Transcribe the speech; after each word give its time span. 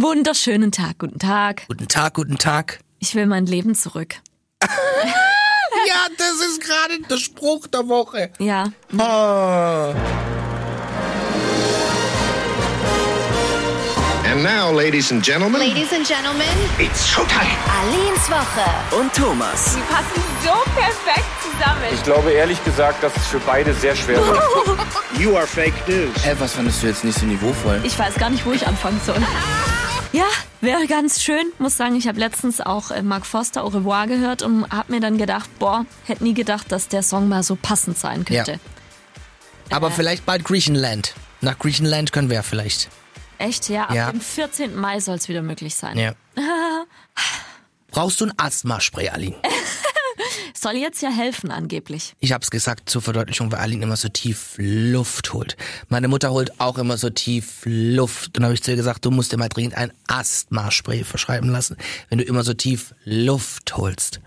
Wunderschönen 0.00 0.70
Tag, 0.70 0.98
guten 1.00 1.18
Tag. 1.18 1.62
Guten 1.66 1.88
Tag, 1.88 2.14
guten 2.14 2.38
Tag. 2.38 2.78
Ich 3.00 3.16
will 3.16 3.26
mein 3.26 3.46
Leben 3.46 3.74
zurück. 3.74 4.14
Ja, 5.86 6.06
das 6.18 6.46
ist 6.46 6.60
gerade 6.60 7.00
der 7.08 7.16
Spruch 7.18 7.66
der 7.68 7.88
Woche. 7.88 8.30
Ja. 8.38 8.64
Ah. 8.98 9.94
And 14.30 14.42
now, 14.42 14.70
ladies 14.72 15.10
and 15.12 15.24
gentlemen, 15.24 15.60
Ladies 15.60 15.92
and 15.92 16.06
gentlemen, 16.06 16.42
it's 16.78 17.06
showtime. 17.08 17.48
Alins 17.80 18.28
Woche. 18.28 18.98
und 19.00 19.12
Thomas. 19.14 19.76
Die 19.76 19.80
passen 19.82 20.22
so 20.44 20.52
perfekt 20.74 21.26
zusammen. 21.42 21.84
Ich 21.94 22.02
glaube 22.02 22.32
ehrlich 22.32 22.62
gesagt, 22.64 23.02
dass 23.02 23.16
es 23.16 23.26
für 23.28 23.38
beide 23.40 23.72
sehr 23.74 23.96
schwer 23.96 24.18
wird. 24.26 24.38
You 25.18 25.36
are 25.36 25.46
fake 25.46 25.74
news. 25.88 26.10
Ey, 26.24 26.38
was 26.38 26.52
fandest 26.54 26.82
du 26.82 26.88
jetzt 26.88 27.04
nicht 27.04 27.18
so 27.18 27.24
niveauvoll? 27.24 27.80
Ich 27.84 27.98
weiß 27.98 28.14
gar 28.16 28.30
nicht, 28.30 28.44
wo 28.44 28.52
ich 28.52 28.66
anfangen 28.66 29.00
soll. 29.06 29.16
Ja, 30.12 30.24
wäre 30.60 30.86
ganz 30.86 31.20
schön. 31.22 31.44
Muss 31.58 31.76
sagen, 31.76 31.94
ich 31.96 32.08
habe 32.08 32.18
letztens 32.18 32.60
auch 32.60 32.90
äh, 32.90 33.02
Mark 33.02 33.26
Foster 33.26 33.62
Au 33.64 33.68
revoir 33.68 34.06
gehört 34.06 34.42
und 34.42 34.68
habe 34.70 34.92
mir 34.92 35.00
dann 35.00 35.18
gedacht, 35.18 35.50
boah, 35.58 35.84
hätte 36.06 36.24
nie 36.24 36.34
gedacht, 36.34 36.72
dass 36.72 36.88
der 36.88 37.02
Song 37.02 37.28
mal 37.28 37.42
so 37.42 37.56
passend 37.56 37.98
sein 37.98 38.24
könnte. 38.24 38.52
Ja. 38.52 39.76
Aber 39.76 39.90
vielleicht 39.90 40.24
bald 40.24 40.44
Griechenland. 40.44 41.14
Nach 41.42 41.58
Griechenland 41.58 42.10
können 42.12 42.30
wir 42.30 42.36
ja 42.36 42.42
vielleicht. 42.42 42.88
Echt, 43.36 43.68
ja, 43.68 43.84
ab 43.84 43.94
Ja. 43.94 44.10
dem 44.10 44.20
14. 44.20 44.74
Mai 44.76 44.98
soll 45.00 45.16
es 45.16 45.28
wieder 45.28 45.42
möglich 45.42 45.74
sein. 45.76 45.98
Ja. 45.98 46.12
Brauchst 47.90 48.20
du 48.20 48.26
ein 48.26 48.32
Asthma-Spray, 48.36 49.10
Aline? 49.10 49.36
Soll 50.60 50.74
jetzt 50.74 51.02
ja 51.02 51.10
helfen 51.10 51.52
angeblich. 51.52 52.14
Ich 52.18 52.32
hab's 52.32 52.50
gesagt 52.50 52.90
zur 52.90 53.00
Verdeutlichung, 53.00 53.52
weil 53.52 53.60
Aline 53.60 53.84
immer 53.84 53.96
so 53.96 54.08
tief 54.08 54.54
Luft 54.56 55.32
holt. 55.32 55.56
Meine 55.88 56.08
Mutter 56.08 56.32
holt 56.32 56.60
auch 56.60 56.78
immer 56.78 56.96
so 56.96 57.10
tief 57.10 57.60
Luft. 57.64 58.36
Dann 58.36 58.42
habe 58.42 58.54
ich 58.54 58.62
zu 58.64 58.72
ihr 58.72 58.76
gesagt, 58.76 59.04
du 59.04 59.12
musst 59.12 59.30
dir 59.30 59.36
mal 59.36 59.48
dringend 59.48 59.76
ein 59.76 59.92
Asthma-Spray 60.08 61.04
verschreiben 61.04 61.50
lassen, 61.50 61.76
wenn 62.08 62.18
du 62.18 62.24
immer 62.24 62.42
so 62.42 62.54
tief 62.54 62.92
Luft 63.04 63.76
holst. 63.76 64.20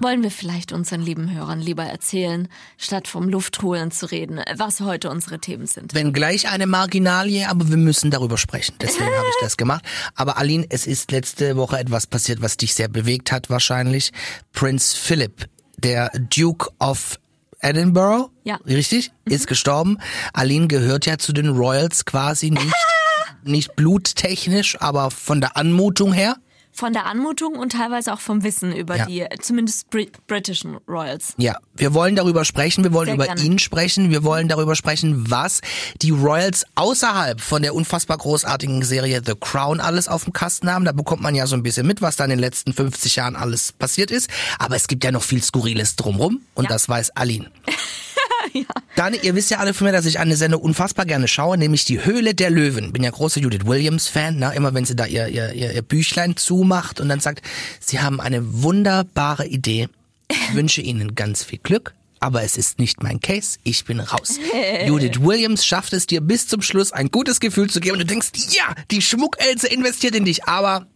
Wollen 0.00 0.22
wir 0.22 0.30
vielleicht 0.30 0.72
unseren 0.72 1.00
lieben 1.00 1.32
Hörern 1.32 1.60
lieber 1.60 1.84
erzählen, 1.84 2.48
statt 2.78 3.06
vom 3.06 3.28
Luftholen 3.28 3.90
zu 3.92 4.06
reden, 4.10 4.40
was 4.56 4.80
heute 4.80 5.08
unsere 5.10 5.38
Themen 5.38 5.66
sind. 5.66 5.94
Wenn 5.94 6.12
gleich 6.12 6.48
eine 6.48 6.66
Marginalie, 6.66 7.48
aber 7.48 7.68
wir 7.68 7.76
müssen 7.76 8.10
darüber 8.10 8.38
sprechen. 8.38 8.74
Deswegen 8.80 9.04
habe 9.06 9.26
ich 9.28 9.36
das 9.40 9.56
gemacht. 9.56 9.84
Aber 10.16 10.36
Aline, 10.38 10.66
es 10.70 10.86
ist 10.86 11.12
letzte 11.12 11.56
Woche 11.56 11.78
etwas 11.78 12.06
passiert, 12.08 12.42
was 12.42 12.56
dich 12.56 12.74
sehr 12.74 12.88
bewegt 12.88 13.30
hat 13.30 13.50
wahrscheinlich. 13.50 14.12
Prince 14.52 14.96
Philip, 14.96 15.48
der 15.78 16.10
Duke 16.18 16.68
of 16.80 17.18
Edinburgh, 17.60 18.30
Ja. 18.42 18.56
richtig, 18.66 19.12
ist 19.24 19.46
gestorben. 19.46 19.98
Aline 20.32 20.66
gehört 20.66 21.06
ja 21.06 21.18
zu 21.18 21.32
den 21.32 21.48
Royals 21.48 22.04
quasi 22.04 22.50
nicht, 22.50 22.66
nicht 23.44 23.76
bluttechnisch, 23.76 24.80
aber 24.80 25.12
von 25.12 25.40
der 25.40 25.56
Anmutung 25.56 26.12
her. 26.12 26.36
Von 26.74 26.94
der 26.94 27.04
Anmutung 27.06 27.56
und 27.56 27.72
teilweise 27.72 28.12
auch 28.14 28.20
vom 28.20 28.42
Wissen 28.44 28.74
über 28.74 28.96
Ja. 28.96 29.06
die, 29.06 29.26
zumindest 29.40 29.90
Brit 29.90 30.26
britischen 30.26 30.76
Royals. 30.88 31.34
Ja, 31.36 31.56
wir 31.74 31.92
wollen 31.92 32.16
darüber 32.16 32.44
sprechen, 32.46 32.82
wir 32.82 32.92
wollen 32.94 33.06
Sehr 33.08 33.14
über 33.16 33.26
gerne. 33.26 33.42
ihn 33.42 33.58
sprechen, 33.58 34.10
wir 34.10 34.24
wollen 34.24 34.48
darüber 34.48 34.74
sprechen, 34.74 35.30
was 35.30 35.60
die 36.00 36.10
Royals 36.10 36.64
außerhalb 36.74 37.40
von 37.42 37.60
der 37.62 37.74
unfassbar 37.74 38.16
großartigen 38.18 38.82
Serie 38.84 39.20
The 39.24 39.34
Crown 39.38 39.80
alles 39.80 40.08
auf 40.08 40.24
dem 40.24 40.32
Kasten 40.32 40.70
haben. 40.72 40.84
Da 40.86 40.92
bekommt 40.92 41.22
man 41.22 41.34
ja 41.34 41.46
so 41.46 41.56
ein 41.56 41.62
bisschen 41.62 41.86
mit, 41.86 42.00
was 42.00 42.16
da 42.16 42.24
in 42.24 42.30
den 42.30 42.38
letzten 42.38 42.72
50 42.72 43.16
Jahren 43.16 43.36
alles 43.36 43.72
passiert 43.72 44.10
ist. 44.10 44.30
Aber 44.58 44.74
es 44.74 44.88
gibt 44.88 45.04
ja 45.04 45.12
noch 45.12 45.22
viel 45.22 45.42
Skurriles 45.42 45.96
drumrum 45.96 46.40
und 46.54 46.64
Ja. 46.64 46.70
das 46.70 46.88
weiß 46.88 47.10
Aline. 47.16 47.50
Dann, 48.96 49.14
ihr 49.14 49.34
wisst 49.34 49.50
ja 49.50 49.58
alle 49.58 49.72
von 49.72 49.86
mir, 49.86 49.92
dass 49.92 50.04
ich 50.04 50.18
eine 50.18 50.36
Sendung 50.36 50.60
unfassbar 50.60 51.06
gerne 51.06 51.26
schaue, 51.26 51.56
nämlich 51.56 51.84
die 51.84 52.04
Höhle 52.04 52.34
der 52.34 52.50
Löwen. 52.50 52.92
Bin 52.92 53.02
ja 53.02 53.10
großer 53.10 53.40
Judith 53.40 53.64
Williams-Fan, 53.64 54.36
ne? 54.36 54.52
immer 54.54 54.74
wenn 54.74 54.84
sie 54.84 54.94
da 54.94 55.06
ihr, 55.06 55.28
ihr, 55.28 55.52
ihr, 55.52 55.72
ihr 55.72 55.82
Büchlein 55.82 56.36
zumacht 56.36 57.00
und 57.00 57.08
dann 57.08 57.20
sagt, 57.20 57.42
sie 57.80 58.00
haben 58.00 58.20
eine 58.20 58.62
wunderbare 58.62 59.46
Idee. 59.46 59.88
Ich 60.30 60.54
wünsche 60.54 60.82
Ihnen 60.82 61.14
ganz 61.14 61.44
viel 61.44 61.58
Glück. 61.62 61.94
Aber 62.20 62.44
es 62.44 62.56
ist 62.56 62.78
nicht 62.78 63.02
mein 63.02 63.18
Case, 63.18 63.58
ich 63.64 63.84
bin 63.84 63.98
raus. 63.98 64.38
Judith 64.86 65.20
Williams 65.20 65.66
schafft 65.66 65.92
es 65.92 66.06
dir 66.06 66.20
bis 66.20 66.46
zum 66.46 66.62
Schluss 66.62 66.92
ein 66.92 67.10
gutes 67.10 67.40
Gefühl 67.40 67.68
zu 67.68 67.80
geben 67.80 67.94
und 67.94 68.02
du 68.02 68.06
denkst, 68.06 68.30
ja, 68.50 68.74
die 68.92 69.02
Schmuckelse 69.02 69.66
investiert 69.66 70.14
in 70.14 70.24
dich, 70.24 70.44
aber 70.44 70.86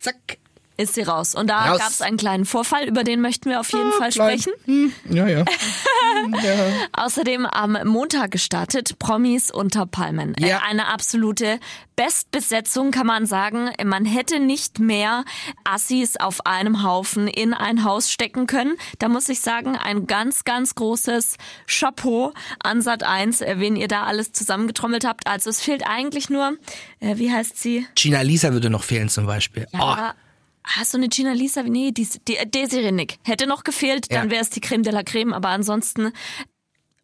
zack. 0.00 0.38
Ist 0.76 0.94
sie 0.94 1.02
raus. 1.02 1.36
Und 1.36 1.48
da 1.48 1.76
gab 1.76 1.88
es 1.88 2.00
einen 2.02 2.16
kleinen 2.16 2.44
Vorfall, 2.44 2.88
über 2.88 3.04
den 3.04 3.20
möchten 3.20 3.48
wir 3.48 3.60
auf 3.60 3.70
jeden 3.72 3.92
Fall 3.92 4.10
klein. 4.10 4.40
sprechen. 4.40 4.92
Ja, 5.08 5.28
ja. 5.28 5.44
Außerdem 6.92 7.46
am 7.46 7.78
Montag 7.84 8.32
gestartet, 8.32 8.98
Promis 8.98 9.52
unter 9.52 9.86
Palmen. 9.86 10.34
Ja. 10.38 10.58
Äh, 10.58 10.60
Eine 10.68 10.88
absolute 10.88 11.60
Bestbesetzung, 11.94 12.90
kann 12.90 13.06
man 13.06 13.26
sagen. 13.26 13.70
Man 13.84 14.04
hätte 14.04 14.40
nicht 14.40 14.80
mehr 14.80 15.24
Assis 15.62 16.16
auf 16.16 16.44
einem 16.44 16.82
Haufen 16.82 17.28
in 17.28 17.54
ein 17.54 17.84
Haus 17.84 18.10
stecken 18.10 18.46
können. 18.48 18.74
Da 18.98 19.08
muss 19.08 19.28
ich 19.28 19.40
sagen, 19.40 19.76
ein 19.76 20.08
ganz, 20.08 20.44
ganz 20.44 20.74
großes 20.74 21.36
Chapeau 21.68 22.32
an 22.62 22.82
Sat 22.82 23.04
1, 23.04 23.42
äh, 23.42 23.54
wen 23.58 23.76
ihr 23.76 23.88
da 23.88 24.04
alles 24.04 24.32
zusammengetrommelt 24.32 25.04
habt. 25.04 25.28
Also 25.28 25.50
es 25.50 25.60
fehlt 25.60 25.86
eigentlich 25.86 26.30
nur, 26.30 26.56
äh, 27.00 27.16
wie 27.16 27.32
heißt 27.32 27.60
sie? 27.60 27.86
Gina 27.94 28.22
Lisa 28.22 28.52
würde 28.52 28.70
noch 28.70 28.82
fehlen 28.82 29.08
zum 29.08 29.26
Beispiel. 29.26 29.66
Oh, 29.72 29.94
Hast 30.66 30.94
du 30.94 30.98
eine 30.98 31.08
Gina 31.08 31.32
Lisa? 31.32 31.62
Nee, 31.62 31.90
die, 31.92 32.08
die 32.26 32.36
äh, 32.36 32.46
Desiree 32.46 32.90
Nick. 32.92 33.18
Hätte 33.24 33.46
noch 33.46 33.64
gefehlt, 33.64 34.10
dann 34.10 34.26
Ja. 34.26 34.30
wäre 34.30 34.42
es 34.42 34.50
die 34.50 34.60
Creme 34.60 34.82
de 34.82 34.92
la 34.92 35.02
Creme, 35.02 35.32
aber 35.34 35.48
ansonsten 35.50 36.12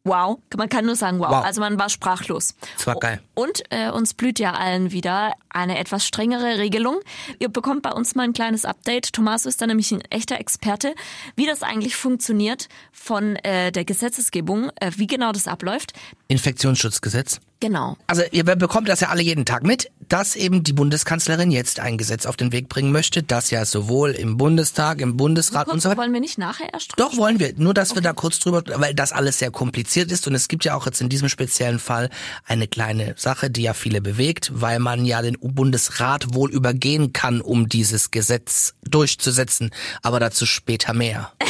wow. 0.05 0.39
Man 0.57 0.69
kann 0.71 0.87
nur 0.87 0.97
sagen 0.97 1.19
wow. 1.19 1.29
Wow. 1.31 1.45
Also 1.45 1.61
man 1.61 1.79
war 1.79 1.91
sprachlos. 1.91 2.55
Das 2.79 2.87
war 2.87 2.95
geil. 2.97 3.23
Und 3.35 3.63
äh, 3.71 3.91
uns 3.91 4.15
blüht 4.15 4.39
ja 4.39 4.53
allen 4.53 4.93
wieder 4.93 5.35
eine 5.51 5.79
etwas 5.79 6.07
strengere 6.07 6.59
Regelung. 6.59 7.01
Ihr 7.39 7.49
bekommt 7.49 7.83
bei 7.83 7.93
uns 7.93 8.15
mal 8.15 8.25
ein 8.25 8.33
kleines 8.33 8.65
Update. 8.65 9.13
Tomaso 9.13 9.49
ist 9.49 9.61
da 9.61 9.67
nämlich 9.67 9.91
ein 9.93 10.01
echter 10.11 10.39
Experte, 10.39 10.95
wie 11.37 11.47
das 11.47 11.63
eigentlich 11.63 11.97
funktioniert 11.97 12.69
von 12.93 13.37
äh, 13.37 13.73
der 13.73 13.85
Gesetzesgebung, 13.85 14.71
äh, 14.81 14.91
wie 14.97 15.07
genau 15.07 15.33
das 15.33 15.47
abläuft. 15.47 15.93
Infektionsschutzgesetz. 16.29 17.41
Genau. 17.61 17.99
Also 18.07 18.23
ihr 18.33 18.45
bekommt 18.45 18.89
das 18.89 19.01
ja 19.01 19.09
alle 19.09 19.23
jeden 19.23 19.45
Tag 19.45 19.65
mit, 19.65 19.91
dass 20.09 20.35
eben 20.35 20.65
die 20.65 20.73
Bundeskanzlerin 20.73 21.51
jetzt 21.51 21.79
ein 21.79 21.99
Gesetz 21.99 22.25
auf 22.25 22.37
den 22.37 22.53
Weg 22.53 22.71
bringen 22.71 22.91
möchte, 22.91 23.23
das 23.23 23.51
ja 23.51 23.67
sowohl 23.67 24.13
im 24.13 24.39
Bundestag, 24.39 25.01
im 25.03 25.19
Bundesrat 25.19 25.69
und 25.69 25.83
so 25.83 25.91
weiter. 25.91 26.01
Wollen 26.01 26.15
wir 26.15 26.21
nicht 26.21 26.39
nachher 26.39 26.73
erst 26.73 26.93
drüber 26.93 27.11
Doch, 27.11 27.19
wollen 27.19 27.39
wir. 27.39 27.53
Nur, 27.59 27.75
dass 27.75 27.95
wir 27.95 28.01
da 28.01 28.15
kurz 28.15 28.39
drüber, 28.39 28.63
weil 28.77 28.95
das 28.95 29.13
alles 29.13 29.39
sehr 29.39 29.51
kompliziert 29.51 30.11
ist 30.11 30.27
und 30.27 30.35
es 30.35 30.49
gibt 30.49 30.65
ja 30.65 30.75
auch 30.75 30.87
jetzt 30.87 31.03
in 31.03 31.11
diesem 31.11 31.29
speziellen 31.29 31.79
Fall 31.79 32.09
eine 32.47 32.67
kleine 32.67 33.15
Sache, 33.19 33.51
die 33.51 33.63
ja 33.63 33.75
viele 33.75 34.01
bewegt, 34.01 34.51
weil 34.55 34.79
man 34.79 35.05
ja 35.05 35.21
den 35.21 35.37
Bundesrat 35.41 36.35
wohl 36.35 36.51
übergehen 36.51 37.13
kann, 37.13 37.41
um 37.41 37.69
dieses 37.69 38.11
Gesetz 38.11 38.75
durchzusetzen. 38.83 39.71
Aber 40.03 40.21
dazu 40.21 40.47
später 40.47 40.95
mehr. 40.95 41.33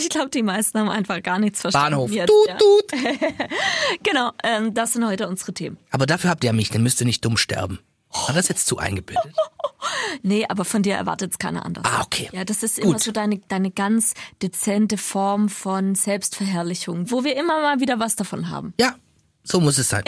Ich 0.00 0.08
glaube, 0.08 0.28
die 0.28 0.42
meisten 0.42 0.78
haben 0.80 0.88
einfach 0.88 1.22
gar 1.22 1.38
nichts 1.38 1.60
verstanden. 1.60 1.92
Bahnhof. 1.92 2.10
Jetzt, 2.10 2.28
Tut, 2.28 2.48
ja. 2.48 2.56
tut. 2.56 2.92
Genau, 4.02 4.32
ähm, 4.42 4.74
das 4.74 4.92
sind 4.94 5.06
heute 5.06 5.28
unsere 5.28 5.54
Themen. 5.54 5.78
Aber 5.92 6.04
dafür 6.04 6.30
habt 6.30 6.42
ihr 6.42 6.48
ja 6.48 6.52
mich, 6.52 6.68
dann 6.70 6.82
müsst 6.82 7.00
ihr 7.00 7.06
nicht 7.06 7.24
dumm 7.24 7.36
sterben. 7.36 7.78
War 8.26 8.34
das 8.34 8.48
jetzt 8.48 8.66
zu 8.66 8.78
eingebildet? 8.78 9.32
Nee, 10.22 10.46
aber 10.48 10.64
von 10.64 10.82
dir 10.82 10.94
erwartet 10.94 11.32
es 11.32 11.38
keiner 11.38 11.66
anders. 11.66 11.84
Ah, 11.86 12.00
okay. 12.02 12.30
Ja, 12.32 12.44
das 12.44 12.62
ist 12.62 12.76
Gut. 12.76 12.84
immer 12.84 12.98
so 12.98 13.12
deine, 13.12 13.38
deine 13.48 13.70
ganz 13.70 14.14
dezente 14.40 14.96
Form 14.96 15.50
von 15.50 15.94
Selbstverherrlichung, 15.94 17.10
wo 17.10 17.22
wir 17.22 17.36
immer 17.36 17.60
mal 17.60 17.80
wieder 17.80 18.00
was 18.00 18.16
davon 18.16 18.48
haben. 18.48 18.72
Ja, 18.80 18.94
so 19.42 19.60
muss 19.60 19.76
es 19.76 19.90
sein. 19.90 20.02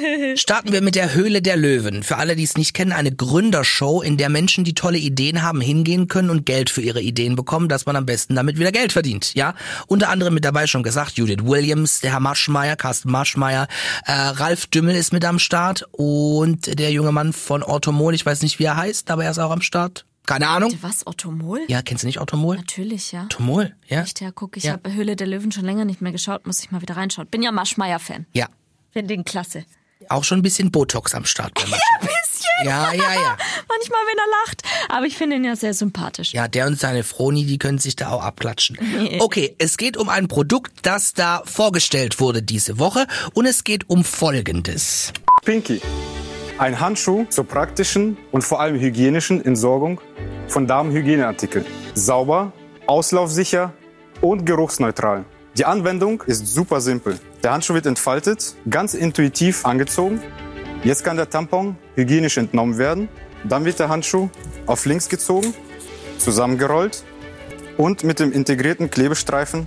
Starten 0.36 0.72
wir 0.72 0.80
mit 0.82 0.94
der 0.94 1.14
Höhle 1.14 1.42
der 1.42 1.56
Löwen. 1.56 2.02
Für 2.02 2.16
alle, 2.16 2.36
die 2.36 2.42
es 2.44 2.56
nicht 2.56 2.74
kennen, 2.74 2.92
eine 2.92 3.12
Gründershow, 3.12 4.02
in 4.02 4.16
der 4.16 4.28
Menschen, 4.28 4.64
die 4.64 4.74
tolle 4.74 4.98
Ideen 4.98 5.42
haben, 5.42 5.60
hingehen 5.60 6.08
können 6.08 6.30
und 6.30 6.46
Geld 6.46 6.70
für 6.70 6.80
ihre 6.82 7.00
Ideen 7.00 7.36
bekommen, 7.36 7.68
dass 7.68 7.86
man 7.86 7.96
am 7.96 8.06
besten 8.06 8.34
damit 8.34 8.58
wieder 8.58 8.72
Geld 8.72 8.92
verdient. 8.92 9.34
Ja, 9.34 9.54
unter 9.86 10.08
anderem 10.08 10.34
mit 10.34 10.44
dabei 10.44 10.66
schon 10.66 10.82
gesagt 10.82 11.16
Judith 11.18 11.42
Williams, 11.44 12.00
der 12.00 12.12
Herr 12.12 12.20
Maschmeyer, 12.20 12.76
Carsten 12.76 13.10
Maschmeyer, 13.10 13.68
äh, 14.06 14.12
Ralf 14.12 14.66
Dümmel 14.66 14.94
ist 14.96 15.12
mit 15.12 15.24
am 15.24 15.38
Start 15.38 15.84
und 15.92 16.78
der 16.78 16.90
junge 16.92 17.12
Mann 17.12 17.32
von 17.32 17.62
Orthomol, 17.62 18.14
ich 18.14 18.24
weiß 18.24 18.42
nicht, 18.42 18.58
wie 18.58 18.64
er 18.64 18.76
heißt, 18.76 19.10
aber 19.10 19.24
er 19.24 19.30
ist 19.30 19.38
auch 19.38 19.50
am 19.50 19.62
Start. 19.62 20.04
Keine 20.26 20.48
Ahnung. 20.48 20.72
Was, 20.82 21.06
Ottomol? 21.06 21.60
Ja, 21.66 21.82
kennst 21.82 22.04
du 22.04 22.06
nicht 22.06 22.20
Orthomol? 22.20 22.56
Natürlich, 22.56 23.10
ja. 23.10 23.22
Orthomol, 23.22 23.74
ja? 23.88 24.02
Echt, 24.02 24.20
ja, 24.20 24.30
guck, 24.30 24.56
ich 24.56 24.64
Ja. 24.64 24.72
habe 24.74 24.92
Höhle 24.92 25.16
der 25.16 25.26
Löwen 25.26 25.50
schon 25.50 25.64
länger 25.64 25.84
nicht 25.84 26.02
mehr 26.02 26.12
geschaut, 26.12 26.46
muss 26.46 26.60
ich 26.62 26.70
mal 26.70 26.82
wieder 26.82 26.96
reinschauen. 26.96 27.26
Bin 27.26 27.42
ja 27.42 27.50
Maschmeyer-Fan. 27.50 28.26
Ja. 28.32 28.46
Finde 28.92 29.08
den 29.14 29.24
klasse. 29.24 29.64
Auch 30.08 30.24
schon 30.24 30.38
ein 30.38 30.42
bisschen 30.42 30.70
Botox 30.70 31.14
am 31.14 31.24
Start. 31.24 31.54
bei 31.54 31.62
Maschmeyer. 31.62 31.78
Ein 32.00 32.06
bisschen. 32.06 32.46
Ja, 32.64 32.92
ja, 32.92 33.20
ja. 33.20 33.36
Manchmal, 33.68 34.00
wenn 34.08 34.18
er 34.18 34.46
lacht. 34.46 34.62
Aber 34.88 35.06
ich 35.06 35.16
finde 35.16 35.36
ihn 35.36 35.44
ja 35.44 35.56
sehr 35.56 35.74
sympathisch. 35.74 36.32
Ja, 36.32 36.48
der 36.48 36.66
und 36.66 36.78
seine 36.78 37.04
Froni, 37.04 37.44
die 37.46 37.58
können 37.58 37.78
sich 37.78 37.96
da 37.96 38.10
auch 38.10 38.22
abklatschen. 38.22 38.78
Okay, 39.20 39.54
es 39.58 39.76
geht 39.76 39.96
um 39.96 40.08
ein 40.08 40.28
Produkt, 40.28 40.72
das 40.82 41.12
da 41.12 41.42
vorgestellt 41.44 42.20
wurde 42.20 42.42
diese 42.42 42.78
Woche 42.78 43.06
und 43.34 43.46
es 43.46 43.64
geht 43.64 43.88
um 43.88 44.04
Folgendes. 44.04 45.12
Pinky. 45.44 45.80
Ein 46.58 46.78
Handschuh 46.78 47.24
zur 47.30 47.44
praktischen 47.44 48.18
und 48.32 48.42
vor 48.42 48.60
allem 48.60 48.78
hygienischen 48.78 49.42
Entsorgung 49.44 50.00
von 50.48 50.66
Damenhygieneartikeln. 50.66 51.64
Sauber, 51.94 52.52
auslaufsicher 52.86 53.72
und 54.20 54.44
geruchsneutral. 54.44 55.24
Die 55.56 55.64
Anwendung 55.64 56.22
ist 56.26 56.46
super 56.46 56.80
simpel. 56.80 57.18
Der 57.42 57.52
Handschuh 57.52 57.74
wird 57.74 57.86
entfaltet, 57.86 58.54
ganz 58.68 58.94
intuitiv 58.94 59.64
angezogen 59.64 60.20
Jetzt 60.82 61.04
kann 61.04 61.18
der 61.18 61.28
Tampon 61.28 61.76
hygienisch 61.94 62.38
entnommen 62.38 62.78
werden. 62.78 63.10
Dann 63.44 63.66
wird 63.66 63.78
der 63.78 63.90
Handschuh 63.90 64.30
auf 64.66 64.86
links 64.86 65.10
gezogen, 65.10 65.52
zusammengerollt 66.16 67.04
und 67.76 68.02
mit 68.02 68.18
dem 68.18 68.32
integrierten 68.32 68.88
Klebestreifen 68.90 69.66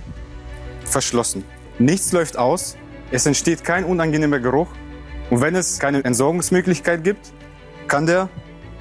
verschlossen. 0.84 1.44
Nichts 1.78 2.10
läuft 2.12 2.36
aus, 2.36 2.76
es 3.12 3.26
entsteht 3.26 3.62
kein 3.62 3.84
unangenehmer 3.84 4.40
Geruch 4.40 4.68
und 5.30 5.40
wenn 5.40 5.54
es 5.54 5.78
keine 5.78 6.04
Entsorgungsmöglichkeit 6.04 7.04
gibt, 7.04 7.32
kann 7.86 8.06
der 8.06 8.28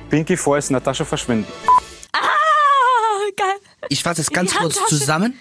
Pinky 0.10 0.36
vorerst 0.36 0.72
in 0.72 0.74
der 0.74 0.84
Tasche 0.84 1.06
verschwinden. 1.06 1.48
Ich 3.90 4.04
fasse 4.04 4.22
es 4.22 4.30
ganz 4.32 4.54
kurz 4.56 4.78
zusammen. 4.88 5.36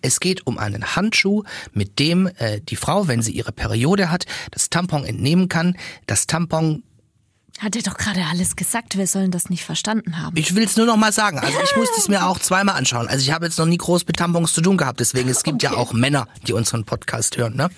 Es 0.00 0.20
geht 0.20 0.46
um 0.46 0.58
einen 0.58 0.96
Handschuh, 0.96 1.42
mit 1.72 1.98
dem 1.98 2.26
äh, 2.38 2.60
die 2.60 2.76
Frau, 2.76 3.08
wenn 3.08 3.22
sie 3.22 3.32
ihre 3.32 3.52
Periode 3.52 4.10
hat, 4.10 4.24
das 4.50 4.70
Tampon 4.70 5.04
entnehmen 5.04 5.48
kann. 5.48 5.76
Das 6.06 6.26
Tampon, 6.26 6.82
Hat 7.58 7.76
er 7.76 7.82
doch 7.82 7.96
gerade 7.98 8.24
alles 8.30 8.56
gesagt, 8.56 8.96
wir 8.96 9.06
sollen 9.06 9.30
das 9.30 9.50
nicht 9.50 9.64
verstanden 9.64 10.18
haben. 10.18 10.36
ich 10.36 10.54
will 10.54 10.64
es 10.64 10.76
nur 10.76 10.86
noch 10.86 10.96
mal 10.96 11.12
sagen, 11.12 11.38
also 11.38 11.56
ich 11.62 11.76
musste 11.76 11.96
es 11.98 12.08
mir 12.08 12.26
auch 12.26 12.38
zweimal 12.38 12.76
anschauen. 12.76 13.08
Also 13.08 13.22
ich 13.22 13.30
habe 13.32 13.44
jetzt 13.44 13.58
noch 13.58 13.66
nie 13.66 13.76
groß 13.76 14.06
mit 14.06 14.16
Tampons 14.16 14.52
zu 14.54 14.62
tun 14.62 14.76
gehabt, 14.78 15.00
deswegen 15.00 15.28
es 15.28 15.42
gibt 15.42 15.62
ja 15.62 15.72
Okay. 15.72 15.80
auch 15.80 15.92
Männer, 15.92 16.26
die 16.46 16.54
unseren 16.54 16.84
Podcast 16.84 17.36
hören. 17.36 17.54
Ne? 17.56 17.68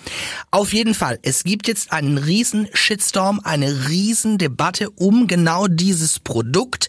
Auf 0.52 0.72
jeden 0.72 0.94
Fall, 0.94 1.18
es 1.22 1.42
gibt 1.44 1.66
jetzt 1.68 1.92
einen 1.92 2.18
riesen 2.18 2.68
Shitstorm, 2.72 3.40
eine 3.42 3.88
riesen 3.88 4.38
Debatte 4.38 4.90
um 4.90 5.26
genau 5.26 5.66
dieses 5.66 6.20
Produkt. 6.20 6.88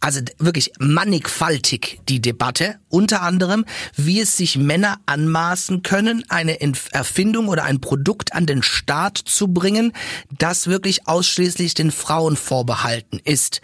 Also 0.00 0.20
wirklich 0.38 0.72
mannigfaltig 0.78 2.00
die 2.08 2.20
Debatte, 2.20 2.76
unter 2.88 3.22
anderem, 3.22 3.64
wie 3.96 4.20
es 4.20 4.36
sich 4.36 4.56
Männer 4.56 4.98
anmaßen 5.06 5.82
können, 5.82 6.24
eine 6.28 6.58
Erfindung 6.92 7.48
oder 7.48 7.64
ein 7.64 7.80
Produkt 7.80 8.32
an 8.34 8.46
den 8.46 8.62
Start 8.62 9.18
zu 9.18 9.48
bringen, 9.48 9.92
das 10.30 10.66
wirklich 10.66 11.08
ausschließlich 11.08 11.74
den 11.74 11.90
Frauen 11.90 12.36
vorbehalten 12.36 13.20
ist. 13.24 13.60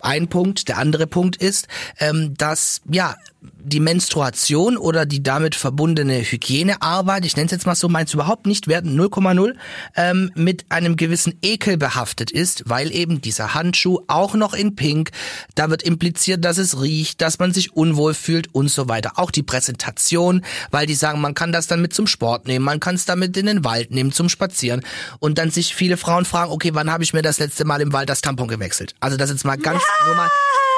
Ein 0.00 0.28
Punkt, 0.28 0.68
der 0.68 0.78
andere 0.78 1.06
Punkt 1.06 1.36
ist, 1.36 1.66
ähm, 1.98 2.34
dass 2.36 2.82
ja 2.88 3.16
die 3.40 3.80
Menstruation 3.80 4.76
oder 4.76 5.06
die 5.06 5.22
damit 5.22 5.54
verbundene 5.54 6.22
Hygienearbeit, 6.22 7.24
ich 7.24 7.36
nenne 7.36 7.46
es 7.46 7.52
jetzt 7.52 7.66
mal 7.66 7.76
so, 7.76 7.88
meins 7.88 8.12
überhaupt 8.12 8.46
nicht 8.46 8.66
werden 8.66 8.98
0,0, 8.98 9.54
ähm, 9.94 10.32
mit 10.34 10.66
einem 10.70 10.96
gewissen 10.96 11.38
Ekel 11.42 11.76
behaftet 11.76 12.30
ist, 12.30 12.64
weil 12.66 12.92
eben 12.92 13.20
dieser 13.20 13.54
Handschuh 13.54 14.00
auch 14.08 14.34
noch 14.34 14.54
in 14.54 14.74
Pink, 14.74 15.10
da 15.54 15.70
wird 15.70 15.82
impliziert, 15.84 16.44
dass 16.44 16.58
es 16.58 16.80
riecht, 16.80 17.20
dass 17.20 17.38
man 17.38 17.52
sich 17.52 17.76
unwohl 17.76 18.14
fühlt 18.14 18.52
und 18.54 18.68
so 18.68 18.88
weiter. 18.88 19.12
Auch 19.16 19.30
die 19.30 19.44
Präsentation, 19.44 20.44
weil 20.70 20.86
die 20.86 20.94
sagen, 20.94 21.20
man 21.20 21.34
kann 21.34 21.52
das 21.52 21.68
dann 21.68 21.80
mit 21.80 21.94
zum 21.94 22.06
Sport 22.06 22.48
nehmen, 22.48 22.64
man 22.64 22.80
kann 22.80 22.96
es 22.96 23.04
damit 23.04 23.36
in 23.36 23.46
den 23.46 23.64
Wald 23.64 23.92
nehmen 23.92 24.10
zum 24.10 24.28
Spazieren 24.28 24.82
und 25.20 25.38
dann 25.38 25.50
sich 25.50 25.74
viele 25.74 25.96
Frauen 25.96 26.24
fragen, 26.24 26.50
okay, 26.50 26.70
wann 26.74 26.90
habe 26.90 27.04
ich 27.04 27.12
mir 27.12 27.22
das 27.22 27.38
letzte 27.38 27.64
Mal 27.64 27.80
im 27.82 27.92
Wald 27.92 28.08
das 28.08 28.20
Tampon 28.20 28.48
gewechselt? 28.48 28.94
Also 28.98 29.16
das 29.16 29.30
jetzt 29.30 29.44
mal 29.44 29.56
ganz 29.56 29.82
nur 30.06 30.16
mal 30.16 30.28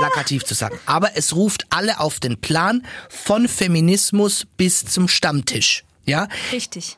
plakativ 0.01 0.45
zu 0.45 0.55
sagen. 0.55 0.79
Aber 0.87 1.17
es 1.17 1.35
ruft 1.35 1.67
alle 1.71 2.01
auf 2.01 2.21
den 2.21 2.41
Plan 2.41 2.85
von 3.09 3.49
Feminismus 3.49 4.47
bis 4.57 4.85
zum 4.85 5.09
Stammtisch. 5.09 5.85
Ja, 6.05 6.29
Richtig. 6.53 6.97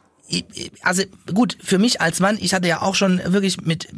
Also 0.82 1.02
gut, 1.32 1.56
für 1.62 1.78
mich 1.78 2.00
als 2.00 2.20
Mann, 2.20 2.38
ich 2.40 2.54
hatte 2.54 2.68
ja 2.68 2.82
auch 2.82 2.94
schon 2.94 3.20
wirklich 3.24 3.60
mit, 3.60 3.88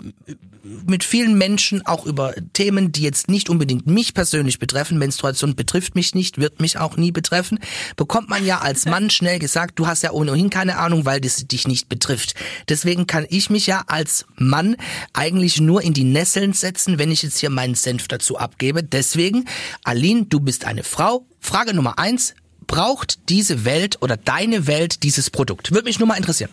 mit 0.87 1.05
vielen 1.05 1.37
Menschen 1.37 1.85
auch 1.87 2.07
über 2.07 2.35
Themen, 2.53 2.93
die 2.93 3.03
jetzt 3.03 3.29
nicht 3.29 3.51
unbedingt 3.51 3.87
mich 3.87 4.15
persönlich 4.15 4.59
betreffen, 4.59 4.99
Menstruation 4.99 5.55
betrifft 5.55 5.95
mich 5.95 6.15
nicht, 6.15 6.39
wird 6.39 6.61
mich 6.61 6.79
auch 6.79 6.97
nie 6.97 7.13
betreffen, 7.13 7.59
bekommt 7.97 8.29
man 8.29 8.45
ja 8.45 8.59
als 8.61 8.87
Mann 8.87 9.11
schnell 9.11 9.39
gesagt, 9.39 9.79
du 9.79 9.87
hast 9.87 10.03
ja 10.03 10.13
ohnehin 10.13 10.51
keine 10.51 10.79
Ahnung, 10.79 11.05
weil 11.05 11.21
das 11.21 11.37
dich 11.47 11.69
nicht 11.69 11.89
betrifft. 11.89 12.35
Deswegen 12.69 13.07
kann 13.07 13.27
ich 13.29 13.51
mich 13.51 13.67
ja 13.67 13.85
als 13.87 14.27
Mann 14.37 14.77
eigentlich 15.13 15.61
nur 15.61 15.83
in 15.83 15.95
die 15.95 16.05
Nesseln 16.05 16.53
setzen, 16.53 16.99
wenn 16.99 17.11
ich 17.11 17.23
jetzt 17.23 17.39
hier 17.39 17.51
meinen 17.51 17.75
Senf 17.75 18.09
dazu 18.09 18.39
abgebe. 18.39 18.83
Deswegen, 18.83 19.45
Aline, 19.85 20.27
du 20.27 20.41
bist 20.41 20.65
eine 20.65 20.83
Frau. 20.83 21.27
Frage 21.41 21.75
Nummer 21.75 21.99
eins, 21.99 22.35
braucht 22.67 23.29
diese 23.29 23.65
Welt 23.65 24.03
oder 24.03 24.17
deine 24.17 24.67
Welt 24.67 25.03
dieses 25.03 25.31
Produkt? 25.31 25.73
Würde 25.73 25.85
mich 25.85 25.99
nur 25.99 26.09
mal 26.09 26.17
interessieren. 26.17 26.51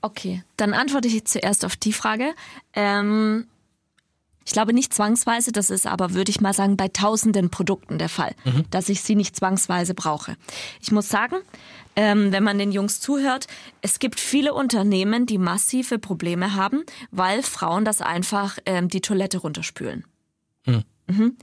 Okay, 0.00 0.42
dann 0.56 0.74
antworte 0.74 1.08
ich 1.08 1.24
zuerst 1.24 1.64
auf 1.64 1.76
die 1.76 1.92
Frage. 1.92 2.34
Ähm, 2.74 3.46
ich 4.44 4.52
glaube 4.52 4.72
nicht 4.72 4.92
zwangsweise, 4.92 5.52
das 5.52 5.70
ist 5.70 5.86
aber, 5.86 6.14
würde 6.14 6.30
ich 6.30 6.40
mal 6.40 6.52
sagen, 6.52 6.76
bei 6.76 6.88
tausenden 6.88 7.50
Produkten 7.50 7.98
der 7.98 8.08
Fall, 8.08 8.34
dass 8.70 8.88
ich 8.88 9.02
sie 9.02 9.14
nicht 9.14 9.36
zwangsweise 9.36 9.94
brauche. 9.94 10.36
Ich 10.80 10.90
muss 10.90 11.08
sagen, 11.08 11.36
ähm, 11.94 12.32
wenn 12.32 12.42
man 12.42 12.58
den 12.58 12.72
Jungs 12.72 13.00
zuhört, 13.00 13.46
es 13.82 13.98
gibt 13.98 14.18
viele 14.18 14.54
Unternehmen, 14.54 15.26
die 15.26 15.38
massive 15.38 15.98
Probleme 15.98 16.54
haben, 16.54 16.82
weil 17.10 17.42
Frauen 17.42 17.84
das 17.84 18.00
einfach 18.00 18.58
ähm, 18.66 18.88
die 18.88 19.00
Toilette 19.00 19.38
runterspülen. 19.38 20.04
Mhm. 20.66 20.82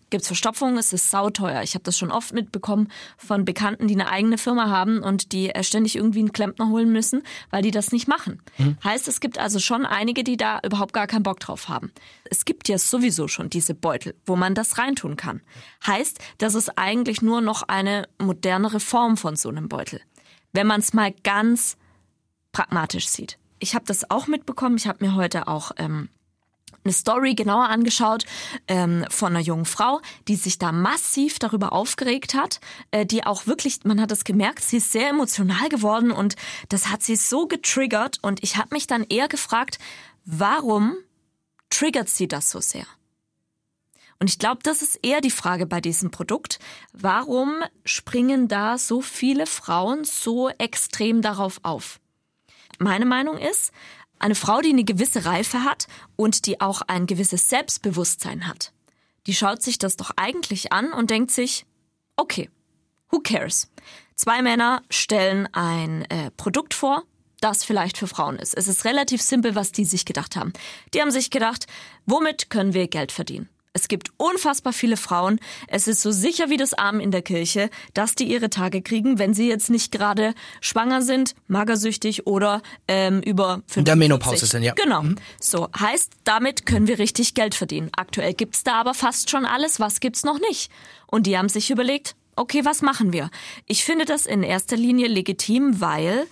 Gibt's 0.09 0.27
Verstopfung, 0.27 0.77
es 0.77 0.93
ist 0.93 1.11
sauteuer. 1.11 1.61
Ich 1.63 1.75
habe 1.75 1.83
das 1.83 1.97
schon 1.97 2.11
oft 2.11 2.33
mitbekommen 2.33 2.87
von 3.17 3.45
Bekannten, 3.45 3.87
die 3.87 3.93
eine 3.93 4.09
eigene 4.09 4.37
Firma 4.37 4.69
haben 4.69 4.99
und 4.99 5.31
die 5.31 5.49
äh, 5.49 5.63
ständig 5.63 5.95
irgendwie 5.95 6.19
einen 6.19 6.31
Klempner 6.31 6.69
holen 6.69 6.91
müssen, 6.91 7.23
weil 7.51 7.61
die 7.61 7.71
das 7.71 7.91
nicht 7.91 8.07
machen. 8.07 8.41
Heißt, 8.83 9.07
es 9.07 9.19
gibt 9.19 9.37
also 9.37 9.59
schon 9.59 9.85
einige, 9.85 10.23
die 10.23 10.37
da 10.37 10.59
überhaupt 10.63 10.93
gar 10.93 11.07
keinen 11.07 11.23
Bock 11.23 11.39
drauf 11.39 11.67
haben. 11.69 11.91
Es 12.25 12.45
gibt 12.45 12.69
ja 12.69 12.77
sowieso 12.77 13.27
schon 13.27 13.49
diese 13.49 13.75
Beutel, 13.75 14.15
wo 14.25 14.35
man 14.35 14.55
das 14.55 14.77
reintun 14.77 15.17
kann. 15.17 15.41
Heißt, 15.85 16.19
das 16.37 16.55
ist 16.55 16.77
eigentlich 16.77 17.21
nur 17.21 17.41
noch 17.41 17.63
eine 17.63 18.07
modernere 18.17 18.79
Form 18.79 19.17
von 19.17 19.35
so 19.35 19.49
einem 19.49 19.67
Beutel. 19.67 20.01
Wenn 20.53 20.67
man 20.67 20.79
es 20.79 20.93
mal 20.93 21.13
ganz 21.23 21.77
pragmatisch 22.51 23.07
sieht. 23.07 23.37
Ich 23.59 23.75
habe 23.75 23.85
das 23.85 24.09
auch 24.09 24.27
mitbekommen. 24.27 24.77
Ich 24.77 24.87
habe 24.87 25.05
mir 25.05 25.15
heute 25.15 25.47
auch 25.47 25.71
ähm, 25.77 26.09
eine 26.83 26.93
Story 26.93 27.35
genauer 27.35 27.69
angeschaut 27.69 28.25
ähm, 28.67 29.05
von 29.09 29.35
einer 29.35 29.43
jungen 29.43 29.65
Frau, 29.65 30.01
die 30.27 30.35
sich 30.35 30.57
da 30.57 30.71
massiv 30.71 31.39
darüber 31.39 31.73
aufgeregt 31.73 32.33
hat, 32.33 32.59
äh, 32.91 33.05
die 33.05 33.25
auch 33.25 33.47
wirklich, 33.47 33.83
man 33.83 34.01
hat 34.01 34.11
es 34.11 34.23
gemerkt, 34.23 34.63
sie 34.63 34.77
ist 34.77 34.91
sehr 34.91 35.09
emotional 35.09 35.69
geworden 35.69 36.11
und 36.11 36.35
das 36.69 36.89
hat 36.89 37.03
sie 37.03 37.15
so 37.15 37.47
getriggert 37.47 38.19
und 38.21 38.43
ich 38.43 38.57
habe 38.57 38.69
mich 38.73 38.87
dann 38.87 39.03
eher 39.03 39.27
gefragt, 39.27 39.79
warum 40.25 40.95
triggert 41.69 42.09
sie 42.09 42.27
das 42.27 42.49
so 42.49 42.59
sehr? 42.59 42.85
Und 44.19 44.29
ich 44.29 44.37
glaube, 44.37 44.59
das 44.63 44.81
ist 44.81 44.99
eher 45.01 45.21
die 45.21 45.31
Frage 45.31 45.65
bei 45.65 45.79
diesem 45.79 46.11
Produkt. 46.11 46.59
Warum 46.91 47.63
springen 47.85 48.49
da 48.49 48.77
so 48.77 49.01
viele 49.01 49.45
Frauen 49.45 50.03
so 50.03 50.49
extrem 50.49 51.21
darauf 51.21 51.61
auf? 51.63 52.01
Meine 52.79 53.05
Meinung 53.05 53.37
ist, 53.37 53.71
eine 54.19 54.35
Frau, 54.35 54.61
die 54.61 54.69
eine 54.69 54.83
gewisse 54.83 55.25
Reife 55.25 55.63
hat 55.63 55.87
und 56.15 56.45
die 56.45 56.61
auch 56.61 56.81
ein 56.83 57.07
gewisses 57.07 57.49
Selbstbewusstsein 57.49 58.47
hat, 58.47 58.73
die 59.27 59.33
schaut 59.33 59.61
sich 59.61 59.77
das 59.77 59.95
doch 59.95 60.11
eigentlich 60.15 60.71
an 60.71 60.93
und 60.93 61.09
denkt 61.09 61.31
sich, 61.31 61.65
okay, 62.15 62.49
who 63.09 63.19
cares? 63.19 63.69
Zwei 64.15 64.41
Männer 64.41 64.81
stellen 64.89 65.47
ein 65.53 66.03
äh, 66.09 66.31
Produkt 66.31 66.73
vor, 66.73 67.03
das 67.39 67.63
vielleicht 67.63 67.97
für 67.97 68.07
Frauen 68.07 68.37
ist. 68.37 68.53
Es 68.53 68.67
ist 68.67 68.85
relativ 68.85 69.21
simpel, 69.21 69.55
was 69.55 69.71
die 69.71 69.85
sich 69.85 70.05
gedacht 70.05 70.35
haben. 70.35 70.51
Die 70.93 71.01
haben 71.01 71.11
sich 71.11 71.29
gedacht, 71.29 71.67
womit 72.05 72.49
können 72.49 72.73
wir 72.73 72.87
Geld 72.87 73.11
verdienen? 73.11 73.49
Es 73.79 73.87
gibt 73.87 74.11
unfassbar 74.17 74.73
viele 74.73 74.97
Frauen. 74.97 75.39
Es 75.67 75.87
ist 75.87 76.01
so 76.01 76.11
sicher 76.11 76.49
wie 76.49 76.57
das 76.57 76.73
Arm 76.73 76.99
in 76.99 77.11
der 77.11 77.21
Kirche, 77.21 77.69
dass 77.93 78.13
die 78.13 78.25
ihre 78.25 78.49
Tage 78.49 78.81
kriegen, 78.81 79.19
wenn 79.19 79.33
sie 79.33 79.47
jetzt 79.47 79.69
nicht 79.69 79.91
gerade 79.93 80.33
schwanger 80.59 81.01
sind, 81.01 81.33
magersüchtig 81.47 82.27
oder 82.27 82.61
ähm, 82.89 83.21
über 83.21 83.61
45. 83.67 83.83
der 83.85 83.95
Menopause 83.95 84.45
sind, 84.45 84.63
ja. 84.63 84.73
Genau. 84.73 85.03
So, 85.39 85.69
heißt, 85.79 86.11
damit 86.25 86.65
können 86.65 86.87
wir 86.87 86.99
richtig 86.99 87.35
Geld 87.35 87.55
verdienen. 87.55 87.89
Aktuell 87.95 88.33
gibt's 88.33 88.63
da 88.63 88.73
aber 88.73 88.93
fast 88.93 89.29
schon 89.29 89.45
alles. 89.45 89.79
Was 89.79 90.01
gibt's 90.01 90.25
noch 90.25 90.39
nicht? 90.39 90.69
Und 91.07 91.25
die 91.25 91.37
haben 91.37 91.47
sich 91.47 91.71
überlegt, 91.71 92.15
okay, 92.35 92.65
was 92.65 92.81
machen 92.81 93.13
wir? 93.13 93.29
Ich 93.65 93.83
finde 93.85 94.05
das 94.05 94.25
in 94.25 94.43
erster 94.43 94.75
Linie 94.75 95.07
legitim, 95.07 95.79
weil 95.79 96.27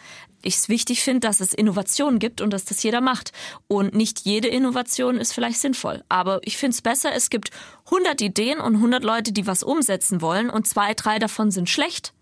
ich 0.48 0.56
es 0.56 0.70
wichtig 0.70 1.04
finde, 1.04 1.27
dass 1.27 1.42
es 1.42 1.54
Innovationen 1.54 2.20
gibt 2.20 2.42
und 2.42 2.51
dass 2.51 2.66
das 2.66 2.82
jeder 2.82 3.01
macht. 3.01 3.32
Und 3.68 3.94
nicht 3.94 4.22
jede 4.22 4.48
Innovation 4.48 5.18
ist 5.18 5.34
vielleicht 5.34 5.60
sinnvoll. 5.60 6.04
Aber 6.10 6.39
ich 6.44 6.58
finde 6.58 6.75
es 6.75 6.82
besser, 6.82 7.13
es 7.13 7.30
gibt 7.30 7.51
100 7.86 8.22
Ideen 8.22 8.60
und 8.60 8.75
100 8.75 9.04
Leute, 9.04 9.32
die 9.34 9.46
was 9.46 9.63
umsetzen 9.63 10.22
wollen 10.22 10.50
und 10.50 10.68
zwei, 10.68 10.94
drei 10.94 11.20
davon 11.20 11.51
sind 11.51 11.70
schlecht. 11.70 12.13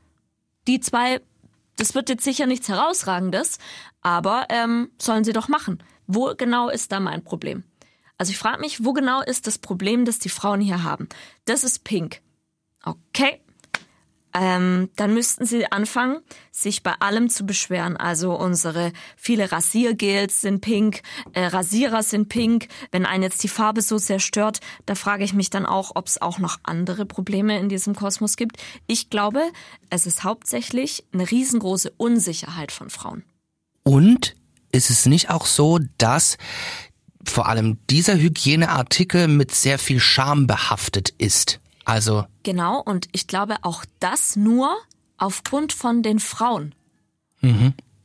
Die 0.67 0.79
zwei, 0.79 1.21
das 1.77 1.93
wird 1.93 2.09
jetzt 2.09 2.23
sicher 2.23 2.47
nichts 2.47 2.67
Herausragendes, 2.67 3.59
aber 4.01 4.47
ähm, 4.49 4.89
sollen 4.99 5.23
sie 5.23 5.33
doch 5.33 5.47
machen. 5.47 5.83
Wo 6.07 6.33
genau 6.35 6.69
ist 6.69 6.91
da 6.91 6.99
mein 6.99 7.23
Problem? 7.23 7.63
Also 8.17 8.31
ich 8.31 8.37
frage 8.37 8.61
mich, 8.61 8.83
wo 8.83 8.93
genau 8.93 9.21
ist 9.21 9.45
das 9.45 9.57
Problem, 9.57 10.05
das 10.05 10.19
die 10.19 10.29
Frauen 10.29 10.61
hier 10.61 10.83
haben? 10.83 11.09
Das 11.45 11.63
ist 11.63 11.83
pink. 11.83 12.21
Okay. 12.83 13.44
Ähm, 14.37 14.89
dann 14.97 15.13
müssten 15.13 15.45
sie 15.45 15.71
anfangen, 15.71 16.19
sich 16.51 16.83
bei 16.83 16.93
allem 16.99 17.29
zu 17.29 17.45
beschweren. 17.45 17.95
Also 17.95 18.35
unsere 18.35 18.91
viele 19.15 19.49
Rasiergels 19.49 20.41
sind 20.41 20.59
pink, 20.59 21.03
äh, 21.31 21.45
Rasierer 21.45 22.03
sind 22.03 22.27
pink. 22.27 22.67
Wenn 22.91 23.05
einen 23.05 23.23
jetzt 23.23 23.41
die 23.43 23.47
Farbe 23.47 23.81
so 23.81 23.97
sehr 23.97 24.19
stört, 24.19 24.59
da 24.85 24.95
frage 24.95 25.23
ich 25.23 25.33
mich 25.33 25.51
dann 25.51 25.65
auch, 25.65 25.93
ob 25.95 26.07
es 26.07 26.21
auch 26.21 26.37
noch 26.37 26.59
andere 26.63 27.05
Probleme 27.05 27.57
in 27.57 27.69
diesem 27.69 27.95
Kosmos 27.95 28.35
gibt. 28.35 28.57
Ich 28.87 29.09
glaube, 29.09 29.41
es 29.89 30.05
ist 30.05 30.25
hauptsächlich 30.25 31.05
eine 31.13 31.31
riesengroße 31.31 31.93
Unsicherheit 31.95 32.73
von 32.73 32.89
Frauen. 32.89 33.23
Und 33.83 34.35
ist 34.73 34.89
es 34.89 35.05
nicht 35.05 35.29
auch 35.29 35.45
so, 35.45 35.79
dass 35.97 36.37
vor 37.23 37.47
allem 37.47 37.77
dieser 37.89 38.17
Hygieneartikel 38.17 39.29
mit 39.29 39.55
sehr 39.55 39.79
viel 39.79 40.01
Scham 40.01 40.45
behaftet 40.45 41.13
ist. 41.17 41.61
Also 41.85 42.25
Genau, 42.43 42.81
und 42.81 43.07
ich 43.11 43.27
glaube 43.27 43.57
auch 43.61 43.85
das 43.99 44.35
nur 44.35 44.75
aufgrund 45.17 45.71
von 45.71 46.03
den 46.03 46.19
Frauen. 46.19 46.75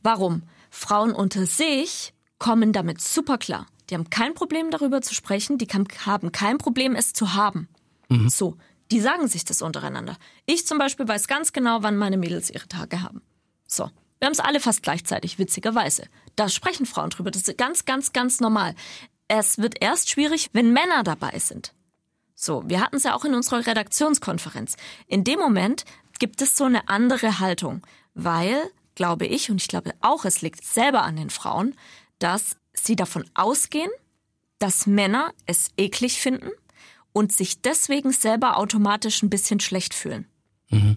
Warum? 0.03 0.43
Frauen 0.69 1.11
unter 1.13 1.45
sich 1.45 2.13
kommen 2.39 2.73
damit 2.73 3.01
super 3.01 3.37
klar. 3.37 3.65
Die 3.89 3.95
haben 3.95 4.09
kein 4.09 4.33
Problem 4.33 4.71
darüber 4.71 5.01
zu 5.01 5.13
sprechen, 5.13 5.57
die 5.57 5.67
kann, 5.67 5.87
haben 6.05 6.31
kein 6.31 6.57
Problem 6.57 6.95
es 6.95 7.11
zu 7.11 7.33
haben. 7.33 7.67
So, 8.29 8.57
die 8.91 8.99
sagen 8.99 9.27
sich 9.27 9.45
das 9.45 9.61
untereinander. 9.61 10.17
Ich 10.45 10.65
zum 10.67 10.77
Beispiel 10.77 11.07
weiß 11.07 11.27
ganz 11.27 11.53
genau, 11.53 11.81
wann 11.81 11.97
meine 11.97 12.17
Mädels 12.17 12.49
ihre 12.49 12.67
Tage 12.67 13.01
haben. 13.01 13.21
So, 13.67 13.89
wir 14.19 14.25
haben 14.25 14.33
es 14.33 14.39
alle 14.39 14.59
fast 14.59 14.83
gleichzeitig, 14.83 15.39
witzigerweise. 15.39 16.03
Da 16.35 16.49
sprechen 16.49 16.85
Frauen 16.85 17.09
drüber. 17.09 17.31
Das 17.31 17.47
ist 17.47 17.57
ganz, 17.57 17.85
ganz, 17.85 18.13
ganz 18.13 18.39
normal. 18.39 18.75
Es 19.27 19.57
wird 19.57 19.81
erst 19.81 20.09
schwierig, 20.09 20.49
wenn 20.53 20.73
Männer 20.73 21.03
dabei 21.03 21.39
sind. 21.39 21.73
So, 22.43 22.63
wir 22.65 22.81
hatten 22.81 22.95
es 22.95 23.03
ja 23.03 23.13
auch 23.13 23.23
in 23.23 23.35
unserer 23.35 23.67
Redaktionskonferenz. 23.67 24.75
In 25.05 25.23
dem 25.23 25.37
Moment 25.37 25.85
gibt 26.17 26.41
es 26.41 26.57
so 26.57 26.63
eine 26.63 26.89
andere 26.89 27.39
Haltung, 27.39 27.85
weil, 28.15 28.59
glaube 28.95 29.27
ich, 29.27 29.51
und 29.51 29.61
ich 29.61 29.67
glaube 29.67 29.93
auch, 30.01 30.25
es 30.25 30.41
liegt 30.41 30.65
selber 30.65 31.03
an 31.03 31.17
den 31.17 31.29
Frauen, 31.29 31.75
dass 32.17 32.57
sie 32.73 32.95
davon 32.95 33.25
ausgehen, 33.35 33.91
dass 34.57 34.87
Männer 34.87 35.33
es 35.45 35.69
eklig 35.77 36.19
finden 36.19 36.49
und 37.13 37.31
sich 37.31 37.61
deswegen 37.61 38.11
selber 38.11 38.57
automatisch 38.57 39.21
ein 39.21 39.29
bisschen 39.29 39.59
schlecht 39.59 39.93
fühlen. 39.93 40.27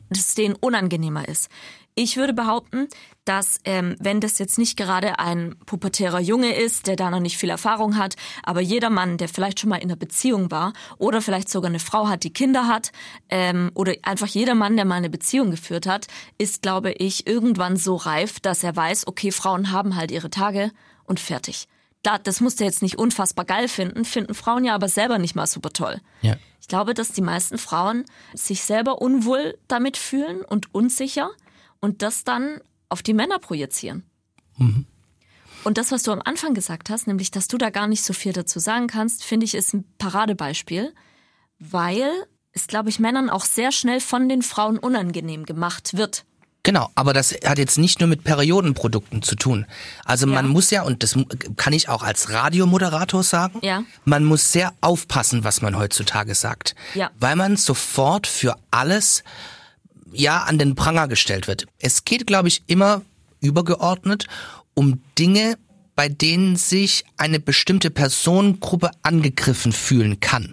Dass 0.09 0.21
es 0.21 0.35
denen 0.35 0.55
unangenehmer 0.55 1.29
ist. 1.29 1.51
Ich 1.97 2.17
würde 2.17 2.33
behaupten, 2.33 2.89
dass 3.25 3.61
ähm, 3.65 3.95
wenn 4.01 4.21
das 4.21 4.41
jetzt 4.41 4.59
nicht 4.59 4.77
gerade 4.77 5.21
ein 5.21 5.55
pubertärer 5.65 6.19
Junge 6.19 6.53
ist, 6.53 6.89
der 6.89 6.97
da 6.97 7.09
noch 7.09 7.21
nicht 7.21 7.39
viel 7.39 7.51
Erfahrung 7.51 7.97
hat, 7.97 8.17
aber 8.43 8.61
jeder 8.61 8.91
Mann, 8.91 9.17
der 9.17 9.29
vielleicht 9.29 9.61
schon 9.61 9.71
mal 9.71 9.77
in 9.77 9.85
einer 9.85 9.97
Beziehung 9.97 10.51
war 10.51 10.73
oder 10.99 11.23
vielleicht 11.23 11.49
sogar 11.49 11.69
eine 11.69 11.79
Frau 11.79 12.09
hat, 12.09 12.25
die 12.25 12.33
Kinder 12.33 12.67
hat, 12.67 12.91
ähm, 13.29 13.71
oder 13.75 13.95
einfach 14.03 14.27
jeder 14.27 14.57
Mann, 14.57 14.75
der 14.75 14.87
mal 14.87 14.97
eine 14.97 15.09
Beziehung 15.09 15.53
geführt 15.53 15.87
hat, 15.87 16.09
ist, 16.37 16.63
glaube 16.63 16.91
ich, 16.91 17.29
irgendwann 17.29 17.77
so 17.77 17.95
reif, 17.95 18.41
dass 18.41 18.65
er 18.65 18.75
weiß, 18.75 19.07
okay, 19.07 19.31
Frauen 19.31 19.71
haben 19.71 19.95
halt 19.95 20.11
ihre 20.11 20.31
Tage 20.31 20.73
und 21.05 21.21
fertig. 21.21 21.69
Da, 22.03 22.19
das 22.19 22.41
musst 22.41 22.59
du 22.59 22.65
jetzt 22.65 22.83
nicht 22.83 22.99
unfassbar 22.99 23.45
geil 23.45 23.69
finden, 23.69 24.05
finden 24.05 24.35
Frauen 24.35 24.65
ja 24.65 24.75
aber 24.75 24.89
selber 24.89 25.19
nicht 25.19 25.37
mal 25.37 25.47
super 25.47 25.71
toll. 25.71 26.01
ja. 26.23 26.35
Ich 26.61 26.69
glaube, 26.69 26.95
dass 26.95 27.13
die 27.13 27.21
meisten 27.21 27.59
Frauen 27.59 28.07
sich 28.33 28.63
selber 28.63 29.03
unwohl 29.03 29.59
damit 29.69 29.99
fühlen 29.99 30.41
und 30.41 30.75
unsicher 30.75 31.29
und 31.85 32.01
das 32.03 32.25
dann 32.25 32.61
auf 32.89 33.03
die 33.03 33.13
Männer 33.15 33.39
projizieren. 33.39 34.05
Und 35.65 35.79
das, 35.79 35.93
was 35.93 36.03
du 36.03 36.13
am 36.13 36.23
Anfang 36.25 36.55
gesagt 36.55 36.91
hast, 36.91 37.07
nämlich, 37.07 37.31
dass 37.31 37.47
du 37.49 37.59
da 37.59 37.71
gar 37.71 37.87
nicht 37.87 38.03
so 38.03 38.13
viel 38.13 38.33
dazu 38.33 38.59
sagen 38.59 38.87
kannst, 38.87 39.23
finde 39.25 39.45
ich, 39.45 39.55
ist 39.55 39.75
ein 39.75 39.85
Paradebeispiel, 39.99 40.95
weil 41.59 42.09
es, 42.53 42.67
glaube 42.67 42.89
ich, 42.89 42.99
Männern 43.01 43.29
auch 43.31 43.45
sehr 43.45 43.71
schnell 43.73 44.01
von 44.01 44.29
den 44.29 44.43
Frauen 44.43 44.79
unangenehm 44.79 45.45
gemacht 45.45 45.97
wird. 45.97 46.25
Genau, 46.63 46.89
aber 46.95 47.13
das 47.13 47.33
hat 47.45 47.59
jetzt 47.59 47.77
nicht 47.77 48.01
nur 48.01 48.09
mit 48.09 48.25
Periodenprodukten 48.25 49.21
zu 49.23 49.35
tun. 49.37 49.67
Also 50.07 50.27
man 50.27 50.47
Ja. 50.47 50.51
muss 50.53 50.71
ja, 50.71 50.83
und 50.83 51.03
das 51.03 51.15
kann 51.57 51.75
ich 51.75 51.91
auch 51.91 52.03
als 52.03 52.31
Radiomoderator 52.31 53.23
sagen, 53.23 53.59
Ja. 53.63 53.83
man 54.07 54.25
muss 54.25 54.51
sehr 54.53 54.73
aufpassen, 54.81 55.45
was 55.45 55.61
man 55.61 55.77
heutzutage 55.77 56.35
sagt. 56.35 56.75
Ja. 56.95 57.11
Weil 57.19 57.37
man 57.37 57.59
sofort 57.59 58.27
für 58.27 58.57
alles 58.71 59.25
ja 60.15 60.43
an 60.45 60.59
den 60.59 60.75
Pranger 60.75 61.09
gestellt 61.09 61.49
wird. 61.49 61.67
Es 61.79 62.05
geht, 62.05 62.27
glaube 62.27 62.49
ich, 62.49 62.63
immer 62.67 63.03
übergeordnet 63.41 64.27
um 64.75 65.01
Dinge, 65.19 65.57
bei 65.97 66.09
denen 66.09 66.57
sich 66.57 67.05
eine 67.17 67.39
bestimmte 67.39 67.91
Personengruppe 67.91 68.91
angegriffen 69.03 69.73
fühlen 69.73 70.19
kann. 70.21 70.53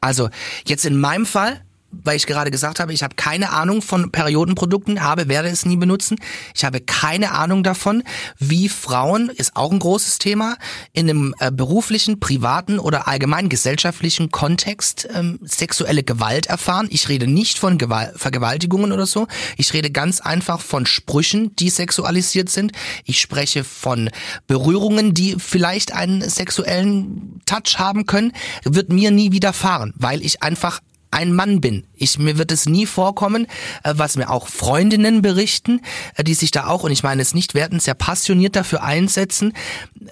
Also 0.00 0.28
jetzt 0.66 0.84
in 0.84 0.98
meinem 0.98 1.26
Fall, 1.26 1.62
weil 1.92 2.16
ich 2.16 2.26
gerade 2.26 2.50
gesagt 2.50 2.80
habe, 2.80 2.92
ich 2.92 3.02
habe 3.02 3.14
keine 3.14 3.50
Ahnung 3.50 3.82
von 3.82 4.10
Periodenprodukten, 4.10 5.02
habe, 5.02 5.28
werde 5.28 5.48
es 5.48 5.66
nie 5.66 5.76
benutzen. 5.76 6.16
Ich 6.54 6.64
habe 6.64 6.80
keine 6.80 7.32
Ahnung 7.32 7.62
davon, 7.62 8.02
wie 8.38 8.68
Frauen, 8.68 9.28
ist 9.28 9.56
auch 9.56 9.70
ein 9.70 9.78
großes 9.78 10.18
Thema, 10.18 10.56
in 10.92 11.08
einem 11.08 11.34
äh, 11.38 11.50
beruflichen, 11.50 12.20
privaten 12.20 12.78
oder 12.78 13.08
allgemein 13.08 13.48
gesellschaftlichen 13.48 14.30
Kontext 14.30 15.08
ähm, 15.14 15.38
sexuelle 15.42 16.02
Gewalt 16.02 16.46
erfahren. 16.46 16.88
Ich 16.90 17.08
rede 17.08 17.26
nicht 17.26 17.58
von 17.58 17.78
Gewalt, 17.78 18.18
Vergewaltigungen 18.18 18.92
oder 18.92 19.06
so. 19.06 19.26
Ich 19.56 19.72
rede 19.72 19.90
ganz 19.90 20.20
einfach 20.20 20.60
von 20.60 20.86
Sprüchen, 20.86 21.54
die 21.56 21.70
sexualisiert 21.70 22.48
sind. 22.48 22.72
Ich 23.04 23.20
spreche 23.20 23.64
von 23.64 24.10
Berührungen, 24.46 25.14
die 25.14 25.36
vielleicht 25.38 25.92
einen 25.92 26.28
sexuellen 26.28 27.40
Touch 27.46 27.78
haben 27.78 28.06
können. 28.06 28.32
Wird 28.64 28.90
mir 28.90 29.10
nie 29.10 29.32
widerfahren, 29.32 29.92
weil 29.96 30.24
ich 30.24 30.42
einfach 30.42 30.80
ein 31.12 31.32
Mann 31.32 31.60
bin. 31.60 31.84
Ich, 31.94 32.18
mir 32.18 32.38
wird 32.38 32.50
es 32.50 32.66
nie 32.66 32.86
vorkommen, 32.86 33.46
äh, 33.84 33.94
was 33.96 34.16
mir 34.16 34.30
auch 34.30 34.48
Freundinnen 34.48 35.22
berichten, 35.22 35.80
äh, 36.16 36.24
die 36.24 36.34
sich 36.34 36.50
da 36.50 36.66
auch, 36.66 36.84
und 36.84 36.90
ich 36.90 37.02
meine 37.02 37.22
es 37.22 37.34
nicht 37.34 37.54
werten, 37.54 37.78
sehr 37.78 37.94
passioniert 37.94 38.56
dafür 38.56 38.82
einsetzen 38.82 39.52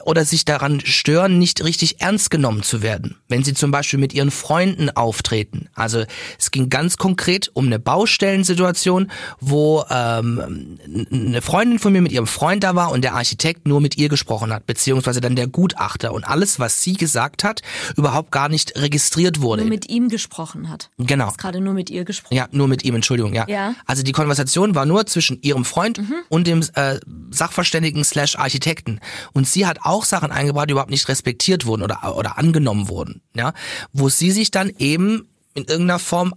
oder 0.04 0.25
sich 0.25 0.45
daran 0.45 0.80
stören, 0.80 1.38
nicht 1.38 1.64
richtig 1.64 2.00
ernst 2.00 2.30
genommen 2.30 2.62
zu 2.62 2.83
werden. 2.83 3.16
Wenn 3.28 3.42
sie 3.42 3.54
zum 3.54 3.71
Beispiel 3.71 3.99
mit 3.99 4.12
ihren 4.12 4.30
Freunden 4.30 4.90
auftreten. 4.90 5.69
Also 5.75 6.04
es 6.38 6.50
ging 6.50 6.69
ganz 6.69 6.97
konkret 6.97 7.50
um 7.54 7.66
eine 7.66 7.78
Baustellensituation, 7.78 9.11
wo 9.40 9.85
ähm, 9.90 10.78
eine 11.11 11.42
Freundin 11.42 11.78
von 11.78 11.92
mir 11.92 12.02
mit 12.02 12.12
ihrem 12.12 12.26
Freund 12.26 12.62
da 12.62 12.75
war 12.75 12.92
und 12.92 13.02
der 13.02 13.14
Architekt 13.14 13.66
nur 13.66 13.80
mit 13.80 13.97
ihr 13.97 14.09
gesprochen 14.09 14.52
hat, 14.52 14.66
beziehungsweise 14.66 15.21
dann 15.21 15.35
der 15.35 15.47
Gutachter 15.47 16.12
und 16.12 16.25
alles, 16.25 16.61
was 16.61 16.83
sie 16.83 16.95
gesagt 16.95 17.42
hat, 17.42 17.62
überhaupt 17.97 18.30
gar 18.30 18.49
nicht 18.49 18.76
registriert 18.76 19.40
wurde. 19.40 19.62
Nur 19.62 19.71
mit 19.71 19.88
ihm 19.90 20.09
gesprochen 20.09 20.69
hat. 20.69 20.89
Genau. 20.99 21.25
Du 21.25 21.30
hast 21.30 21.38
gerade 21.38 21.61
nur 21.61 21.75
mit 21.75 21.88
ihr 21.90 22.04
gesprochen. 22.04 22.35
Ja, 22.35 22.49
nur 22.52 22.68
mit 22.68 22.85
ihm, 22.85 22.94
Entschuldigung, 22.94 23.32
ja. 23.32 23.47
Ja. 23.49 23.75
Also 23.87 24.02
die 24.02 24.12
Konversation 24.12 24.75
war 24.75 24.87
nur 24.87 25.06
zwischen 25.06 25.40
ihrem 25.42 25.64
Freund 25.64 26.00
und 26.28 26.47
dem 26.47 26.62
äh, 26.75 26.99
Sachverständigen 27.30 28.04
slash 28.04 28.37
Architekten. 28.37 29.00
Und 29.32 29.49
sie 29.49 29.66
hat 29.66 29.78
auch 29.82 30.04
Sachen 30.04 30.30
eingebracht, 30.30 30.68
die 30.68 30.73
überhaupt 30.73 30.90
nicht 30.90 31.09
respektiert 31.09 31.64
wurden 31.64 31.82
oder, 31.82 32.16
oder 32.16 32.38
angenommen 32.38 32.88
wurden. 32.88 33.23
Ja, 33.35 33.54
Wo 33.92 34.09
sie 34.09 34.30
sich 34.30 34.50
dann 34.50 34.70
eben 34.78 35.28
in 35.54 35.64
irgendeiner 35.64 35.99
Form 35.99 36.35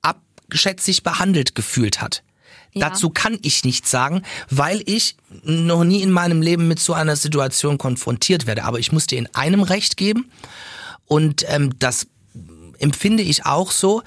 abgeschätzig 0.00 1.02
behandelt 1.02 1.54
gefühlt 1.54 2.00
hat. 2.00 2.22
Ja. 2.74 2.88
Dazu 2.88 3.10
kann 3.10 3.38
ich 3.42 3.64
nichts 3.64 3.90
sagen, 3.90 4.22
weil 4.48 4.82
ich 4.86 5.16
noch 5.44 5.84
nie 5.84 6.00
in 6.02 6.10
meinem 6.10 6.40
Leben 6.40 6.68
mit 6.68 6.80
so 6.80 6.94
einer 6.94 7.16
Situation 7.16 7.76
konfrontiert 7.76 8.46
werde. 8.46 8.64
Aber 8.64 8.78
ich 8.78 8.92
muss 8.92 9.06
dir 9.06 9.18
in 9.18 9.28
einem 9.34 9.62
Recht 9.62 9.98
geben. 9.98 10.30
Und 11.06 11.44
ähm, 11.48 11.78
das 11.78 12.06
empfinde 12.82 13.22
ich 13.22 13.46
auch 13.46 13.70
so. 13.70 14.02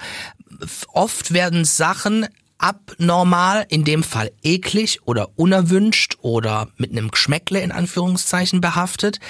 Oft 0.92 1.32
werden 1.32 1.64
Sachen 1.64 2.26
abnormal, 2.58 3.66
in 3.68 3.84
dem 3.84 4.02
Fall 4.02 4.30
eklig 4.42 5.00
oder 5.04 5.28
unerwünscht 5.36 6.16
oder 6.22 6.68
mit 6.76 6.90
einem 6.92 7.10
Geschmäckle 7.10 7.60
in 7.60 7.72
Anführungszeichen 7.72 8.60
behaftet, 8.60 9.20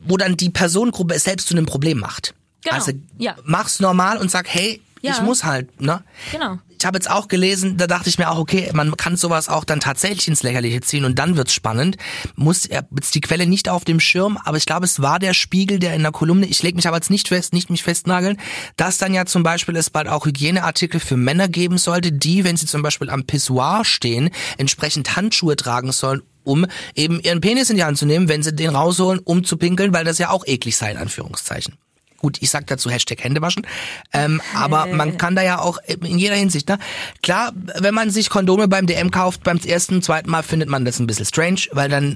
wo 0.00 0.16
dann 0.16 0.36
die 0.36 0.50
Personengruppe 0.50 1.14
es 1.14 1.24
selbst 1.24 1.48
zu 1.48 1.54
einem 1.54 1.66
Problem 1.66 1.98
macht. 1.98 2.34
Genau, 2.62 2.74
Also 2.76 2.92
ja. 3.18 3.36
mach's 3.44 3.80
normal 3.80 4.18
und 4.18 4.30
sag, 4.30 4.46
hey, 4.48 4.82
Ja. 5.00 5.12
ich 5.12 5.22
muss 5.22 5.44
halt, 5.44 5.80
ne? 5.80 6.02
Genau. 6.32 6.58
Ich 6.80 6.86
habe 6.86 6.96
jetzt 6.96 7.10
auch 7.10 7.28
gelesen, 7.28 7.76
da 7.76 7.86
dachte 7.86 8.08
ich 8.08 8.16
mir 8.16 8.30
auch, 8.30 8.38
okay, 8.38 8.70
man 8.72 8.96
kann 8.96 9.14
sowas 9.14 9.50
auch 9.50 9.64
dann 9.64 9.80
tatsächlich 9.80 10.28
ins 10.28 10.42
Lächerliche 10.42 10.80
ziehen 10.80 11.04
und 11.04 11.18
dann 11.18 11.36
wird's 11.36 11.52
spannend. 11.52 11.98
Muss 12.36 12.64
er 12.64 12.88
jetzt 12.96 13.14
die 13.14 13.20
Quelle 13.20 13.46
nicht 13.46 13.68
auf 13.68 13.84
dem 13.84 14.00
Schirm, 14.00 14.38
aber 14.42 14.56
ich 14.56 14.64
glaube, 14.64 14.86
es 14.86 15.02
war 15.02 15.18
der 15.18 15.34
Spiegel, 15.34 15.78
der 15.78 15.92
in 15.92 16.00
der 16.00 16.10
Kolumne, 16.10 16.46
ich 16.46 16.62
lege 16.62 16.76
mich 16.76 16.88
aber 16.88 16.96
jetzt 16.96 17.10
nicht 17.10 17.28
fest, 17.28 17.52
nicht 17.52 17.68
mich 17.68 17.82
festnageln, 17.82 18.38
dass 18.78 18.96
dann 18.96 19.12
ja 19.12 19.26
zum 19.26 19.42
Beispiel 19.42 19.76
es 19.76 19.90
bald 19.90 20.08
auch 20.08 20.24
Hygieneartikel 20.24 21.00
für 21.00 21.18
Männer 21.18 21.48
geben 21.48 21.76
sollte, 21.76 22.12
die, 22.12 22.44
wenn 22.44 22.56
sie 22.56 22.64
zum 22.64 22.80
Beispiel 22.80 23.10
am 23.10 23.24
Pissoir 23.24 23.84
stehen, 23.84 24.30
entsprechend 24.56 25.16
Handschuhe 25.16 25.56
tragen 25.56 25.92
sollen, 25.92 26.22
um 26.44 26.66
eben 26.94 27.20
ihren 27.20 27.42
Penis 27.42 27.68
in 27.68 27.76
die 27.76 27.84
Hand 27.84 27.98
zu 27.98 28.06
nehmen, 28.06 28.30
wenn 28.30 28.42
sie 28.42 28.54
den 28.54 28.70
rausholen, 28.70 29.20
um 29.22 29.44
zu 29.44 29.58
pinkeln, 29.58 29.92
weil 29.92 30.06
das 30.06 30.16
ja 30.16 30.30
auch 30.30 30.46
eklig 30.46 30.78
sei, 30.78 30.92
in 30.92 30.96
Anführungszeichen. 30.96 31.74
Gut, 32.20 32.36
ich 32.40 32.50
sag 32.50 32.66
dazu 32.68 32.88
Hashtag 32.90 33.24
Hände 33.24 33.40
waschen. 33.42 33.66
Ähm, 34.12 34.40
aber 34.54 34.86
man 34.86 35.18
kann 35.18 35.34
da 35.34 35.42
ja 35.42 35.58
auch 35.58 35.78
in 35.88 36.18
jeder 36.18 36.36
Hinsicht, 36.36 36.68
ne? 36.68 36.78
Klar, 37.22 37.52
wenn 37.54 37.94
man 37.94 38.10
sich 38.10 38.30
Kondome 38.30 38.68
beim 38.68 38.86
DM 38.86 39.10
kauft, 39.10 39.42
beim 39.42 39.58
ersten, 39.58 40.00
zweiten 40.02 40.30
Mal 40.30 40.42
findet 40.42 40.68
man 40.68 40.84
das 40.84 40.98
ein 41.00 41.06
bisschen 41.06 41.24
strange, 41.26 41.60
weil 41.72 41.88
dann 41.88 42.14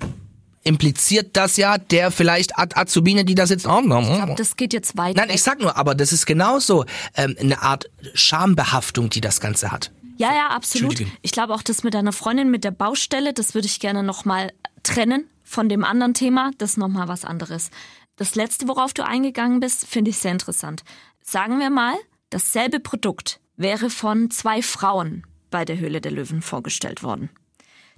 impliziert 0.63 1.37
das 1.37 1.57
ja 1.57 1.77
der 1.79 2.11
vielleicht 2.11 2.57
Az- 2.59 2.75
Azubine, 2.77 3.25
die 3.25 3.35
da 3.35 3.47
sitzt. 3.47 3.67
Oh, 3.67 3.81
Ich 3.81 3.87
glaube, 3.87 4.35
das 4.37 4.57
geht 4.57 4.73
jetzt 4.73 4.97
weit. 4.97 5.17
Nein, 5.17 5.29
ich 5.31 5.43
sag 5.43 5.61
nur, 5.61 5.77
aber 5.77 5.95
das 5.95 6.13
ist 6.13 6.27
genauso 6.27 6.85
ähm, 7.17 7.37
eine 7.39 7.63
Art 7.63 7.91
Schambehaftung, 8.15 9.11
die 9.11 9.21
das 9.21 9.41
Ganze 9.41 9.71
hat. 9.73 9.91
Ja, 10.17 10.33
ja, 10.33 10.49
absolut. 10.49 11.03
Ich 11.23 11.33
glaube 11.33 11.55
auch, 11.55 11.63
das 11.63 11.83
mit 11.83 11.93
deiner 11.95 12.13
Freundin 12.13 12.51
mit 12.51 12.65
der 12.65 12.71
Baustelle, 12.71 13.33
das 13.33 13.55
würde 13.55 13.67
ich 13.67 13.81
gerne 13.81 14.03
nochmal 14.03 14.53
trennen 14.83 15.25
von 15.45 15.69
dem 15.69 15.85
anderen 15.85 16.15
Thema. 16.15 16.51
Das 16.59 16.71
ist 16.73 16.77
nochmal 16.79 17.09
was 17.09 17.25
anderes. 17.25 17.71
Das 18.17 18.35
letzte, 18.35 18.69
worauf 18.69 18.93
du 18.95 19.05
eingegangen 19.05 19.61
bist, 19.61 19.87
finde 19.87 20.11
ich 20.11 20.19
sehr 20.19 20.33
interessant. 20.33 20.85
Sagen 21.21 21.59
wir 21.59 21.71
mal, 21.71 21.95
dasselbe 22.31 22.81
Produkt 22.81 23.41
wäre 23.57 23.91
von 23.91 24.31
zwei 24.31 24.63
Frauen 24.63 25.27
bei 25.51 25.65
der 25.65 25.79
Höhle 25.79 26.01
der 26.01 26.13
Löwen 26.13 26.43
vorgestellt 26.43 27.03
worden. 27.03 27.31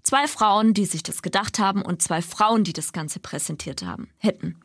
Zwei 0.02 0.28
Frauen, 0.28 0.72
die 0.72 0.84
sich 0.84 1.02
das 1.02 1.20
gedacht 1.20 1.58
haben 1.58 1.82
und 1.82 2.00
zwei 2.00 2.22
Frauen, 2.22 2.64
die 2.64 2.72
das 2.72 2.92
Ganze 2.92 3.18
präsentiert 3.18 3.82
haben, 3.82 4.08
hätten. 4.18 4.60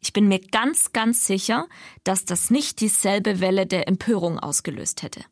Ich 0.00 0.12
bin 0.12 0.28
mir 0.28 0.38
ganz, 0.38 0.92
ganz 0.92 1.26
sicher, 1.26 1.66
dass 2.04 2.24
das 2.24 2.50
nicht 2.50 2.80
dieselbe 2.80 3.40
Welle 3.40 3.66
der 3.66 3.88
Empörung 3.88 4.38
ausgelöst 4.38 5.02
hätte. 5.02 5.24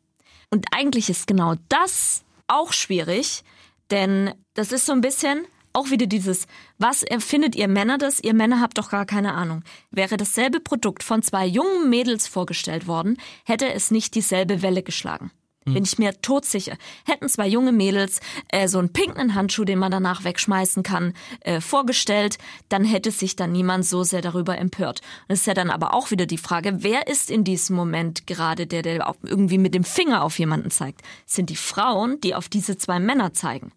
Und 0.49 0.65
eigentlich 0.71 1.09
ist 1.09 1.27
genau 1.27 1.55
das 1.69 2.23
auch 2.47 2.73
schwierig, 2.73 3.43
denn 3.91 4.33
das 4.53 4.71
ist 4.71 4.85
so 4.85 4.91
ein 4.91 5.01
bisschen 5.01 5.45
auch 5.73 5.89
wieder 5.89 6.05
dieses, 6.05 6.47
was 6.77 7.03
erfindet 7.03 7.55
ihr 7.55 7.67
Männer 7.67 7.97
das? 7.97 8.19
Ihr 8.19 8.33
Männer 8.33 8.61
habt 8.61 8.77
doch 8.77 8.89
gar 8.89 9.05
keine 9.05 9.33
Ahnung. 9.33 9.63
Wäre 9.91 10.17
dasselbe 10.17 10.59
Produkt 10.59 11.03
von 11.03 11.21
zwei 11.21 11.45
jungen 11.45 11.89
Mädels 11.89 12.27
vorgestellt 12.27 12.87
worden, 12.87 13.17
hätte 13.43 13.73
es 13.73 13.91
nicht 13.91 14.15
dieselbe 14.15 14.61
Welle 14.61 14.83
geschlagen. 14.83 15.31
Bin 15.65 15.83
ich 15.83 15.97
mir 15.97 16.19
todsicher. 16.21 16.75
Hätten 17.05 17.29
zwei 17.29 17.47
junge 17.47 17.71
Mädels 17.71 18.19
äh, 18.49 18.67
so 18.67 18.79
einen 18.79 18.91
pinken 18.91 19.33
Handschuh, 19.33 19.63
den 19.63 19.79
man 19.79 19.91
danach 19.91 20.23
wegschmeißen 20.23 20.83
kann, 20.83 21.13
äh, 21.41 21.61
vorgestellt, 21.61 22.37
dann 22.69 22.83
hätte 22.83 23.11
sich 23.11 23.35
dann 23.35 23.53
niemand 23.53 23.85
so 23.85 24.03
sehr 24.03 24.21
darüber 24.21 24.57
empört. 24.57 25.01
Und 25.27 25.33
es 25.33 25.41
ist 25.41 25.45
ja 25.45 25.53
dann 25.53 25.69
aber 25.69 25.93
auch 25.93 26.11
wieder 26.11 26.25
die 26.25 26.37
Frage, 26.37 26.83
wer 26.83 27.07
ist 27.07 27.31
in 27.31 27.43
diesem 27.43 27.75
Moment 27.75 28.27
gerade 28.27 28.67
der, 28.67 28.81
der 28.81 29.07
auch 29.07 29.15
irgendwie 29.23 29.57
mit 29.57 29.73
dem 29.73 29.85
Finger 29.85 30.23
auf 30.23 30.37
jemanden 30.37 30.69
zeigt? 30.69 31.01
Sind 31.25 31.49
die 31.49 31.55
Frauen, 31.55 32.19
die 32.19 32.35
auf 32.35 32.49
diese 32.49 32.77
zwei 32.77 32.99
Männer 32.99 33.33
zeigen? 33.33 33.71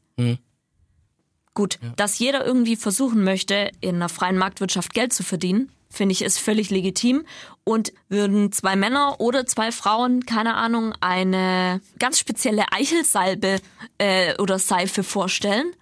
Gut, 1.56 1.78
dass 1.96 2.18
jeder 2.18 2.44
irgendwie 2.44 2.76
versuchen 2.76 3.24
möchte, 3.24 3.70
in 3.80 3.94
einer 3.94 4.10
freien 4.10 4.36
Marktwirtschaft 4.36 4.92
Geld 4.92 5.14
zu 5.14 5.22
verdienen, 5.22 5.72
finde 5.88 6.12
ich, 6.12 6.20
ist 6.20 6.38
völlig 6.38 6.68
legitim. 6.68 7.24
Und 7.64 7.94
würden 8.10 8.52
zwei 8.52 8.76
Männer 8.76 9.20
oder 9.20 9.46
zwei 9.46 9.72
Frauen, 9.72 10.26
keine 10.26 10.54
Ahnung, 10.54 10.92
eine 11.00 11.80
ganz 11.98 12.18
spezielle 12.18 12.70
Eichelsalbe 12.72 13.58
äh, 13.96 14.36
oder 14.36 14.58
Seife 14.58 15.02
vorstellen, 15.02 15.72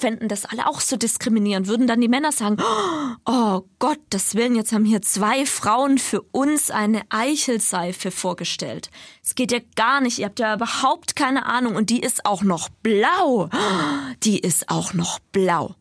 fänden 0.00 0.28
das 0.28 0.44
alle 0.44 0.66
auch 0.66 0.80
so 0.80 0.96
diskriminierend, 0.96 1.68
würden 1.68 1.86
dann 1.86 2.00
die 2.00 2.08
Männer 2.08 2.32
sagen, 2.32 2.56
oh 3.26 3.62
Gott, 3.78 4.00
das 4.10 4.34
Willen, 4.34 4.56
jetzt 4.56 4.72
haben 4.72 4.84
hier 4.84 5.02
zwei 5.02 5.46
Frauen 5.46 5.98
für 5.98 6.22
uns 6.32 6.70
eine 6.70 7.02
Eichelseife 7.10 8.10
vorgestellt. 8.10 8.90
Es 9.22 9.34
geht 9.34 9.52
ja 9.52 9.60
gar 9.76 10.00
nicht, 10.00 10.18
ihr 10.18 10.26
habt 10.26 10.40
ja 10.40 10.54
überhaupt 10.54 11.14
keine 11.16 11.46
Ahnung 11.46 11.76
und 11.76 11.90
die 11.90 12.00
ist 12.00 12.26
auch 12.26 12.42
noch 12.42 12.68
blau. 12.82 13.48
Die 14.22 14.38
ist 14.38 14.68
auch 14.68 14.94
noch 14.94 15.18
blau. 15.32 15.74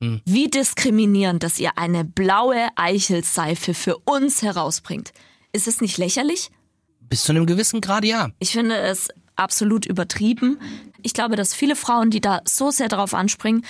Wie 0.00 0.48
diskriminierend, 0.48 1.42
dass 1.42 1.58
ihr 1.58 1.76
eine 1.76 2.04
blaue 2.04 2.68
Eichelseife 2.76 3.74
für 3.74 3.98
uns 3.98 4.42
herausbringt. 4.42 5.12
Ist 5.52 5.66
es 5.66 5.80
nicht 5.80 5.98
lächerlich? 5.98 6.50
Bis 7.00 7.24
zu 7.24 7.32
einem 7.32 7.46
gewissen 7.46 7.80
Grad 7.80 8.04
ja. 8.04 8.30
Ich 8.38 8.52
finde 8.52 8.76
es 8.76 9.08
absolut 9.38 9.86
übertrieben. 9.86 10.58
Ich 11.02 11.14
glaube, 11.14 11.36
dass 11.36 11.54
viele 11.54 11.76
Frauen, 11.76 12.10
die 12.10 12.20
da 12.20 12.40
so 12.44 12.70
sehr 12.70 12.88
darauf 12.88 13.14
anspringen, 13.14 13.64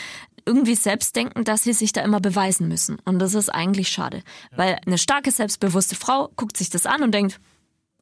irgendwie 0.47 0.75
selbst 0.75 1.15
denken, 1.15 1.45
dass 1.45 1.65
sie 1.65 1.75
sich 1.75 1.93
da 1.93 2.01
immer 2.03 2.21
beweisen 2.21 2.69
müssen. 2.69 2.99
Und 3.05 3.19
das 3.19 3.35
ist 3.35 3.51
eigentlich 3.51 3.91
schade. 3.91 4.23
Weil 4.57 4.79
eine 4.87 4.97
starke, 4.97 5.31
selbstbewusste 5.31 5.95
Frau 5.95 6.31
guckt 6.37 6.57
sich 6.57 6.71
das 6.71 6.87
an 6.87 7.03
und 7.03 7.13
denkt, 7.13 7.39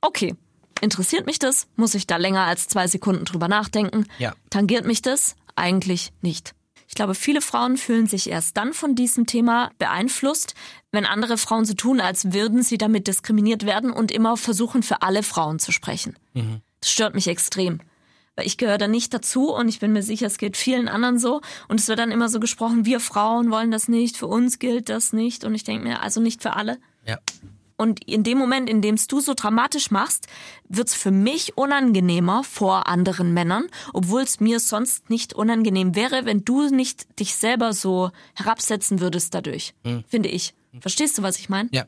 okay, 0.00 0.36
interessiert 0.80 1.26
mich 1.26 1.40
das? 1.40 1.66
Muss 1.74 1.94
ich 1.94 2.06
da 2.06 2.16
länger 2.16 2.44
als 2.44 2.68
zwei 2.68 2.86
Sekunden 2.86 3.24
drüber 3.24 3.48
nachdenken? 3.48 4.06
Ja. 4.18 4.34
Tangiert 4.50 4.86
mich 4.86 5.02
das? 5.02 5.34
Eigentlich 5.56 6.12
nicht. 6.20 6.54
Ich 6.88 6.94
glaube, 6.94 7.16
viele 7.16 7.40
Frauen 7.40 7.76
fühlen 7.76 8.06
sich 8.06 8.30
erst 8.30 8.56
dann 8.56 8.72
von 8.72 8.94
diesem 8.94 9.26
Thema 9.26 9.70
beeinflusst, 9.78 10.54
wenn 10.92 11.04
andere 11.04 11.36
Frauen 11.36 11.64
so 11.64 11.74
tun, 11.74 12.00
als 12.00 12.32
würden 12.32 12.62
sie 12.62 12.78
damit 12.78 13.08
diskriminiert 13.08 13.66
werden 13.66 13.90
und 13.90 14.12
immer 14.12 14.36
versuchen, 14.36 14.84
für 14.84 15.02
alle 15.02 15.24
Frauen 15.24 15.58
zu 15.58 15.72
sprechen. 15.72 16.16
Das 16.80 16.90
stört 16.90 17.14
mich 17.14 17.28
extrem. 17.28 17.80
Weil 18.36 18.46
ich 18.46 18.58
gehöre 18.58 18.78
da 18.78 18.86
nicht 18.86 19.14
dazu 19.14 19.54
und 19.54 19.68
ich 19.68 19.80
bin 19.80 19.92
mir 19.92 20.02
sicher, 20.02 20.26
es 20.26 20.36
geht 20.36 20.56
vielen 20.56 20.88
anderen 20.88 21.18
so. 21.18 21.40
Und 21.68 21.80
es 21.80 21.88
wird 21.88 21.98
dann 21.98 22.10
immer 22.10 22.28
so 22.28 22.38
gesprochen, 22.38 22.84
wir 22.84 23.00
Frauen 23.00 23.50
wollen 23.50 23.70
das 23.70 23.88
nicht, 23.88 24.16
für 24.16 24.26
uns 24.26 24.58
gilt 24.58 24.90
das 24.90 25.12
nicht. 25.14 25.44
Und 25.44 25.54
ich 25.54 25.64
denke 25.64 25.84
mir, 25.84 26.02
also 26.02 26.20
nicht 26.20 26.42
für 26.42 26.54
alle. 26.54 26.78
Ja. 27.06 27.18
Und 27.78 28.04
in 28.08 28.24
dem 28.24 28.38
Moment, 28.38 28.70
in 28.70 28.80
dem 28.80 28.94
es 28.94 29.06
du 29.06 29.20
so 29.20 29.34
dramatisch 29.34 29.90
machst, 29.90 30.26
wird's 30.68 30.94
für 30.94 31.10
mich 31.10 31.56
unangenehmer 31.58 32.42
vor 32.42 32.86
anderen 32.88 33.34
Männern, 33.34 33.66
obwohl 33.92 34.22
es 34.22 34.40
mir 34.40 34.60
sonst 34.60 35.10
nicht 35.10 35.34
unangenehm 35.34 35.94
wäre, 35.94 36.24
wenn 36.24 36.44
du 36.44 36.68
nicht 36.68 37.20
dich 37.20 37.36
selber 37.36 37.74
so 37.74 38.10
herabsetzen 38.34 39.00
würdest 39.00 39.34
dadurch. 39.34 39.74
Finde 40.08 40.30
ich. 40.30 40.54
Verstehst 40.80 41.18
du, 41.18 41.22
was 41.22 41.38
ich 41.38 41.48
meine? 41.48 41.68
Ja. 41.72 41.84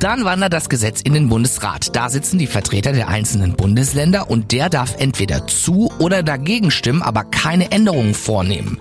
Dann 0.00 0.24
wandert 0.24 0.52
das 0.52 0.68
Gesetz 0.68 1.00
in 1.00 1.14
den 1.14 1.28
Bundesrat. 1.28 1.94
Da 1.94 2.08
sitzen 2.08 2.38
die 2.38 2.46
Vertreter 2.46 2.92
der 2.92 3.08
einzelnen 3.08 3.54
Bundesländer 3.54 4.30
und 4.30 4.52
der 4.52 4.68
darf 4.68 4.96
entweder 4.98 5.46
zu 5.46 5.90
oder 5.98 6.22
dagegen 6.22 6.70
stimmen, 6.70 7.02
aber 7.02 7.24
keine 7.24 7.70
Änderungen 7.70 8.14
vornehmen. 8.14 8.78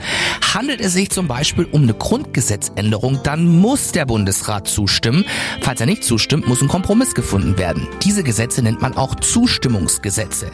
Handelt 0.54 0.82
es 0.82 0.94
sich 0.94 1.10
zum 1.10 1.28
Beispiel 1.28 1.66
um 1.66 1.84
eine 1.84 1.94
Grundgesetzänderung, 1.94 3.20
dann 3.24 3.46
muss 3.48 3.92
der 3.92 4.06
Bundesrat 4.06 4.68
zustimmen. 4.68 5.26
Falls 5.62 5.80
er 5.82 5.88
nicht 5.88 6.04
zustimmt, 6.04 6.48
muss 6.48 6.62
ein 6.62 6.68
Kompromiss 6.68 7.16
gefunden 7.16 7.58
werden. 7.58 7.88
Diese 8.04 8.24
Gesetze 8.24 8.62
nennt 8.62 8.82
man 8.82 8.96
auch 8.96 9.16
Zustimmungsgesetze. 9.16 10.52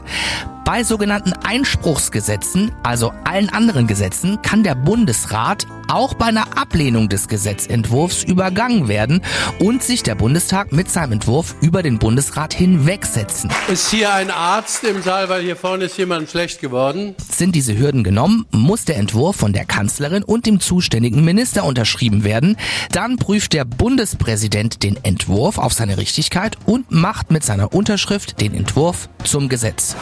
Bei 0.66 0.84
sogenannten 0.84 1.34
Einspruchsgesetzen, 1.34 2.72
also 2.84 3.12
allen 3.26 3.50
anderen 3.50 3.86
Gesetzen, 3.86 4.42
kann 4.42 4.64
der 4.64 4.76
Bundesrat 4.76 5.68
auch 5.90 6.14
bei 6.14 6.28
einer 6.28 6.58
Ablehnung 6.58 7.10
des 7.10 7.28
Gesetzentwurfs 7.28 8.24
übergangen 8.24 8.88
werden 8.88 9.22
und 9.60 9.84
sich 9.84 10.04
der 10.04 10.16
Bundestag 10.24 10.72
mit 10.72 10.90
seinem 10.90 11.12
Entwurf 11.12 11.54
über 11.60 11.84
den 11.84 12.00
Bundesrat 12.00 12.54
hinwegsetzen. 12.54 13.50
Ist 13.68 13.92
hier 13.92 14.14
ein 14.14 14.32
Arzt 14.32 14.86
im 14.86 15.02
Saal, 15.02 15.28
weil 15.28 15.44
hier 15.44 15.58
vorne 15.58 15.84
ist 15.84 15.98
jemand 15.98 16.30
schlecht 16.30 16.62
geworden? 16.62 17.14
Sind 17.30 17.56
diese 17.56 17.78
Hürden 17.78 18.06
genommen, 18.06 18.46
muss 18.50 18.86
der 18.86 18.96
Entwurf 18.96 19.36
von 19.36 19.52
der 19.52 19.66
Kanzlerin 19.66 20.24
und 20.24 20.46
dem 20.46 20.62
zuständigen 20.62 21.26
Minister 21.26 21.66
unterschrieben 21.66 22.24
werden. 22.24 22.56
Dann 22.94 23.18
prüft 23.18 23.52
der 23.52 23.66
Bundespräsident 23.66 24.82
den 24.82 24.96
Entwurf 25.04 25.58
auf 25.58 25.74
seine 25.74 25.98
Richtigkeit 25.98 26.56
und 26.66 26.90
macht 26.90 27.30
mit 27.30 27.44
seiner 27.44 27.74
Unterschrift 27.74 28.40
den 28.40 28.54
Entwurf 28.54 29.10
zum 29.26 29.50
Gesetz. 29.50 29.98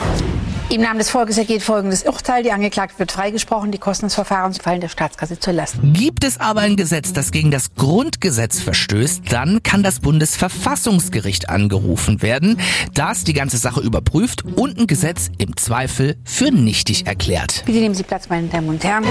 Im 0.71 0.79
Namen 0.79 0.99
des 0.99 1.09
Volkes 1.09 1.37
ergeht 1.37 1.63
folgendes 1.63 2.03
Urteil. 2.03 2.43
Die 2.43 2.53
Angeklagte 2.53 2.97
wird 2.97 3.11
freigesprochen. 3.11 3.73
Die 3.73 3.77
Kosten 3.77 4.05
des 4.05 4.15
Verfahrens 4.15 4.57
fallen 4.57 4.79
der 4.79 4.87
Staatskasse 4.87 5.37
zur 5.37 5.51
Last. 5.51 5.75
Gibt 5.83 6.23
es 6.23 6.39
aber 6.39 6.61
ein 6.61 6.77
Gesetz, 6.77 7.11
das 7.11 7.31
gegen 7.31 7.51
das 7.51 7.75
Grundgesetz 7.75 8.61
verstößt, 8.61 9.23
dann 9.29 9.63
kann 9.63 9.83
das 9.83 9.99
Bundesverfassungsgericht 9.99 11.49
angerufen 11.49 12.21
werden, 12.21 12.57
das 12.93 13.25
die 13.25 13.33
ganze 13.33 13.57
Sache 13.57 13.81
überprüft 13.81 14.45
und 14.45 14.79
ein 14.79 14.87
Gesetz 14.87 15.29
im 15.39 15.57
Zweifel 15.57 16.15
für 16.23 16.51
nichtig 16.51 17.05
erklärt. 17.05 17.63
Bitte 17.65 17.79
nehmen 17.79 17.95
Sie 17.95 18.03
Platz, 18.03 18.29
meine 18.29 18.47
Damen 18.47 18.69
und 18.69 18.81
Herren. 18.81 19.03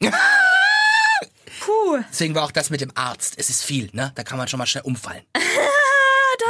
Puh, 1.58 1.98
Deswegen 2.12 2.36
war 2.36 2.44
auch 2.44 2.52
das 2.52 2.70
mit 2.70 2.80
dem 2.80 2.92
Arzt. 2.94 3.34
Es 3.36 3.50
ist 3.50 3.64
viel, 3.64 3.90
ne? 3.92 4.12
Da 4.14 4.22
kann 4.22 4.38
man 4.38 4.46
schon 4.46 4.58
mal 4.58 4.66
schnell 4.66 4.84
umfallen. 4.84 5.22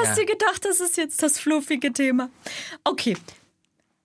hast 0.09 0.19
du 0.19 0.27
gedacht, 0.27 0.65
das 0.65 0.81
ist 0.81 0.97
jetzt 0.97 1.23
das 1.23 1.39
fluffige 1.39 1.93
Thema. 1.93 2.31
Okay. 2.85 3.17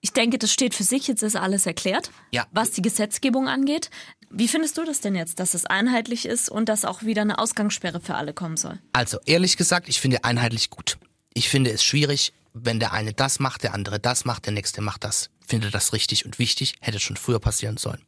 Ich 0.00 0.12
denke, 0.12 0.38
das 0.38 0.52
steht 0.52 0.74
für 0.74 0.82
sich. 0.82 1.06
Jetzt 1.06 1.22
ist 1.22 1.36
alles 1.36 1.64
erklärt, 1.66 2.10
Ja. 2.32 2.46
was 2.50 2.72
die 2.72 2.82
Gesetzgebung 2.82 3.48
angeht. 3.48 3.88
Wie 4.30 4.48
findest 4.48 4.78
du 4.78 4.84
das 4.84 5.00
denn 5.00 5.14
jetzt, 5.14 5.38
dass 5.40 5.54
es 5.54 5.66
einheitlich 5.66 6.26
ist 6.26 6.48
und 6.48 6.68
dass 6.68 6.84
auch 6.84 7.02
wieder 7.02 7.22
eine 7.22 7.38
Ausgangssperre 7.38 8.00
für 8.00 8.14
alle 8.16 8.32
kommen 8.32 8.56
soll? 8.56 8.78
Also, 8.92 9.18
ehrlich 9.26 9.56
gesagt, 9.56 9.88
ich 9.88 10.00
finde 10.00 10.24
einheitlich 10.24 10.70
gut. 10.70 10.98
Ich 11.34 11.48
finde 11.48 11.70
es 11.70 11.84
schwierig, 11.84 12.32
wenn 12.54 12.80
der 12.80 12.92
eine 12.92 13.12
das 13.12 13.38
macht, 13.38 13.62
der 13.62 13.74
andere 13.74 14.00
das 14.00 14.24
macht, 14.24 14.46
der 14.46 14.52
nächste 14.54 14.80
macht 14.80 15.04
das. 15.04 15.30
Finde 15.46 15.70
das 15.70 15.92
richtig 15.92 16.24
und 16.24 16.38
wichtig, 16.38 16.74
hätte 16.80 16.98
schon 16.98 17.16
früher 17.16 17.38
passieren 17.40 17.76
sollen. 17.76 18.02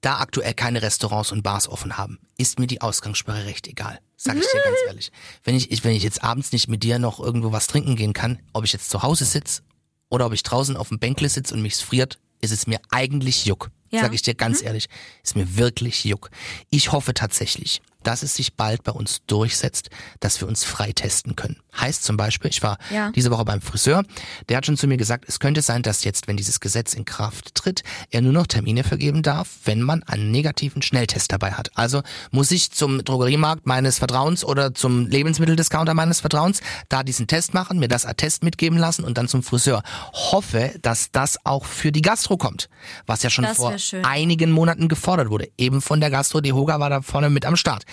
Da 0.00 0.18
aktuell 0.18 0.54
keine 0.54 0.82
Restaurants 0.82 1.30
und 1.30 1.42
Bars 1.42 1.68
offen 1.68 1.96
haben, 1.96 2.18
ist 2.36 2.58
mir 2.58 2.66
die 2.66 2.80
Ausgangssperre 2.80 3.46
recht 3.46 3.68
egal. 3.68 4.00
Sag 4.24 4.36
ich 4.36 4.46
dir 4.46 4.60
ganz 4.62 4.78
ehrlich. 4.86 5.12
Wenn 5.42 5.56
ich, 5.56 5.72
ich, 5.72 5.82
wenn 5.82 5.96
ich 5.96 6.04
jetzt 6.04 6.22
abends 6.22 6.52
nicht 6.52 6.68
mit 6.68 6.84
dir 6.84 7.00
noch 7.00 7.18
irgendwo 7.18 7.50
was 7.50 7.66
trinken 7.66 7.96
gehen 7.96 8.12
kann, 8.12 8.38
ob 8.52 8.62
ich 8.62 8.72
jetzt 8.72 8.88
zu 8.88 9.02
Hause 9.02 9.24
sitz 9.24 9.62
oder 10.10 10.26
ob 10.26 10.32
ich 10.32 10.44
draußen 10.44 10.76
auf 10.76 10.90
dem 10.90 11.00
Bänkle 11.00 11.28
sitz 11.28 11.50
und 11.50 11.60
mich's 11.60 11.80
friert, 11.80 12.20
ist 12.40 12.52
es 12.52 12.68
mir 12.68 12.80
eigentlich 12.90 13.46
Juck. 13.46 13.70
Ja. 13.90 14.02
Sag 14.02 14.14
ich 14.14 14.22
dir 14.22 14.34
ganz 14.34 14.62
ehrlich, 14.62 14.88
ist 15.24 15.34
mir 15.34 15.56
wirklich 15.56 16.04
Juck. 16.04 16.30
Ich 16.70 16.92
hoffe 16.92 17.14
tatsächlich, 17.14 17.82
dass 18.02 18.22
es 18.22 18.34
sich 18.34 18.54
bald 18.54 18.82
bei 18.84 18.92
uns 18.92 19.22
durchsetzt, 19.26 19.90
dass 20.20 20.40
wir 20.40 20.48
uns 20.48 20.64
frei 20.64 20.92
testen 20.92 21.36
können. 21.36 21.56
Heißt 21.78 22.04
zum 22.04 22.16
Beispiel, 22.16 22.50
ich 22.50 22.62
war 22.62 22.78
Ja. 22.90 23.10
diese 23.12 23.30
Woche 23.30 23.44
beim 23.44 23.60
Friseur, 23.60 24.02
der 24.48 24.58
hat 24.58 24.66
schon 24.66 24.76
zu 24.76 24.86
mir 24.86 24.96
gesagt, 24.98 25.24
es 25.26 25.40
könnte 25.40 25.62
sein, 25.62 25.82
dass 25.82 26.04
jetzt, 26.04 26.28
wenn 26.28 26.36
dieses 26.36 26.60
Gesetz 26.60 26.92
in 26.94 27.04
Kraft 27.04 27.54
tritt, 27.54 27.82
er 28.10 28.20
nur 28.20 28.32
noch 28.32 28.46
Termine 28.46 28.84
vergeben 28.84 29.22
darf, 29.22 29.48
wenn 29.64 29.80
man 29.80 30.02
einen 30.02 30.30
negativen 30.30 30.82
Schnelltest 30.82 31.32
dabei 31.32 31.52
hat. 31.52 31.70
Also 31.74 32.02
muss 32.30 32.50
ich 32.50 32.72
zum 32.72 33.02
Drogeriemarkt 33.04 33.66
meines 33.66 33.98
Vertrauens 33.98 34.44
oder 34.44 34.74
zum 34.74 35.06
Lebensmitteldiscounter 35.06 35.94
meines 35.94 36.20
Vertrauens 36.20 36.60
da 36.88 37.02
diesen 37.02 37.26
Test 37.26 37.54
machen, 37.54 37.78
mir 37.78 37.88
das 37.88 38.04
Attest 38.04 38.42
mitgeben 38.42 38.78
lassen 38.78 39.04
und 39.04 39.16
dann 39.16 39.28
zum 39.28 39.42
Friseur. 39.42 39.82
Hoffe, 40.12 40.74
dass 40.82 41.10
das 41.10 41.38
auch 41.44 41.64
für 41.64 41.90
die 41.92 42.02
Gastro 42.02 42.36
kommt, 42.36 42.68
was 43.06 43.22
ja 43.22 43.30
schon 43.30 43.44
Das 43.44 43.56
vor 43.56 43.74
einigen 44.02 44.50
Monaten 44.50 44.88
gefordert 44.88 45.30
wurde. 45.30 45.48
Eben 45.56 45.80
von 45.80 46.00
der 46.00 46.10
Gastro, 46.10 46.40
die 46.40 46.52
Hoga 46.52 46.78
war 46.80 46.90
da 46.90 47.02
vorne 47.02 47.30
mit 47.30 47.46
am 47.46 47.56
Start. 47.56 47.84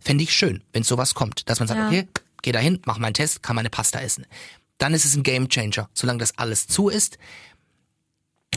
Fände 0.00 0.24
ich 0.24 0.32
schön, 0.34 0.62
wenn 0.72 0.82
sowas 0.82 1.14
kommt, 1.14 1.48
dass 1.48 1.58
man 1.60 1.68
sagt, 1.68 1.80
Ja. 1.80 1.86
okay, 1.86 2.08
geh 2.42 2.52
dahin, 2.52 2.80
mach 2.86 2.98
meinen 2.98 3.14
Test, 3.14 3.42
kann 3.42 3.56
meine 3.56 3.70
Pasta 3.70 4.00
essen. 4.00 4.26
Dann 4.78 4.94
ist 4.94 5.04
es 5.04 5.14
ein 5.14 5.22
Game 5.22 5.48
Changer. 5.48 5.88
Solange 5.94 6.18
das 6.18 6.38
alles 6.38 6.66
zu 6.66 6.88
ist, 6.88 7.18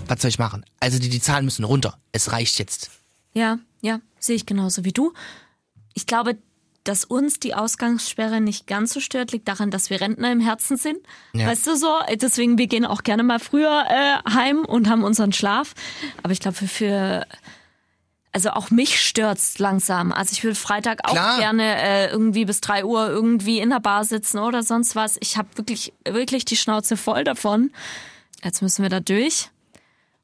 was 0.07 0.21
soll 0.21 0.29
ich 0.29 0.39
machen? 0.39 0.65
Also 0.79 0.99
die, 0.99 1.09
die 1.09 1.21
Zahlen 1.21 1.45
müssen 1.45 1.63
runter. 1.63 1.97
Es 2.11 2.31
reicht 2.31 2.57
jetzt. 2.59 2.89
Ja, 3.33 3.59
ja, 3.81 3.99
sehe 4.19 4.35
ich 4.35 4.45
genauso 4.45 4.85
wie 4.85 4.91
du. 4.91 5.13
Ich 5.93 6.05
glaube, 6.07 6.37
dass 6.83 7.03
uns 7.03 7.39
die 7.39 7.55
Ausgangssperre 7.55 8.41
nicht 8.41 8.67
ganz 8.67 8.93
so 8.93 8.99
stört, 8.99 9.31
liegt 9.31 9.47
daran, 9.47 9.71
dass 9.71 9.89
wir 9.89 10.01
Rentner 10.01 10.31
im 10.31 10.39
Herzen 10.39 10.77
sind. 10.77 10.97
Ja. 11.33 11.47
Weißt 11.47 11.65
du 11.65 11.75
so? 11.75 11.91
Deswegen, 12.21 12.57
wir 12.57 12.67
gehen 12.67 12.85
auch 12.85 13.01
gerne 13.03 13.23
mal 13.23 13.39
früher 13.39 13.85
äh, 13.89 14.29
heim 14.29 14.59
und 14.65 14.87
haben 14.89 15.03
unseren 15.03 15.33
Schlaf. 15.33 15.73
Aber 16.21 16.31
ich 16.31 16.39
glaube, 16.39 16.57
für, 16.57 16.67
für 16.67 17.27
also 18.35 18.49
auch 18.51 18.69
mich 18.69 18.99
stört's 19.01 19.59
langsam. 19.59 20.11
Also 20.11 20.33
ich 20.33 20.43
würde 20.43 20.55
Freitag 20.55 20.99
auch 21.07 21.13
Klar. 21.13 21.37
gerne 21.39 21.63
äh, 21.81 22.07
irgendwie 22.09 22.43
bis 22.43 22.59
drei 22.59 22.83
Uhr 22.83 23.07
irgendwie 23.07 23.59
in 23.59 23.69
der 23.69 23.79
Bar 23.79 24.03
sitzen 24.03 24.39
oder 24.39 24.61
sonst 24.61 24.93
was. 24.95 25.15
Ich 25.21 25.37
habe 25.37 25.47
wirklich, 25.55 25.93
wirklich 26.05 26.43
die 26.43 26.57
Schnauze 26.57 26.97
voll 26.97 27.23
davon. 27.23 27.71
Jetzt 28.43 28.61
müssen 28.61 28.83
wir 28.83 28.89
da 28.89 28.99
durch 28.99 29.49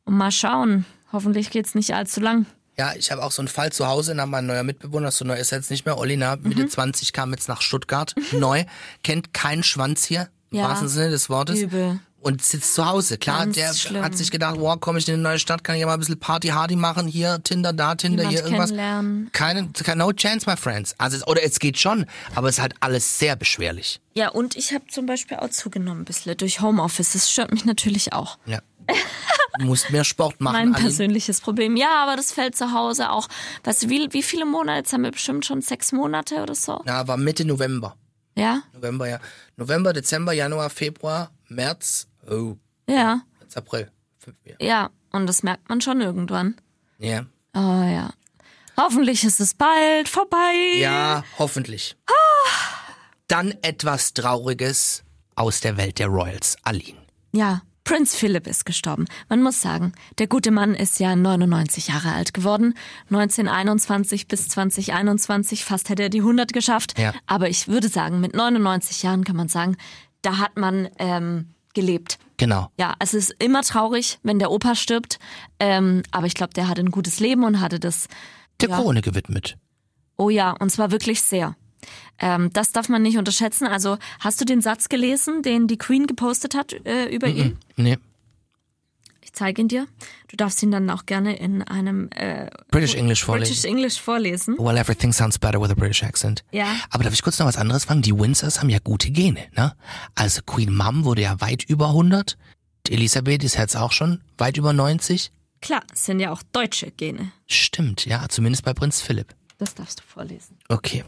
und 0.03 0.17
mal 0.17 0.31
schauen. 0.31 0.85
Hoffentlich 1.13 1.51
geht's 1.51 1.73
nicht 1.73 1.93
allzu 1.95 2.19
lang. 2.19 2.45
Ja, 2.77 2.93
ich 2.97 3.11
habe 3.11 3.23
auch 3.23 3.31
so 3.31 3.41
einen 3.41 3.47
Fall 3.47 3.71
zu 3.71 3.87
Hause, 3.87 4.13
na, 4.13 4.25
mein 4.25 4.45
neuer 4.45 4.63
Mitbewohner, 4.63 5.11
so 5.11 5.23
neu 5.23 5.35
ist 5.35 5.53
er 5.53 5.59
jetzt 5.59 5.71
nicht 5.71 5.85
mehr, 5.85 5.97
Olina, 5.97 6.35
Mhm. 6.35 6.49
Mitte 6.49 6.67
20, 6.67 7.13
kam 7.13 7.31
jetzt 7.31 7.47
nach 7.47 7.61
Stuttgart, 7.61 8.13
neu, 8.33 8.65
kennt 9.03 9.33
keinen 9.33 9.63
Schwanz 9.63 10.03
hier, 10.03 10.27
im 10.51 10.57
Ja. 10.59 10.63
wahrsten 10.69 10.87
Sinne 10.89 11.11
des 11.11 11.29
Wortes. 11.29 11.59
Übel. 11.59 11.99
Und 12.21 12.43
sitzt 12.43 12.75
zu 12.75 12.85
Hause. 12.87 13.17
Klar, 13.17 13.45
Ganz 13.45 13.55
der 13.55 13.73
schlimm. 13.73 14.03
hat 14.03 14.15
sich 14.15 14.29
gedacht, 14.29 14.55
wow, 14.59 14.79
komme 14.79 14.99
ich 14.99 15.07
in 15.07 15.15
eine 15.15 15.23
neue 15.23 15.39
Stadt, 15.39 15.63
kann 15.63 15.75
ich 15.75 15.81
ja 15.81 15.87
mal 15.87 15.93
ein 15.93 15.99
bisschen 15.99 16.19
Party-Hardy 16.19 16.75
machen, 16.75 17.07
hier 17.07 17.41
Tinder, 17.43 17.73
da 17.73 17.95
Tinder, 17.95 18.29
Jemand 18.29 18.37
hier 18.37 18.45
irgendwas. 18.45 19.31
Keine, 19.31 19.69
keine, 19.73 20.03
no 20.03 20.13
chance, 20.13 20.47
my 20.47 20.55
friends. 20.55 20.93
Also, 20.99 21.25
oder 21.25 21.41
es 21.43 21.57
geht 21.59 21.79
schon, 21.79 22.05
aber 22.35 22.47
es 22.49 22.57
ist 22.57 22.61
halt 22.61 22.75
alles 22.79 23.17
sehr 23.17 23.35
beschwerlich. 23.35 23.99
Ja, 24.13 24.29
und 24.29 24.55
ich 24.55 24.71
habe 24.73 24.85
zum 24.87 25.07
Beispiel 25.07 25.37
auch 25.37 25.49
zugenommen 25.49 26.01
ein 26.01 26.05
bisschen 26.05 26.37
durch 26.37 26.61
Homeoffice. 26.61 27.13
Das 27.13 27.31
stört 27.31 27.51
mich 27.51 27.65
natürlich 27.65 28.13
auch. 28.13 28.37
Ja. 28.45 28.59
Du 29.57 29.65
musst 29.65 29.89
mehr 29.89 30.03
Sport 30.03 30.39
machen. 30.41 30.53
Mein 30.53 30.73
Aline. 30.73 30.79
persönliches 30.89 31.41
Problem. 31.41 31.75
Ja, 31.75 32.03
aber 32.03 32.15
das 32.15 32.31
fällt 32.31 32.55
zu 32.55 32.71
Hause 32.71 33.09
auch. 33.09 33.27
Weißt 33.63 33.83
du, 33.83 33.89
wie, 33.89 34.07
wie 34.11 34.23
viele 34.23 34.45
Monate? 34.45 34.77
Jetzt 34.79 34.93
haben 34.93 35.03
wir 35.03 35.11
bestimmt 35.11 35.45
schon 35.45 35.61
sechs 35.61 35.91
Monate 35.91 36.41
oder 36.41 36.55
so. 36.55 36.81
Ja, 36.85 37.07
war 37.07 37.17
Mitte 37.17 37.45
November. 37.45 37.95
Ja? 38.35 38.61
November, 38.73 39.09
ja. 39.09 39.19
November, 39.57 39.91
Dezember, 39.93 40.33
Januar, 40.33 40.69
Februar, 40.69 41.31
März, 41.49 42.07
oh, 42.31 42.57
Ja. 42.89 43.21
jetzt 43.41 43.57
April. 43.57 43.91
Fünf, 44.17 44.37
ja. 44.45 44.55
Ja. 44.59 44.89
Und 45.11 45.27
das 45.27 45.43
merkt 45.43 45.67
man 45.69 45.81
schon 45.81 46.01
irgendwann. 46.01 46.55
ja. 46.99 47.25
Oh 47.53 47.59
ja. 47.83 48.11
Hoffentlich 48.77 49.25
ist 49.25 49.41
es 49.41 49.53
bald 49.53 50.07
vorbei. 50.07 50.77
Ja, 50.77 51.23
hoffentlich. 51.37 51.97
Dann 53.27 53.51
etwas 53.61 54.13
Trauriges 54.13 55.03
aus 55.35 55.59
der 55.59 55.75
Welt 55.77 55.99
der 55.99 56.07
Royals. 56.07 56.55
Aline. 56.63 56.97
Ja, 57.33 57.61
Prinz 57.83 58.15
Philip 58.15 58.47
ist 58.47 58.65
gestorben. 58.65 59.05
Man 59.27 59.41
muss 59.43 59.61
sagen, 59.61 59.91
der 60.17 60.27
gute 60.27 60.51
Mann 60.51 60.75
ist 60.75 60.99
ja 60.99 61.15
99 61.15 61.87
Jahre 61.89 62.13
alt 62.13 62.33
geworden. 62.33 62.73
1921 63.09 64.27
bis 64.27 64.47
2021, 64.49 65.65
fast 65.65 65.89
hätte 65.89 66.03
er 66.03 66.09
die 66.09 66.19
100 66.19 66.53
geschafft. 66.53 66.97
Ja. 66.97 67.13
Aber 67.27 67.49
ich 67.49 67.67
würde 67.67 67.89
sagen, 67.89 68.21
mit 68.21 68.33
99 68.35 69.03
Jahren 69.03 69.23
kann 69.23 69.35
man 69.35 69.47
sagen, 69.49 69.75
da 70.21 70.37
hat 70.37 70.57
man 70.57 70.89
ähm, 70.99 71.49
gelebt. 71.73 72.17
Genau. 72.37 72.71
Ja, 72.77 72.95
es 72.99 73.13
ist 73.13 73.35
immer 73.39 73.61
traurig, 73.63 74.19
wenn 74.23 74.39
der 74.39 74.51
Opa 74.51 74.75
stirbt. 74.75 75.19
Ähm, 75.59 76.03
aber 76.11 76.25
ich 76.27 76.33
glaube, 76.33 76.53
der 76.53 76.67
hatte 76.67 76.81
ein 76.81 76.91
gutes 76.91 77.19
Leben 77.19 77.43
und 77.43 77.59
hatte 77.61 77.79
das, 77.79 78.07
Der 78.59 78.69
Ja. 78.69 78.77
Krone 78.77 79.01
gewidmet. 79.01 79.57
oh 80.17 80.29
ja, 80.29 80.51
und 80.51 80.71
zwar 80.71 80.91
wirklich 80.91 81.21
sehr. 81.21 81.55
Ähm, 82.19 82.51
das 82.53 82.71
darf 82.71 82.89
man 82.89 83.01
nicht 83.01 83.17
unterschätzen. 83.17 83.65
Also 83.67 83.97
hast 84.19 84.39
du 84.41 84.45
den 84.45 84.61
Satz 84.61 84.89
gelesen, 84.89 85.41
den 85.41 85.67
die 85.67 85.77
Queen 85.77 86.05
gepostet 86.07 86.53
hat 86.55 86.73
äh, 86.85 87.05
über 87.13 87.27
ihn? 87.27 87.57
Nee. 87.75 87.97
Ich 89.31 89.37
zeige 89.37 89.61
ihn 89.61 89.69
dir. 89.69 89.87
Du 90.27 90.35
darfst 90.35 90.61
ihn 90.61 90.71
dann 90.71 90.89
auch 90.89 91.05
gerne 91.05 91.37
in 91.37 91.61
einem 91.63 92.09
äh, 92.11 92.49
British 92.69 92.95
English 92.95 93.23
vorlesen. 93.23 93.53
British 93.53 93.65
English 93.65 94.01
vorlesen. 94.01 94.57
Well, 94.59 94.75
everything 94.75 95.13
sounds 95.13 95.39
better 95.39 95.61
with 95.61 95.71
a 95.71 95.73
British 95.73 96.03
accent. 96.03 96.43
Ja. 96.51 96.75
Aber 96.89 97.05
darf 97.05 97.13
ich 97.13 97.21
kurz 97.21 97.39
noch 97.39 97.47
was 97.47 97.55
anderes 97.55 97.85
fragen? 97.85 98.01
Die 98.01 98.13
Windsors 98.13 98.59
haben 98.59 98.69
ja 98.69 98.79
gute 98.83 99.09
Gene, 99.09 99.47
ne? 99.55 99.73
Also 100.15 100.41
Queen 100.41 100.75
Mum 100.75 101.05
wurde 101.05 101.21
ja 101.21 101.39
weit 101.39 101.63
über 101.63 101.87
100. 101.87 102.37
Die 102.87 102.93
Elisabeth 102.93 103.45
ist 103.45 103.55
jetzt 103.55 103.77
auch 103.77 103.93
schon 103.93 104.21
weit 104.37 104.57
über 104.57 104.73
90. 104.73 105.31
Klar, 105.61 105.83
es 105.93 106.05
sind 106.05 106.19
ja 106.19 106.33
auch 106.33 106.43
deutsche 106.51 106.91
Gene. 106.91 107.31
Stimmt, 107.47 108.05
ja, 108.05 108.27
zumindest 108.27 108.65
bei 108.65 108.73
Prinz 108.73 108.99
Philipp. 109.01 109.33
Das 109.59 109.75
darfst 109.75 109.99
du 109.99 110.03
vorlesen. 110.03 110.57
Okay. 110.67 111.05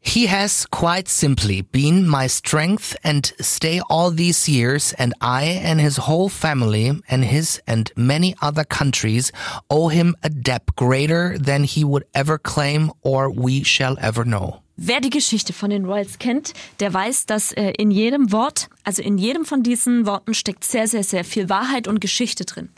He 0.00 0.26
has 0.26 0.64
quite 0.66 1.08
simply 1.08 1.62
been 1.62 2.08
my 2.08 2.28
strength 2.28 2.96
and 3.02 3.32
stay 3.40 3.80
all 3.90 4.10
these 4.10 4.48
years, 4.48 4.92
and 4.94 5.12
I 5.20 5.44
and 5.44 5.80
his 5.80 5.98
whole 5.98 6.28
family 6.28 6.92
and 7.08 7.24
his 7.24 7.60
and 7.66 7.90
many 7.96 8.34
other 8.40 8.64
countries 8.64 9.32
owe 9.68 9.88
him 9.88 10.16
a 10.22 10.30
debt 10.30 10.76
greater 10.76 11.36
than 11.38 11.64
he 11.64 11.84
would 11.84 12.04
ever 12.14 12.38
claim 12.38 12.90
or 13.02 13.30
we 13.30 13.64
shall 13.64 13.96
ever 14.00 14.24
know. 14.24 14.62
Wer 14.80 15.00
die 15.00 15.10
Geschichte 15.10 15.52
von 15.52 15.70
den 15.70 15.84
Royals 15.84 16.20
kennt, 16.20 16.52
der 16.78 16.94
weiß, 16.94 17.26
dass 17.26 17.50
äh, 17.52 17.72
in 17.76 17.90
jedem 17.90 18.30
Wort, 18.30 18.68
also 18.84 19.02
in 19.02 19.18
jedem 19.18 19.44
von 19.44 19.64
diesen 19.64 20.06
Worten 20.06 20.34
steckt 20.34 20.62
sehr, 20.62 20.86
sehr, 20.86 21.02
sehr 21.02 21.24
viel 21.24 21.48
Wahrheit 21.48 21.88
und 21.88 22.00
Geschichte 22.00 22.44
drin. 22.44 22.68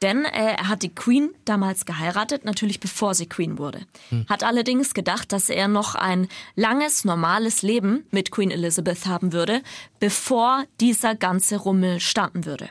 Denn 0.00 0.24
äh, 0.24 0.54
er 0.56 0.68
hat 0.68 0.82
die 0.82 0.94
Queen 0.94 1.30
damals 1.44 1.84
geheiratet, 1.84 2.44
natürlich 2.44 2.78
bevor 2.78 3.14
sie 3.14 3.26
Queen 3.26 3.58
wurde. 3.58 3.84
Hat 4.28 4.44
allerdings 4.44 4.94
gedacht, 4.94 5.32
dass 5.32 5.48
er 5.50 5.66
noch 5.66 5.96
ein 5.96 6.28
langes, 6.54 7.04
normales 7.04 7.62
Leben 7.62 8.06
mit 8.12 8.30
Queen 8.30 8.50
Elizabeth 8.52 9.06
haben 9.06 9.32
würde, 9.32 9.60
bevor 9.98 10.64
dieser 10.80 11.16
ganze 11.16 11.56
Rummel 11.56 11.98
starten 11.98 12.44
würde. 12.46 12.70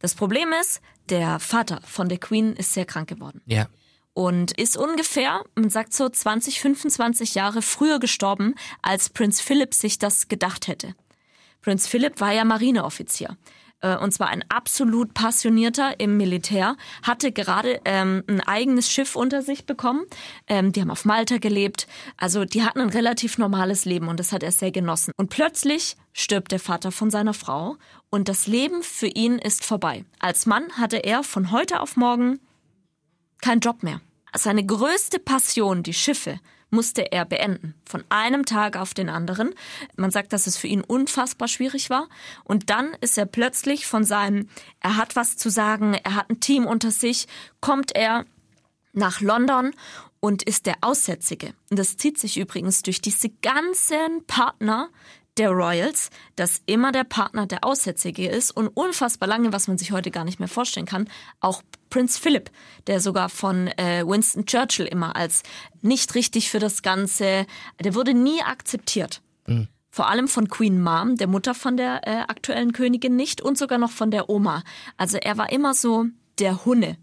Das 0.00 0.14
Problem 0.14 0.48
ist, 0.60 0.80
der 1.08 1.38
Vater 1.38 1.80
von 1.84 2.08
der 2.08 2.18
Queen 2.18 2.54
ist 2.54 2.72
sehr 2.74 2.84
krank 2.86 3.08
geworden 3.08 3.42
Ja. 3.46 3.68
und 4.12 4.50
ist 4.58 4.76
ungefähr, 4.76 5.44
man 5.54 5.70
sagt 5.70 5.92
so 5.92 6.08
20, 6.08 6.60
25 6.60 7.34
Jahre 7.34 7.62
früher 7.62 7.98
gestorben, 8.00 8.54
als 8.82 9.08
Prinz 9.10 9.40
Philip 9.40 9.72
sich 9.74 9.98
das 9.98 10.26
gedacht 10.28 10.66
hätte. 10.68 10.94
Prinz 11.62 11.86
Philip 11.86 12.20
war 12.20 12.32
ja 12.32 12.44
Marineoffizier. 12.44 13.36
Äh, 13.80 13.96
und 13.96 14.12
zwar 14.12 14.28
ein 14.28 14.44
absolut 14.48 15.14
passionierter 15.14 15.98
im 15.98 16.16
Militär, 16.16 16.76
hatte 17.02 17.32
gerade 17.32 17.80
ähm, 17.84 18.22
ein 18.28 18.40
eigenes 18.40 18.90
Schiff 18.90 19.16
unter 19.16 19.42
sich 19.42 19.66
bekommen. 19.66 20.04
Ähm, 20.46 20.72
die 20.72 20.80
haben 20.80 20.90
auf 20.90 21.04
Malta 21.04 21.38
gelebt. 21.38 21.86
Also 22.16 22.44
die 22.44 22.62
hatten 22.62 22.80
ein 22.80 22.90
relativ 22.90 23.38
normales 23.38 23.84
Leben 23.84 24.08
und 24.08 24.20
das 24.20 24.32
hat 24.32 24.42
er 24.42 24.52
sehr 24.52 24.70
genossen. 24.70 25.12
Und 25.16 25.30
plötzlich 25.30 25.96
stirbt 26.12 26.52
der 26.52 26.60
Vater 26.60 26.92
von 26.92 27.10
seiner 27.10 27.34
Frau 27.34 27.76
und 28.10 28.28
das 28.28 28.46
Leben 28.46 28.82
für 28.82 29.06
ihn 29.06 29.38
ist 29.38 29.64
vorbei. 29.64 30.04
Als 30.18 30.46
Mann 30.46 30.64
hatte 30.72 30.98
er 30.98 31.22
von 31.22 31.50
heute 31.50 31.80
auf 31.80 31.96
morgen 31.96 32.40
keinen 33.40 33.60
Job 33.60 33.82
mehr. 33.82 34.00
Seine 34.36 34.64
größte 34.64 35.18
Passion, 35.18 35.82
die 35.82 35.94
Schiffe, 35.94 36.38
musste 36.70 37.12
er 37.12 37.24
beenden. 37.24 37.74
Von 37.84 38.04
einem 38.08 38.46
Tag 38.46 38.76
auf 38.76 38.94
den 38.94 39.08
anderen. 39.08 39.54
Man 39.96 40.10
sagt, 40.10 40.32
dass 40.32 40.46
es 40.46 40.56
für 40.56 40.68
ihn 40.68 40.82
unfassbar 40.82 41.48
schwierig 41.48 41.90
war. 41.90 42.08
Und 42.44 42.70
dann 42.70 42.94
ist 43.00 43.18
er 43.18 43.26
plötzlich 43.26 43.86
von 43.86 44.04
seinem, 44.04 44.48
er 44.80 44.96
hat 44.96 45.16
was 45.16 45.36
zu 45.36 45.50
sagen, 45.50 45.94
er 45.94 46.14
hat 46.14 46.30
ein 46.30 46.40
Team 46.40 46.66
unter 46.66 46.90
sich, 46.90 47.26
kommt 47.60 47.94
er 47.94 48.24
nach 48.92 49.20
London 49.20 49.72
und 50.20 50.42
ist 50.42 50.66
der 50.66 50.76
Aussätzige. 50.82 51.54
Und 51.70 51.78
das 51.78 51.96
zieht 51.96 52.18
sich 52.18 52.38
übrigens 52.38 52.82
durch 52.82 53.00
diese 53.00 53.30
ganzen 53.42 54.24
Partner 54.26 54.90
der 55.40 55.50
Royals, 55.50 56.10
dass 56.36 56.60
immer 56.66 56.92
der 56.92 57.04
Partner 57.04 57.46
der 57.46 57.64
Aussätzige 57.64 58.28
ist 58.28 58.50
und 58.50 58.68
unfassbar 58.68 59.26
lange, 59.26 59.54
was 59.54 59.68
man 59.68 59.78
sich 59.78 59.90
heute 59.90 60.10
gar 60.10 60.24
nicht 60.24 60.38
mehr 60.38 60.48
vorstellen 60.48 60.84
kann, 60.84 61.08
auch 61.40 61.62
Prinz 61.88 62.18
Philip, 62.18 62.50
der 62.86 63.00
sogar 63.00 63.30
von 63.30 63.68
äh, 63.68 64.04
Winston 64.06 64.44
Churchill 64.44 64.84
immer 64.84 65.16
als 65.16 65.42
nicht 65.80 66.14
richtig 66.14 66.50
für 66.50 66.58
das 66.58 66.82
Ganze, 66.82 67.46
der 67.82 67.94
wurde 67.94 68.12
nie 68.12 68.42
akzeptiert. 68.42 69.22
Mhm. 69.46 69.68
Vor 69.90 70.10
allem 70.10 70.28
von 70.28 70.48
Queen 70.48 70.82
Mom, 70.82 71.16
der 71.16 71.26
Mutter 71.26 71.54
von 71.54 71.78
der 71.78 72.06
äh, 72.06 72.20
aktuellen 72.28 72.74
Königin 72.74 73.16
nicht 73.16 73.40
und 73.40 73.56
sogar 73.56 73.78
noch 73.78 73.90
von 73.90 74.10
der 74.10 74.28
Oma. 74.28 74.62
Also 74.98 75.16
er 75.16 75.38
war 75.38 75.50
immer 75.50 75.72
so 75.72 76.04
der 76.38 76.66
Hunne, 76.66 76.98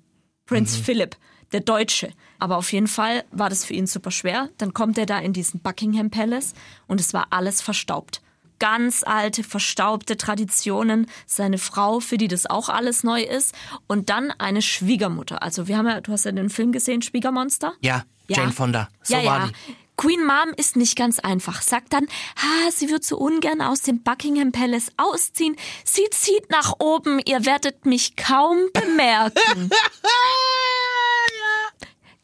Prinz 0.46 0.78
mhm. 0.78 0.84
Philip, 0.84 1.18
der 1.54 1.62
Deutsche. 1.62 2.12
Aber 2.38 2.58
auf 2.58 2.72
jeden 2.72 2.88
Fall 2.88 3.24
war 3.32 3.50
das 3.50 3.66
für 3.66 3.74
ihn 3.74 3.88
super 3.88 4.12
schwer. 4.12 4.50
Dann 4.60 4.76
kommt 4.76 5.00
er 5.00 5.08
da 5.08 5.18
in 5.18 5.34
diesen 5.34 5.60
Buckingham 5.60 6.12
Palace 6.12 6.54
und 6.86 7.02
es 7.02 7.16
war 7.16 7.28
alles 7.32 7.64
verstaubt 7.64 8.22
ganz 8.60 9.04
alte, 9.04 9.44
verstaubte 9.44 10.18
Traditionen, 10.18 11.08
seine 11.26 11.58
Frau, 11.58 12.00
für 12.00 12.18
die 12.18 12.28
das 12.28 12.46
auch 12.46 12.70
alles 12.70 13.04
neu 13.04 13.22
ist, 13.22 13.54
und 13.88 14.10
dann 14.10 14.32
eine 14.32 14.62
Schwiegermutter. 14.62 15.42
Also 15.44 15.68
wir 15.68 15.78
haben 15.78 15.88
ja, 15.88 16.02
du 16.02 16.12
hast 16.12 16.26
ja 16.26 16.32
den 16.32 16.50
Film 16.50 16.72
gesehen, 16.72 17.02
Schwiegermonster? 17.02 17.74
Ja, 17.82 18.06
ja. 18.28 18.38
Jane 18.38 18.52
Fonda. 18.52 18.90
So 19.04 19.16
ja, 19.16 19.26
war 19.26 19.40
ja. 19.40 19.48
die. 19.48 19.76
Queen 19.98 20.24
Mom 20.24 20.54
ist 20.56 20.76
nicht 20.76 20.96
ganz 20.96 21.18
einfach. 21.18 21.64
Sagt 21.64 21.92
dann, 21.92 22.06
ha, 22.38 22.72
sie 22.72 22.92
wird 22.92 23.04
so 23.04 23.18
ungern 23.18 23.62
aus 23.62 23.82
dem 23.82 24.04
Buckingham 24.04 24.52
Palace 24.52 24.92
ausziehen. 24.96 25.56
Sie 25.84 26.06
zieht 26.12 26.52
nach 26.52 26.74
oben, 26.78 27.20
ihr 27.26 27.46
werdet 27.48 27.88
mich 27.88 28.16
kaum 28.16 28.58
bemerken. 28.74 29.72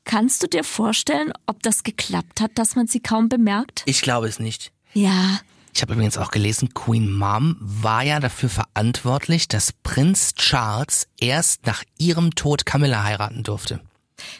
Kannst 0.05 0.43
du 0.43 0.47
dir 0.47 0.63
vorstellen, 0.63 1.33
ob 1.47 1.63
das 1.63 1.81
geklappt 1.83 2.41
hat, 2.41 2.51
dass 2.55 2.75
man 2.75 2.85
sie 2.85 2.99
kaum 2.99 3.29
bemerkt? 3.29 3.81
Ich 3.87 4.01
glaube 4.01 4.27
es 4.27 4.37
nicht. 4.37 4.71
Ja, 4.93 5.39
ich 5.73 5.81
habe 5.81 5.93
übrigens 5.93 6.17
auch 6.17 6.31
gelesen, 6.31 6.73
Queen 6.73 7.11
Mom 7.11 7.57
war 7.59 8.03
ja 8.03 8.19
dafür 8.19 8.49
verantwortlich, 8.49 9.47
dass 9.47 9.73
Prinz 9.73 10.35
Charles 10.35 11.07
erst 11.19 11.65
nach 11.65 11.83
ihrem 11.97 12.35
Tod 12.35 12.65
Camilla 12.65 13.03
heiraten 13.03 13.43
durfte. 13.43 13.81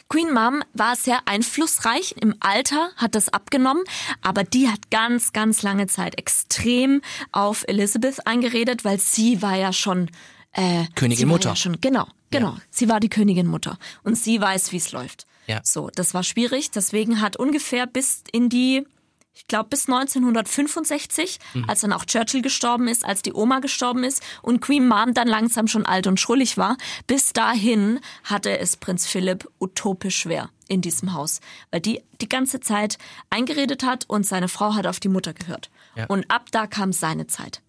Queen 0.09 0.31
Mom 0.31 0.63
war 0.73 0.95
sehr 0.95 1.19
einflussreich. 1.25 2.15
Im 2.21 2.35
Alter 2.39 2.91
hat 2.95 3.15
das 3.15 3.29
abgenommen, 3.29 3.83
aber 4.21 4.43
die 4.43 4.69
hat 4.69 4.91
ganz, 4.91 5.33
ganz 5.33 5.63
lange 5.63 5.87
Zeit 5.87 6.17
extrem 6.17 7.01
auf 7.31 7.63
Elizabeth 7.67 8.25
eingeredet, 8.27 8.85
weil 8.85 8.99
sie 8.99 9.41
war 9.41 9.55
ja 9.55 9.73
schon 9.73 10.11
äh, 10.53 10.85
Königin 10.95 11.27
Mutter. 11.27 11.49
Ja 11.49 11.55
schon, 11.55 11.81
genau, 11.81 12.07
genau. 12.29 12.51
Ja. 12.51 12.61
Sie 12.69 12.89
war 12.89 12.99
die 12.99 13.09
Königin 13.09 13.47
Mutter 13.47 13.79
und 14.03 14.15
sie 14.17 14.39
weiß, 14.39 14.71
wie 14.71 14.77
es 14.77 14.91
läuft. 14.91 15.25
Ja. 15.47 15.61
So, 15.63 15.89
das 15.93 16.13
war 16.13 16.23
schwierig. 16.23 16.71
Deswegen 16.71 17.21
hat 17.21 17.35
ungefähr 17.37 17.87
bis 17.87 18.23
in 18.31 18.49
die 18.49 18.85
ich 19.33 19.47
glaube 19.47 19.69
bis 19.69 19.87
1965, 19.87 21.39
mhm. 21.53 21.65
als 21.67 21.81
dann 21.81 21.91
auch 21.91 22.05
Churchill 22.05 22.41
gestorben 22.41 22.87
ist, 22.87 23.03
als 23.03 23.23
die 23.23 23.33
Oma 23.33 23.59
gestorben 23.59 24.03
ist 24.03 24.21
und 24.41 24.61
Queen 24.61 24.87
Mom 24.87 25.13
dann 25.13 25.27
langsam 25.27 25.67
schon 25.67 25.85
alt 25.85 26.05
und 26.05 26.19
schrullig 26.19 26.57
war. 26.57 26.77
Bis 27.07 27.33
dahin 27.33 27.99
hatte 28.23 28.57
es 28.59 28.77
Prinz 28.77 29.07
Philipp 29.07 29.49
utopisch 29.59 30.19
schwer 30.19 30.49
in 30.67 30.81
diesem 30.81 31.13
Haus, 31.13 31.39
weil 31.71 31.81
die 31.81 32.01
die 32.21 32.29
ganze 32.29 32.59
Zeit 32.59 32.97
eingeredet 33.29 33.83
hat 33.83 34.05
und 34.07 34.25
seine 34.25 34.47
Frau 34.47 34.75
hat 34.75 34.85
auf 34.85 34.99
die 34.99 35.09
Mutter 35.09 35.33
gehört. 35.33 35.71
Ja. 35.95 36.05
Und 36.05 36.29
ab 36.29 36.47
da 36.51 36.67
kam 36.67 36.93
seine 36.93 37.27
Zeit. 37.27 37.61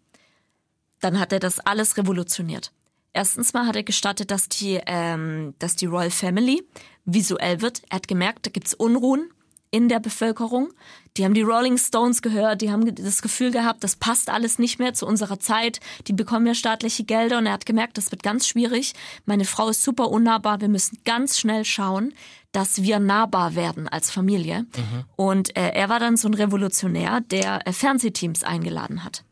Dann 1.00 1.18
hat 1.18 1.32
er 1.32 1.40
das 1.40 1.60
alles 1.60 1.96
revolutioniert. 1.96 2.72
Erstens 3.12 3.52
mal 3.52 3.66
hat 3.66 3.76
er 3.76 3.84
gestattet, 3.84 4.30
dass 4.30 4.48
die, 4.48 4.80
ähm, 4.86 5.54
dass 5.58 5.76
die 5.76 5.86
Royal 5.86 6.10
Family 6.10 6.62
visuell 7.04 7.60
wird. 7.60 7.82
Er 7.88 7.96
hat 7.96 8.08
gemerkt, 8.08 8.46
da 8.46 8.50
gibt's 8.50 8.74
Unruhen 8.74 9.30
in 9.74 9.88
der 9.88 9.98
Bevölkerung. 9.98 10.72
Die 11.16 11.24
haben 11.24 11.34
die 11.34 11.42
Rolling 11.42 11.78
Stones 11.78 12.22
gehört, 12.22 12.62
die 12.62 12.70
haben 12.70 12.94
das 12.94 13.22
Gefühl 13.22 13.50
gehabt, 13.50 13.82
das 13.82 13.96
passt 13.96 14.30
alles 14.30 14.60
nicht 14.60 14.78
mehr 14.78 14.94
zu 14.94 15.04
unserer 15.04 15.40
Zeit. 15.40 15.80
Die 16.06 16.12
bekommen 16.12 16.46
ja 16.46 16.54
staatliche 16.54 17.02
Gelder 17.02 17.38
und 17.38 17.46
er 17.46 17.54
hat 17.54 17.66
gemerkt, 17.66 17.98
das 17.98 18.12
wird 18.12 18.22
ganz 18.22 18.46
schwierig. 18.46 18.92
Meine 19.26 19.44
Frau 19.44 19.68
ist 19.68 19.82
super 19.82 20.10
unnahbar. 20.10 20.60
Wir 20.60 20.68
müssen 20.68 20.98
ganz 21.04 21.40
schnell 21.40 21.64
schauen, 21.64 22.14
dass 22.52 22.82
wir 22.82 23.00
nahbar 23.00 23.56
werden 23.56 23.88
als 23.88 24.12
Familie. 24.12 24.60
Mhm. 24.60 25.04
Und 25.16 25.56
äh, 25.56 25.70
er 25.70 25.88
war 25.88 25.98
dann 25.98 26.16
so 26.16 26.28
ein 26.28 26.34
Revolutionär, 26.34 27.20
der 27.20 27.66
äh, 27.66 27.72
Fernsehteams 27.72 28.44
eingeladen 28.44 29.02
hat. 29.02 29.24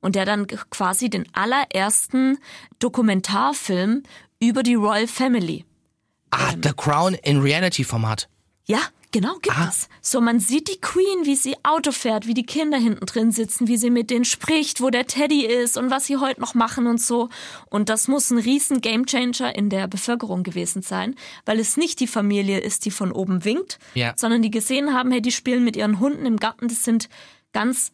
Und 0.00 0.16
der 0.16 0.24
dann 0.24 0.48
quasi 0.48 1.08
den 1.08 1.24
allerersten 1.34 2.38
Dokumentarfilm 2.80 4.02
über 4.40 4.64
die 4.64 4.74
Royal 4.74 5.06
Family. 5.06 5.64
Ah, 6.30 6.50
ähm, 6.52 6.62
The 6.64 6.72
Crown 6.76 7.14
in 7.14 7.40
Reality-Format. 7.40 8.28
Ja, 8.66 8.80
Genau, 9.14 9.34
gibt 9.42 9.56
ah. 9.56 9.68
es. 9.68 9.88
So, 10.00 10.20
man 10.20 10.40
sieht 10.40 10.66
die 10.66 10.80
Queen, 10.80 11.24
wie 11.24 11.36
sie 11.36 11.54
Auto 11.62 11.92
fährt, 11.92 12.26
wie 12.26 12.34
die 12.34 12.44
Kinder 12.44 12.78
hinten 12.78 13.06
drin 13.06 13.30
sitzen, 13.30 13.68
wie 13.68 13.76
sie 13.76 13.88
mit 13.88 14.10
denen 14.10 14.24
spricht, 14.24 14.80
wo 14.80 14.90
der 14.90 15.06
Teddy 15.06 15.46
ist 15.46 15.78
und 15.78 15.88
was 15.88 16.06
sie 16.06 16.16
heute 16.16 16.40
noch 16.40 16.54
machen 16.54 16.88
und 16.88 17.00
so. 17.00 17.28
Und 17.70 17.88
das 17.88 18.08
muss 18.08 18.32
ein 18.32 18.38
riesen 18.38 18.80
Gamechanger 18.80 19.54
in 19.54 19.70
der 19.70 19.86
Bevölkerung 19.86 20.42
gewesen 20.42 20.82
sein, 20.82 21.14
weil 21.44 21.60
es 21.60 21.76
nicht 21.76 22.00
die 22.00 22.08
Familie 22.08 22.58
ist, 22.58 22.86
die 22.86 22.90
von 22.90 23.12
oben 23.12 23.44
winkt, 23.44 23.78
ja. 23.94 24.14
sondern 24.16 24.42
die 24.42 24.50
gesehen 24.50 24.92
haben, 24.92 25.12
hey, 25.12 25.22
die 25.22 25.30
spielen 25.30 25.62
mit 25.62 25.76
ihren 25.76 26.00
Hunden 26.00 26.26
im 26.26 26.38
Garten, 26.38 26.66
das 26.66 26.82
sind 26.82 27.08
ganz 27.52 27.92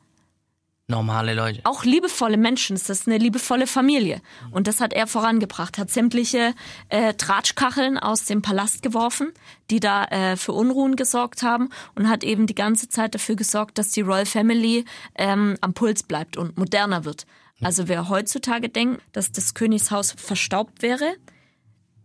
normale 0.90 1.34
Leute. 1.34 1.60
Auch 1.64 1.84
liebevolle 1.84 2.36
Menschen. 2.36 2.76
Es 2.76 2.90
ist 2.90 3.06
eine 3.06 3.18
liebevolle 3.18 3.66
Familie. 3.66 4.20
Und 4.50 4.66
das 4.66 4.80
hat 4.80 4.92
er 4.92 5.06
vorangebracht. 5.06 5.78
Hat 5.78 5.90
sämtliche 5.90 6.54
äh, 6.88 7.14
Tratschkacheln 7.14 7.98
aus 7.98 8.24
dem 8.24 8.42
Palast 8.42 8.82
geworfen, 8.82 9.32
die 9.70 9.80
da 9.80 10.04
äh, 10.04 10.36
für 10.36 10.52
Unruhen 10.52 10.96
gesorgt 10.96 11.42
haben 11.42 11.70
und 11.94 12.08
hat 12.08 12.24
eben 12.24 12.46
die 12.46 12.54
ganze 12.54 12.88
Zeit 12.88 13.14
dafür 13.14 13.36
gesorgt, 13.36 13.78
dass 13.78 13.90
die 13.90 14.02
Royal 14.02 14.26
Family 14.26 14.84
ähm, 15.16 15.56
am 15.60 15.72
Puls 15.72 16.02
bleibt 16.02 16.36
und 16.36 16.58
moderner 16.58 17.04
wird. 17.04 17.26
Also 17.62 17.88
wer 17.88 18.08
heutzutage 18.08 18.68
denkt, 18.68 19.02
dass 19.12 19.32
das 19.32 19.54
Königshaus 19.54 20.12
verstaubt 20.12 20.82
wäre, 20.82 21.14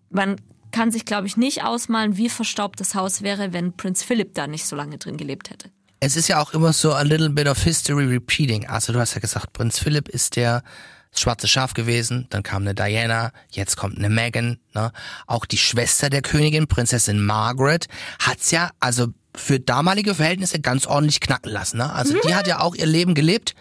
man 0.10 0.36
kann 0.71 0.91
sich, 0.91 1.06
glaube 1.06 1.28
ich, 1.28 1.38
nicht 1.38 1.63
ausmalen, 1.63 2.17
wie 2.17 2.30
verstaubt 2.30 2.80
das 2.80 2.95
Haus 2.95 3.21
wäre, 3.21 3.54
wenn 3.54 3.74
Prinz 3.74 4.04
Philipp 4.04 4.34
da 4.34 4.48
nicht 4.48 4.65
so 4.65 4.76
lange 4.76 4.98
drin 4.98 5.17
gelebt 5.17 5.50
hätte 5.50 5.71
es 6.00 6.16
ist 6.16 6.28
ja 6.28 6.42
auch 6.42 6.54
immer 6.54 6.74
so 6.74 6.94
a 6.94 7.02
little 7.02 7.30
bit 7.30 7.48
of 7.48 7.62
history 7.62 8.06
repeating. 8.06 8.68
Also 8.68 8.94
du 8.94 9.00
hast 9.00 9.16
ja 9.16 9.22
gesagt, 9.22 9.54
Prinz 9.54 9.80
Philipp 9.80 10.10
ist 10.10 10.36
der 10.36 10.64
schwarze 11.18 11.48
Schaf 11.48 11.74
gewesen, 11.74 12.28
dann 12.30 12.44
kam 12.44 12.64
eine 12.64 12.76
Diana, 12.76 13.32
jetzt 13.50 13.78
kommt 13.78 13.98
eine 13.98 14.10
Meghan, 14.10 14.60
ne? 14.74 14.92
Auch 15.28 15.46
die 15.46 15.58
Schwester 15.58 16.10
der 16.10 16.22
Königin, 16.22 16.68
Prinzessin 16.68 17.24
Margaret, 17.24 17.88
hat's 18.20 18.52
ja, 18.52 18.72
also 18.80 19.08
für 19.38 19.60
damalige 19.60 20.16
Verhältnisse 20.16 20.60
ganz 20.60 20.86
ordentlich 20.88 21.20
knacken 21.20 21.52
lassen. 21.52 21.78
Ne? 21.78 21.92
Also 21.92 22.16
die 22.26 22.36
hat 22.36 22.48
ja 22.48 22.62
auch 22.62 22.74
ihr 22.74 22.86
Leben 22.86 23.16
gelebt, 23.16 23.54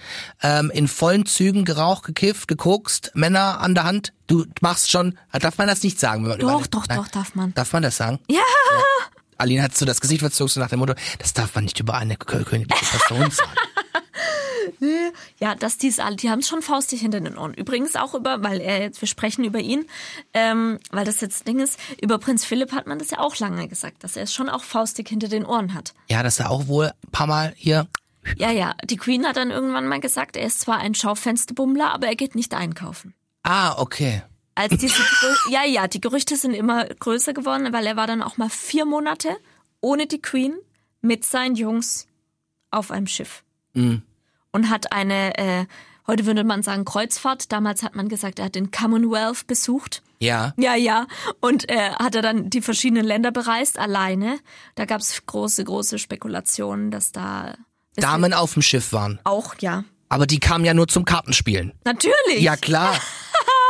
ähm, 0.43 0.71
in 0.71 0.89
vollen 0.89 1.27
Zügen 1.27 1.65
geraucht, 1.65 2.05
gekifft, 2.05 2.49
gekokst, 2.49 3.11
Männer 3.15 3.61
an 3.61 3.75
der 3.75 3.85
Hand. 3.85 4.13
Du 4.27 4.47
machst 4.61 4.91
schon, 4.91 5.19
darf 5.33 5.59
man 5.59 5.67
das 5.67 5.83
nicht 5.83 5.99
sagen? 5.99 6.23
Wenn 6.23 6.31
man 6.31 6.39
doch, 6.39 6.67
doch, 6.67 6.87
doch, 6.87 7.09
darf 7.09 7.35
man. 7.35 7.53
Darf 7.55 7.73
man 7.73 7.83
das 7.83 7.97
sagen? 7.97 8.21
Ja. 8.29 8.37
ja. 8.37 9.14
Aline 9.39 9.63
hat 9.63 9.77
so 9.77 9.85
das 9.85 10.01
Gesicht 10.01 10.21
verzogen 10.21 10.49
so 10.49 10.61
nach 10.61 10.69
dem 10.69 10.79
Motto, 10.79 10.95
das 11.19 11.33
darf 11.33 11.55
man 11.55 11.65
nicht 11.65 11.79
über 11.81 11.95
eine 11.95 12.17
königliche 12.17 12.85
Person 12.85 13.31
sagen. 13.31 13.51
ja, 15.39 15.55
dass 15.55 15.79
alle, 15.99 16.17
die 16.17 16.31
haben 16.31 16.41
es 16.41 16.49
schon 16.49 16.63
faustig 16.63 17.01
hinter 17.01 17.21
den 17.21 17.37
Ohren. 17.37 17.55
Übrigens 17.55 17.97
auch 17.97 18.15
über, 18.15 18.43
weil 18.43 18.61
er 18.61 18.81
jetzt, 18.81 19.01
wir 19.01 19.09
sprechen 19.09 19.45
über 19.45 19.61
ihn, 19.61 19.87
ähm, 20.33 20.79
weil 20.91 21.05
das 21.05 21.21
jetzt 21.21 21.47
Ding 21.47 21.61
ist, 21.61 21.79
über 22.01 22.19
Prinz 22.19 22.45
Philipp 22.45 22.73
hat 22.73 22.87
man 22.87 22.99
das 22.99 23.11
ja 23.11 23.19
auch 23.19 23.37
lange 23.39 23.69
gesagt, 23.69 24.05
dass 24.05 24.17
er 24.17 24.25
es 24.25 24.35
schon 24.35 24.49
auch 24.49 24.65
faustig 24.65 25.09
hinter 25.09 25.29
den 25.29 25.45
Ohren 25.45 25.75
hat. 25.75 25.95
Ja, 26.09 26.23
dass 26.23 26.41
er 26.41 26.51
auch 26.51 26.67
wohl 26.67 26.87
ein 26.87 27.11
paar 27.11 27.27
Mal 27.27 27.53
hier. 27.57 27.87
Ja, 28.39 28.51
ja, 28.51 28.75
die 28.85 28.97
Queen 28.97 29.27
hat 29.27 29.37
dann 29.37 29.51
irgendwann 29.51 29.87
mal 29.87 30.01
gesagt, 30.01 30.37
er 30.37 30.47
ist 30.47 30.61
zwar 30.61 30.79
ein 30.79 30.95
Schaufensterbummler, 30.95 31.93
aber 31.93 32.07
er 32.07 32.17
geht 32.17 32.35
nicht 32.35 32.55
einkaufen. 32.55 33.15
Ah, 33.43 33.79
okay 33.79 34.23
als 34.55 34.77
diese, 34.77 35.03
ja, 35.51 35.65
ja, 35.65 35.89
die 35.89 36.01
Gerüchte 36.01 36.37
sind 36.37 36.55
immer 36.55 36.85
größer 36.87 37.33
geworden, 37.33 37.73
weil 37.73 37.87
er 37.87 37.97
war 37.97 38.07
dann 38.07 38.23
auch 38.23 38.37
mal 38.37 38.51
vier 38.51 38.85
Monate 38.85 39.37
ohne 39.81 40.07
die 40.07 40.23
Queen 40.23 40.55
mit 41.01 41.25
seinen 41.25 41.57
Jungs 41.57 42.07
auf 42.71 42.91
einem 42.91 43.07
Schiff. 43.07 43.43
Mhm. 43.75 44.03
Und 44.53 44.71
hat 44.71 44.93
eine 44.93 45.37
äh, 45.37 45.67
Heute 46.07 46.27
würde 46.27 46.45
man 46.45 46.63
sagen 46.63 46.85
Kreuzfahrt. 46.85 47.51
Damals 47.51 47.83
hat 47.83 47.97
man 47.97 48.09
gesagt, 48.09 48.39
er 48.39 48.47
hat 48.47 48.55
den 48.55 48.71
Commonwealth 48.71 49.47
besucht. 49.47 50.03
Ja. 50.19 50.53
Ja, 50.59 50.75
ja. 50.75 51.07
Und 51.41 51.71
äh, 51.71 51.93
hat 51.93 52.15
er 52.15 52.21
dann 52.21 52.51
die 52.51 52.61
verschiedenen 52.61 53.07
Länder 53.07 53.33
bereist, 53.33 53.79
alleine. 53.79 54.39
Da 54.75 54.85
gab 54.85 55.01
es 55.01 55.25
große, 55.25 55.65
große 55.65 55.99
Spekulationen, 55.99 56.91
dass 56.91 57.11
da 57.13 57.55
Damen 57.97 58.35
auf 58.35 58.53
dem 58.53 58.63
Schiff 58.63 58.93
waren. 58.93 59.19
auch, 59.25 59.55
ja. 59.61 59.85
Aber 60.11 60.27
die 60.27 60.39
kamen 60.39 60.65
ja 60.65 60.75
nur 60.75 60.89
zum 60.89 61.05
Kartenspielen. 61.05 61.73
Natürlich. 61.85 62.41
Ja, 62.41 62.57
klar. 62.57 62.95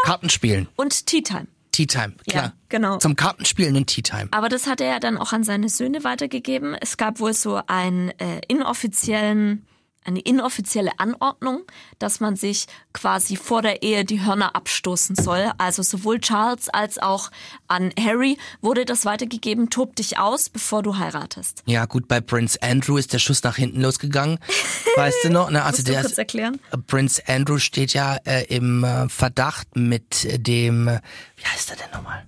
Kartenspielen. 0.04 0.68
Und 0.76 1.06
Tea 1.06 1.22
Time. 1.22 1.46
Tea 1.72 1.86
Time, 1.86 2.12
klar. 2.28 2.44
Ja, 2.44 2.52
genau. 2.68 2.98
Zum 2.98 3.16
Kartenspielen 3.16 3.74
und 3.74 3.86
Tea 3.86 4.02
Time. 4.02 4.28
Aber 4.32 4.50
das 4.50 4.66
hat 4.66 4.80
er 4.82 4.88
ja 4.88 5.00
dann 5.00 5.16
auch 5.16 5.32
an 5.32 5.44
seine 5.44 5.70
Söhne 5.70 6.04
weitergegeben. 6.04 6.76
Es 6.78 6.96
gab 6.96 7.20
wohl 7.20 7.32
so 7.32 7.60
einen 7.66 8.10
äh, 8.20 8.42
inoffiziellen, 8.46 9.66
eine 10.04 10.20
inoffizielle 10.20 10.92
Anordnung, 10.98 11.62
dass 11.98 12.20
man 12.20 12.36
sich 12.36 12.66
quasi 12.92 13.36
vor 13.36 13.62
der 13.62 13.82
Ehe 13.82 14.04
die 14.04 14.24
Hörner 14.24 14.54
abstoßen 14.54 15.16
soll. 15.16 15.50
Also 15.58 15.82
sowohl 15.82 16.20
Charles 16.20 16.68
als 16.68 16.98
auch 16.98 17.30
an 17.68 17.90
Harry 17.98 18.38
wurde 18.60 18.84
das 18.84 19.04
weitergegeben, 19.04 19.70
tob 19.70 19.96
dich 19.96 20.18
aus, 20.18 20.48
bevor 20.48 20.82
du 20.82 20.98
heiratest. 20.98 21.62
Ja, 21.66 21.86
gut, 21.86 22.06
bei 22.08 22.20
Prince 22.20 22.58
Andrew 22.62 22.96
ist 22.96 23.12
der 23.12 23.18
Schuss 23.18 23.42
nach 23.42 23.56
hinten 23.56 23.80
losgegangen. 23.80 24.38
weißt 24.96 25.24
du 25.24 25.30
noch? 25.30 25.50
Ne, 25.50 25.62
also 25.62 25.78
Musst 25.78 25.88
du 25.88 25.92
der 25.92 26.02
kurz 26.02 26.18
erklären? 26.18 26.60
Prince 26.86 27.22
Andrew 27.26 27.58
steht 27.58 27.94
ja 27.94 28.16
äh, 28.24 28.44
im 28.44 28.84
äh, 28.84 29.08
Verdacht 29.08 29.76
mit 29.76 30.26
dem, 30.46 30.88
äh, 30.88 31.00
wie 31.36 31.44
heißt 31.44 31.70
er 31.70 31.76
denn 31.76 31.90
nochmal? 31.92 32.26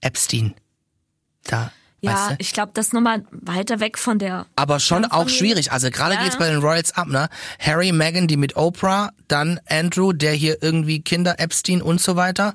Epstein. 0.00 0.54
Da, 1.44 1.72
Ja, 2.02 2.12
weißt 2.12 2.30
du? 2.32 2.34
ich 2.38 2.52
glaube, 2.52 2.72
das 2.74 2.88
ist 2.88 2.92
nochmal 2.92 3.24
weiter 3.30 3.78
weg 3.80 3.96
von 3.96 4.18
der. 4.18 4.46
Aber 4.56 4.80
schon 4.80 5.04
auch 5.04 5.28
schwierig. 5.28 5.70
Also 5.72 5.90
gerade 5.90 6.14
Ja, 6.14 6.22
geht's 6.22 6.34
ja. 6.34 6.40
bei 6.40 6.50
den 6.50 6.60
Royals 6.60 6.92
ab, 6.96 7.06
ne? 7.08 7.28
Harry, 7.60 7.92
Meghan, 7.92 8.26
die 8.26 8.36
mit 8.36 8.56
Oprah, 8.56 9.12
dann 9.28 9.60
Andrew, 9.68 10.12
der 10.12 10.32
hier 10.32 10.62
irgendwie 10.62 11.00
Kinder, 11.00 11.38
Epstein 11.38 11.80
und 11.80 12.00
so 12.00 12.16
weiter. 12.16 12.54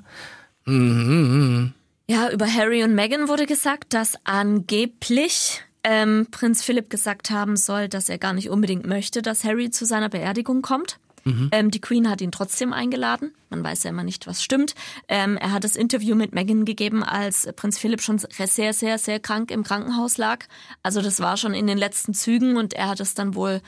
Ja, 0.66 2.30
über 2.30 2.46
Harry 2.46 2.84
und 2.84 2.94
Meghan 2.94 3.28
wurde 3.28 3.46
gesagt, 3.46 3.94
dass 3.94 4.16
angeblich 4.24 5.62
ähm, 5.82 6.26
Prinz 6.30 6.62
Philipp 6.62 6.90
gesagt 6.90 7.30
haben 7.30 7.56
soll, 7.56 7.88
dass 7.88 8.10
er 8.10 8.18
gar 8.18 8.34
nicht 8.34 8.50
unbedingt 8.50 8.86
möchte, 8.86 9.22
dass 9.22 9.44
Harry 9.44 9.70
zu 9.70 9.86
seiner 9.86 10.10
Beerdigung 10.10 10.60
kommt. 10.60 10.98
Ähm, 11.52 11.70
die 11.70 11.80
Queen 11.80 12.08
hat 12.08 12.20
ihn 12.20 12.32
trotzdem 12.32 12.72
eingeladen. 12.72 13.32
Man 13.50 13.62
weiß 13.64 13.84
ja 13.84 13.90
immer 13.90 14.04
nicht, 14.04 14.26
was 14.26 14.42
stimmt. 14.42 14.74
Ähm, 15.08 15.36
er 15.36 15.52
hat 15.52 15.64
das 15.64 15.76
Interview 15.76 16.14
mit 16.14 16.34
Meghan 16.34 16.64
gegeben, 16.64 17.02
als 17.04 17.48
Prinz 17.56 17.78
Philipp 17.78 18.02
schon 18.02 18.18
sehr, 18.18 18.72
sehr, 18.72 18.98
sehr 18.98 19.20
krank 19.20 19.50
im 19.50 19.62
Krankenhaus 19.64 20.18
lag. 20.18 20.44
Also 20.82 21.00
das 21.02 21.20
war 21.20 21.36
schon 21.36 21.54
in 21.54 21.66
den 21.66 21.78
letzten 21.78 22.14
Zügen 22.14 22.56
und 22.56 22.74
er 22.74 22.88
hat 22.88 23.00
es 23.00 23.14
dann 23.14 23.34
wohl 23.34 23.60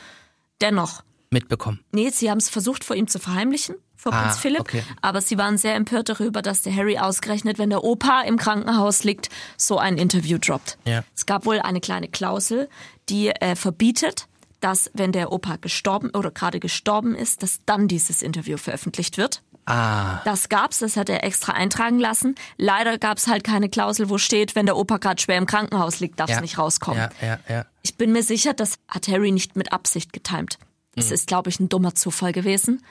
dennoch 0.60 1.02
Mitbekommen. 1.32 1.78
Nee, 1.92 2.10
sie 2.10 2.28
haben 2.28 2.38
es 2.38 2.48
versucht, 2.48 2.82
vor 2.82 2.96
ihm 2.96 3.06
zu 3.06 3.20
verheimlichen, 3.20 3.76
vor 3.94 4.12
Ah, 4.12 4.22
Prinz 4.22 4.38
Philipp. 4.38 4.60
okay. 4.62 4.82
Aber 5.00 5.20
sie 5.20 5.38
waren 5.38 5.56
sehr 5.58 5.76
empört 5.76 6.08
darüber, 6.08 6.42
dass 6.42 6.62
der 6.62 6.74
Harry 6.74 6.98
ausgerechnet, 6.98 7.56
wenn 7.58 7.70
der 7.70 7.84
Opa 7.84 8.22
im 8.22 8.36
Krankenhaus 8.36 9.04
liegt, 9.04 9.28
so 9.56 9.78
ein 9.78 9.96
Interview 9.96 10.38
droppt. 10.38 10.76
Ja. 10.86 11.04
Es 11.14 11.26
gab 11.26 11.46
wohl 11.46 11.60
eine 11.60 11.80
kleine 11.80 12.08
Klausel, 12.08 12.68
die 13.08 13.28
äh, 13.28 13.54
verbietet, 13.54 14.26
dass 14.60 14.90
wenn 14.94 15.12
der 15.12 15.32
Opa 15.32 15.56
gestorben 15.56 16.10
oder 16.10 16.30
gerade 16.30 16.60
gestorben 16.60 17.14
ist, 17.14 17.42
dass 17.42 17.60
dann 17.66 17.88
dieses 17.88 18.22
Interview 18.22 18.56
veröffentlicht 18.56 19.16
wird. 19.16 19.42
Ah, 19.66 20.20
Das 20.24 20.48
gab's, 20.48 20.78
das 20.78 20.96
hat 20.96 21.08
er 21.08 21.22
extra 21.22 21.52
eintragen 21.52 21.98
lassen. 21.98 22.34
Leider 22.56 22.98
gab's 22.98 23.26
halt 23.28 23.44
keine 23.44 23.68
Klausel, 23.68 24.08
wo 24.08 24.18
steht, 24.18 24.56
wenn 24.56 24.66
der 24.66 24.76
Opa 24.76 24.96
gerade 24.96 25.20
schwer 25.20 25.36
im 25.38 25.46
Krankenhaus 25.46 26.00
liegt, 26.00 26.18
darf 26.18 26.30
es 26.30 26.36
ja. 26.36 26.42
nicht 26.42 26.58
rauskommen. 26.58 27.08
Ja, 27.20 27.26
ja, 27.26 27.38
ja. 27.48 27.66
Ich 27.82 27.96
bin 27.96 28.10
mir 28.12 28.22
sicher, 28.22 28.52
das 28.54 28.78
hat 28.88 29.06
Harry 29.08 29.30
nicht 29.32 29.56
mit 29.56 29.72
Absicht 29.72 30.12
getimt. 30.12 30.58
Es 30.96 31.08
Mhm. 31.08 31.14
ist, 31.14 31.26
glaube 31.28 31.50
ich, 31.50 31.60
ein 31.60 31.68
dummer 31.68 31.94
Zufall 31.94 32.32
gewesen. 32.32 32.82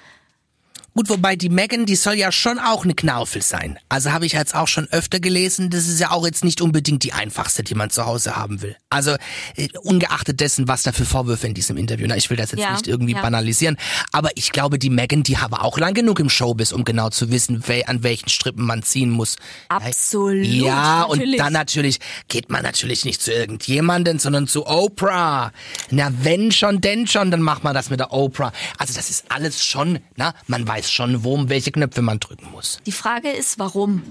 Gut, 0.99 1.07
wobei 1.07 1.37
die 1.37 1.47
Megan, 1.47 1.85
die 1.85 1.95
soll 1.95 2.15
ja 2.15 2.29
schon 2.29 2.59
auch 2.59 2.83
eine 2.83 2.93
Knaufel 2.93 3.41
sein. 3.41 3.79
Also 3.87 4.11
habe 4.11 4.25
ich 4.25 4.33
jetzt 4.33 4.53
auch 4.53 4.67
schon 4.67 4.85
öfter 4.91 5.21
gelesen, 5.21 5.69
das 5.69 5.87
ist 5.87 6.01
ja 6.01 6.11
auch 6.11 6.25
jetzt 6.25 6.43
nicht 6.43 6.59
unbedingt 6.59 7.03
die 7.03 7.13
einfachste, 7.13 7.63
die 7.63 7.73
man 7.73 7.89
zu 7.89 8.05
Hause 8.05 8.35
haben 8.35 8.61
will. 8.61 8.75
Also 8.89 9.15
äh, 9.55 9.69
ungeachtet 9.81 10.41
dessen, 10.41 10.67
was 10.67 10.83
da 10.83 10.91
für 10.91 11.05
Vorwürfe 11.05 11.47
in 11.47 11.53
diesem 11.53 11.77
Interview, 11.77 12.05
na, 12.05 12.17
ich 12.17 12.29
will 12.29 12.35
das 12.35 12.51
jetzt 12.51 12.59
Ja, 12.59 12.73
nicht 12.73 12.85
irgendwie 12.85 13.13
ja. 13.13 13.21
banalisieren, 13.21 13.77
aber 14.11 14.31
ich 14.35 14.51
glaube, 14.51 14.77
die 14.77 14.89
Megan, 14.89 15.23
die 15.23 15.37
war 15.37 15.63
auch 15.63 15.77
lang 15.77 15.93
genug 15.93 16.19
im 16.19 16.29
Showbiz, 16.29 16.73
um 16.73 16.83
genau 16.83 17.09
zu 17.11 17.31
wissen, 17.31 17.65
wel, 17.69 17.83
an 17.87 18.03
welchen 18.03 18.27
Strippen 18.27 18.65
man 18.65 18.83
ziehen 18.83 19.09
muss. 19.09 19.37
Absolut. 19.69 20.43
Ja, 20.43 21.07
natürlich. 21.07 21.31
und 21.35 21.37
dann 21.39 21.53
natürlich 21.53 21.99
geht 22.27 22.49
man 22.49 22.61
natürlich 22.63 23.05
nicht 23.05 23.21
zu 23.21 23.31
irgendjemanden, 23.31 24.19
sondern 24.19 24.47
zu 24.47 24.67
Oprah. 24.67 25.53
Na, 25.91 26.11
wenn 26.23 26.51
schon, 26.51 26.81
denn 26.81 27.07
schon, 27.07 27.31
dann 27.31 27.41
macht 27.41 27.63
man 27.63 27.73
das 27.73 27.89
mit 27.89 28.01
der 28.01 28.11
Oprah. 28.11 28.51
Also 28.77 28.93
das 28.95 29.09
ist 29.09 29.31
alles 29.31 29.63
schon, 29.63 29.99
na, 30.17 30.33
man 30.47 30.67
weiß 30.67 30.88
schon, 30.91 31.23
wo, 31.23 31.33
um 31.33 31.49
welche 31.49 31.71
Knöpfe 31.71 32.01
man 32.01 32.19
drücken 32.19 32.49
muss. 32.51 32.79
Die 32.85 32.91
Frage 32.91 33.29
ist, 33.31 33.59
warum? 33.59 34.03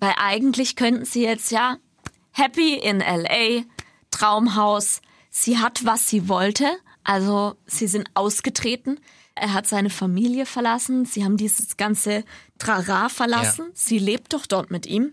Weil 0.00 0.14
eigentlich 0.16 0.76
könnten 0.76 1.04
sie 1.04 1.22
jetzt 1.22 1.50
ja 1.50 1.76
happy 2.32 2.74
in 2.74 2.98
LA, 3.00 3.62
Traumhaus. 4.10 5.00
Sie 5.30 5.58
hat, 5.58 5.84
was 5.84 6.08
sie 6.08 6.28
wollte. 6.28 6.66
Also 7.02 7.56
sie 7.66 7.86
sind 7.86 8.08
ausgetreten. 8.14 9.00
Er 9.34 9.52
hat 9.52 9.66
seine 9.66 9.90
Familie 9.90 10.46
verlassen. 10.46 11.04
Sie 11.06 11.24
haben 11.24 11.36
dieses 11.36 11.76
ganze 11.76 12.24
Trara 12.58 13.08
verlassen. 13.08 13.66
Ja. 13.66 13.72
Sie 13.74 13.98
lebt 13.98 14.32
doch 14.32 14.46
dort 14.46 14.70
mit 14.70 14.86
ihm. 14.86 15.12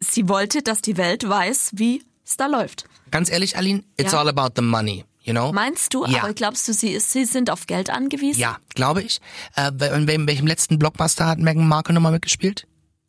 Sie 0.00 0.28
wollte, 0.28 0.62
dass 0.62 0.82
die 0.82 0.96
Welt 0.96 1.26
weiß, 1.28 1.70
wie 1.74 2.02
es 2.26 2.36
da 2.36 2.46
läuft. 2.46 2.84
Ganz 3.10 3.30
ehrlich, 3.30 3.56
Aline, 3.56 3.84
it's 3.96 4.12
Ja. 4.12 4.20
all 4.20 4.28
about 4.28 4.54
the 4.56 4.62
money, 4.62 5.04
you 5.24 5.32
know? 5.32 5.50
Meinst 5.52 5.92
du? 5.92 6.06
Ja. 6.06 6.22
Aber 6.22 6.32
glaubst 6.34 6.68
du, 6.68 6.72
sie, 6.72 6.90
ist, 6.90 7.10
sie 7.10 7.24
sind 7.24 7.50
auf 7.50 7.66
Geld 7.66 7.90
angewiesen? 7.90 8.38
Ja, 8.40 8.58
glaube 8.76 9.02
ich. 9.02 9.20
Äh, 9.56 9.68
in 9.68 9.78
wel- 10.06 10.14
in 10.14 10.26
welchem 10.28 10.46
letzten 10.46 10.78
Blockbuster 10.78 11.26
hat 11.26 11.38
Meghan 11.40 11.66
Markle 11.66 11.94
nochmal 11.94 12.12
mitgespielt? 12.12 12.66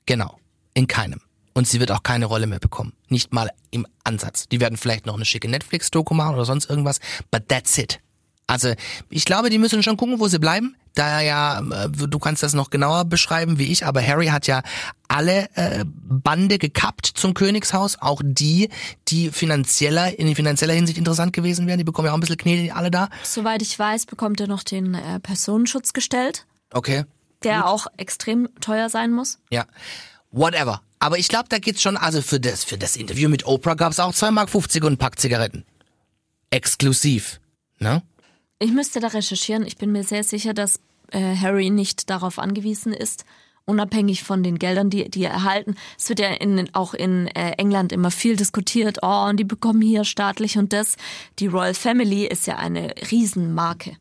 Genau, 0.07 0.39
in 0.73 0.87
keinem. 0.87 1.21
Und 1.53 1.67
sie 1.67 1.79
wird 1.79 1.91
auch 1.91 2.03
keine 2.03 2.25
Rolle 2.25 2.47
mehr 2.47 2.59
bekommen. 2.59 2.93
Nicht 3.07 3.33
mal 3.33 3.49
im 3.71 3.85
Ansatz. 4.03 4.47
Die 4.49 4.59
werden 4.59 4.77
vielleicht 4.77 5.05
noch 5.05 5.15
eine 5.15 5.23
schicke 5.23 5.47
Netflix-Doku 5.47 6.13
machen 6.13 6.35
oder 6.35 6.43
sonst 6.45 6.69
irgendwas, 6.69 6.99
but 7.31 7.47
that's 7.47 7.77
it. 7.77 7.99
Also, 8.47 8.73
ich 9.09 9.25
glaube, 9.25 9.49
die 9.49 9.57
müssen 9.57 9.81
schon 9.81 9.95
gucken, 9.97 10.19
wo 10.19 10.27
sie 10.27 10.37
bleiben. 10.37 10.75
Da 10.93 11.21
ja, 11.21 11.59
äh, 11.59 11.89
du 11.89 12.19
kannst 12.19 12.43
das 12.43 12.53
noch 12.53 12.69
genauer 12.69 13.05
beschreiben 13.05 13.57
wie 13.57 13.71
ich, 13.71 13.85
aber 13.85 14.05
Harry 14.05 14.27
hat 14.27 14.47
ja 14.47 14.61
alle 15.07 15.49
äh, 15.55 15.85
Bande 15.85 16.57
gekappt 16.57 17.05
zum 17.05 17.33
Königshaus, 17.33 17.97
auch 18.01 18.21
die, 18.23 18.69
die 19.07 19.29
finanzieller, 19.29 20.17
in 20.17 20.35
finanzieller 20.35 20.73
Hinsicht 20.73 20.97
interessant 20.97 21.33
gewesen 21.33 21.67
wären. 21.67 21.77
Die 21.77 21.83
bekommen 21.83 22.07
ja 22.07 22.11
auch 22.11 22.17
ein 22.17 22.21
bisschen 22.21 22.37
Knete, 22.37 22.75
alle 22.75 22.91
da. 22.91 23.09
Soweit 23.23 23.61
ich 23.61 23.77
weiß, 23.77 24.05
bekommt 24.05 24.39
er 24.39 24.47
noch 24.47 24.63
den 24.63 24.93
äh, 24.93 25.19
Personenschutz 25.19 25.93
gestellt, 25.93 26.45
Okay. 26.73 27.05
der 27.43 27.67
auch 27.67 27.87
extrem 27.97 28.49
teuer 28.61 28.89
sein 28.89 29.11
muss. 29.11 29.39
Ja. 29.49 29.65
Whatever. 30.31 30.81
Aber 30.99 31.17
ich 31.17 31.27
glaube, 31.27 31.45
da 31.49 31.59
geht's 31.59 31.81
schon, 31.81 31.97
also 31.97 32.21
für 32.21 32.39
das, 32.39 32.63
für 32.63 32.77
das 32.77 32.95
Interview 32.95 33.29
mit 33.29 33.45
Oprah 33.45 33.75
gab's 33.75 33.99
auch 33.99 34.13
2,50 34.13 34.31
Mark 34.31 34.55
und 34.55 34.93
ein 34.93 34.97
Pack 34.97 35.19
Zigaretten. 35.19 35.65
Exklusiv. 36.49 37.39
Ne? 37.79 38.01
Ich 38.59 38.71
müsste 38.71 38.99
da 38.99 39.07
recherchieren. 39.07 39.65
Ich 39.65 39.77
bin 39.77 39.91
mir 39.91 40.03
sehr 40.03 40.23
sicher, 40.23 40.53
dass 40.53 40.79
äh, 41.11 41.35
Harry 41.35 41.69
nicht 41.69 42.09
darauf 42.09 42.39
angewiesen 42.39 42.93
ist, 42.93 43.25
unabhängig 43.65 44.23
von 44.23 44.43
den 44.43 44.59
Geldern, 44.59 44.89
die, 44.89 45.09
die 45.09 45.23
er 45.23 45.31
erhalten. 45.31 45.75
Es 45.97 46.09
wird 46.09 46.19
ja 46.19 46.29
in, 46.29 46.73
auch 46.73 46.93
in 46.93 47.27
äh, 47.27 47.51
England 47.57 47.91
immer 47.91 48.11
viel 48.11 48.35
diskutiert. 48.35 48.99
Oh, 49.01 49.25
und 49.27 49.37
die 49.37 49.43
bekommen 49.43 49.81
hier 49.81 50.03
staatlich 50.05 50.57
und 50.57 50.73
das. 50.73 50.97
Die 51.39 51.47
Royal 51.47 51.73
Family 51.73 52.25
ist 52.25 52.47
ja 52.47 52.57
eine 52.57 52.93
Riesenmarke. 53.11 53.97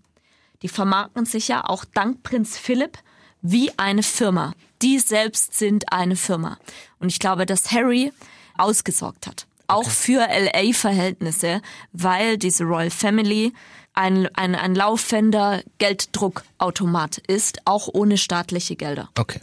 Die 0.63 0.69
vermarkten 0.69 1.27
sich 1.27 1.49
ja 1.49 1.65
auch 1.65 1.85
dank 1.85 2.23
Prinz 2.23 2.57
Philipp 2.59 2.99
wie 3.43 3.71
eine 3.79 4.03
Firma. 4.03 4.55
Die 4.83 4.99
selbst 4.99 5.59
sind 5.59 5.93
eine 5.93 6.17
Firma. 6.17 6.59
Und 6.99 7.09
ich 7.09 7.19
glaube, 7.19 7.47
dass 7.47 7.73
Harry 7.73 8.13
ausgesorgt 8.57 9.27
hat. 9.27 9.47
Auch 9.67 9.89
für 9.89 10.21
LA-Verhältnisse, 10.21 11.63
weil 11.93 12.37
diese 12.39 12.65
Royal 12.65 12.91
Family 12.91 13.53
ein, 13.95 14.29
ein, 14.35 14.55
ein 14.55 14.75
laufender 14.75 15.63
Gelddruckautomat 15.79 17.19
ist, 17.19 17.61
auch 17.65 17.89
ohne 17.93 18.19
staatliche 18.19 18.77
Gelder. 18.77 19.09
Okay. 19.19 19.41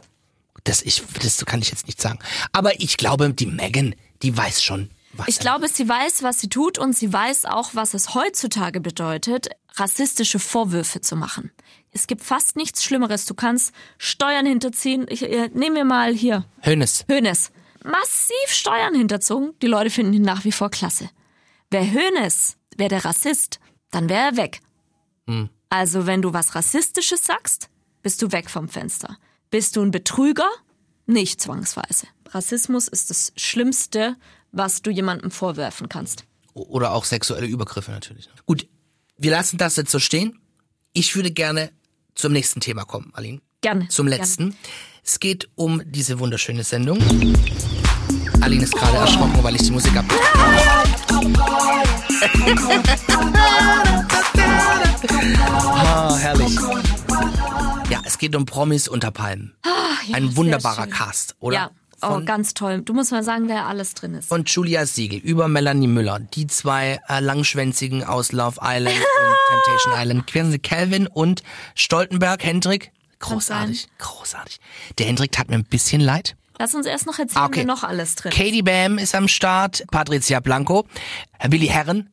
Das, 0.64 0.82
ich, 0.82 1.04
das 1.22 1.46
kann 1.46 1.62
ich 1.62 1.70
jetzt 1.70 1.88
nicht 1.88 2.02
sagen. 2.02 2.20
Aber 2.52 2.80
ich 2.80 2.98
glaube, 2.98 3.34
die 3.34 3.46
Megan, 3.46 3.96
die 4.22 4.36
weiß 4.36 4.62
schon, 4.62 4.90
was. 5.14 5.28
Ich 5.28 5.40
glaube, 5.40 5.68
sie 5.68 5.88
weiß, 5.88 6.24
was 6.24 6.40
sie 6.40 6.50
tut 6.50 6.78
und 6.78 6.96
sie 6.96 7.12
weiß 7.12 7.46
auch, 7.46 7.72
was 7.74 7.94
es 7.94 8.14
heutzutage 8.14 8.80
bedeutet, 8.80 9.50
rassistische 9.74 10.40
Vorwürfe 10.40 11.02
zu 11.02 11.16
machen. 11.16 11.52
Es 11.92 12.08
gibt 12.08 12.24
fast 12.24 12.56
nichts 12.56 12.84
Schlimmeres. 12.84 13.26
Du 13.26 13.34
kannst 13.34 13.74
Steuern 13.98 14.46
hinterziehen. 14.46 15.06
Ich, 15.10 15.24
äh, 15.24 15.50
nehm 15.54 15.74
mir 15.74 15.86
mal 15.86 16.14
hier 16.14 16.46
Hönes. 16.64 17.06
Hönes. 17.10 17.52
Massiv 17.84 18.48
Steuern 18.48 18.96
hinterzogen. 18.96 19.54
Die 19.62 19.68
Leute 19.68 19.90
finden 19.90 20.14
ihn 20.14 20.22
nach 20.22 20.46
wie 20.46 20.52
vor 20.52 20.70
klasse. 20.70 21.10
Wäre 21.70 21.92
Hönes, 21.92 22.58
wäre 22.78 22.90
der 22.90 23.06
Rassist, 23.06 23.60
dann 23.92 24.10
wäre 24.10 24.32
er 24.32 24.38
weg. 24.38 24.62
Also 25.70 26.06
wenn 26.06 26.22
du 26.22 26.34
was 26.34 26.56
Rassistisches 26.56 27.24
sagst, 27.24 27.70
bist 28.02 28.22
du 28.22 28.32
weg 28.32 28.50
vom 28.50 28.68
Fenster. 28.68 29.18
Bist 29.52 29.76
du 29.76 29.82
ein 29.82 29.92
Betrüger? 29.92 30.50
Nicht 31.06 31.42
zwangsweise. 31.42 32.08
Rassismus 32.30 32.88
ist 32.88 33.10
das 33.10 33.34
Schlimmste, 33.36 34.16
was 34.54 34.82
du 34.82 34.90
jemandem 34.90 35.30
vorwerfen 35.30 35.90
kannst. 35.90 36.24
Oder 36.54 36.94
auch 36.94 37.04
sexuelle 37.04 37.48
Übergriffe 37.48 37.92
natürlich. 37.92 38.30
Gut, 38.46 38.70
wir 39.18 39.32
lassen 39.32 39.58
das 39.58 39.76
jetzt 39.76 39.92
so 39.92 40.00
stehen. 40.00 40.40
Ich 40.94 41.18
würde 41.18 41.32
gerne 41.32 41.70
zum 42.16 42.32
nächsten 42.32 42.62
Thema 42.62 42.86
kommen, 42.86 43.12
Aline. 43.14 43.42
Gerne. 43.60 43.90
Zum 43.90 44.08
letzten. 44.08 44.56
Es 45.04 45.20
geht 45.20 45.50
um 45.56 45.82
diese 45.86 46.20
wunderschöne 46.20 46.64
Sendung. 46.64 47.00
Aline 48.40 48.64
ist 48.64 48.74
gerade 48.74 48.96
erschrocken, 48.98 49.44
weil 49.44 49.56
ich 49.56 49.64
die 49.64 49.72
Musik 49.72 49.98
ab. 49.98 50.06
ah, 55.76 56.16
herrlich. 56.16 56.58
Ja, 57.92 58.02
es 58.06 58.18
geht 58.18 58.38
um 58.38 58.46
Promis 58.46 58.88
unter 58.88 59.12
Palmen. 59.12 59.54
Ja, 60.08 60.16
Ein 60.16 60.38
wunderbarer. 60.38 60.88
Cast, 60.88 61.36
oder? 61.42 61.56
Ja, 61.56 61.72
oh, 62.02 62.22
ganz 62.24 62.54
toll. 62.54 62.82
Du 62.82 62.94
musst 62.94 63.12
mal 63.12 63.22
sagen, 63.22 63.50
wer 63.50 63.66
alles 63.68 63.94
drin 63.96 64.14
ist. 64.14 64.30
Von 64.30 64.46
Julia 64.46 64.86
Siegel 64.86 65.20
über 65.20 65.50
Melanie 65.50 65.88
Müller, 65.88 66.20
die 66.20 66.48
zwei 66.48 67.02
äh, 67.10 67.20
Langschwänzigen 67.20 68.06
aus 68.06 68.32
Love 68.32 68.62
Island 68.64 68.96
und 68.96 69.36
Temptation 69.50 69.94
Island, 69.98 70.28
Quincy 70.28 70.60
Calvin 70.60 71.08
und 71.08 71.44
Stoltenberg, 71.76 72.42
Hendrik. 72.46 72.94
Großartig, 73.20 73.90
großartig. 74.00 74.60
Der 74.98 75.08
Hendrik 75.08 75.34
tat 75.34 75.50
mir 75.50 75.56
ein 75.56 75.66
bisschen 75.66 76.00
leid. 76.02 76.38
Lass 76.60 76.74
uns 76.74 76.86
erst 76.86 77.08
noch 77.08 77.20
erzählen, 77.20 77.44
Ah, 77.44 77.48
okay. 77.48 77.58
wer 77.60 77.66
noch 77.66 77.84
alles 77.84 78.16
drin 78.16 78.32
ist. 78.32 78.38
Katie 78.38 78.62
Bam 78.62 79.00
ist 79.00 79.16
am 79.16 79.28
Start, 79.28 79.84
Patricia 79.92 80.40
Blanco, 80.40 80.88
Willi 81.46 81.68
Herren 81.68 82.10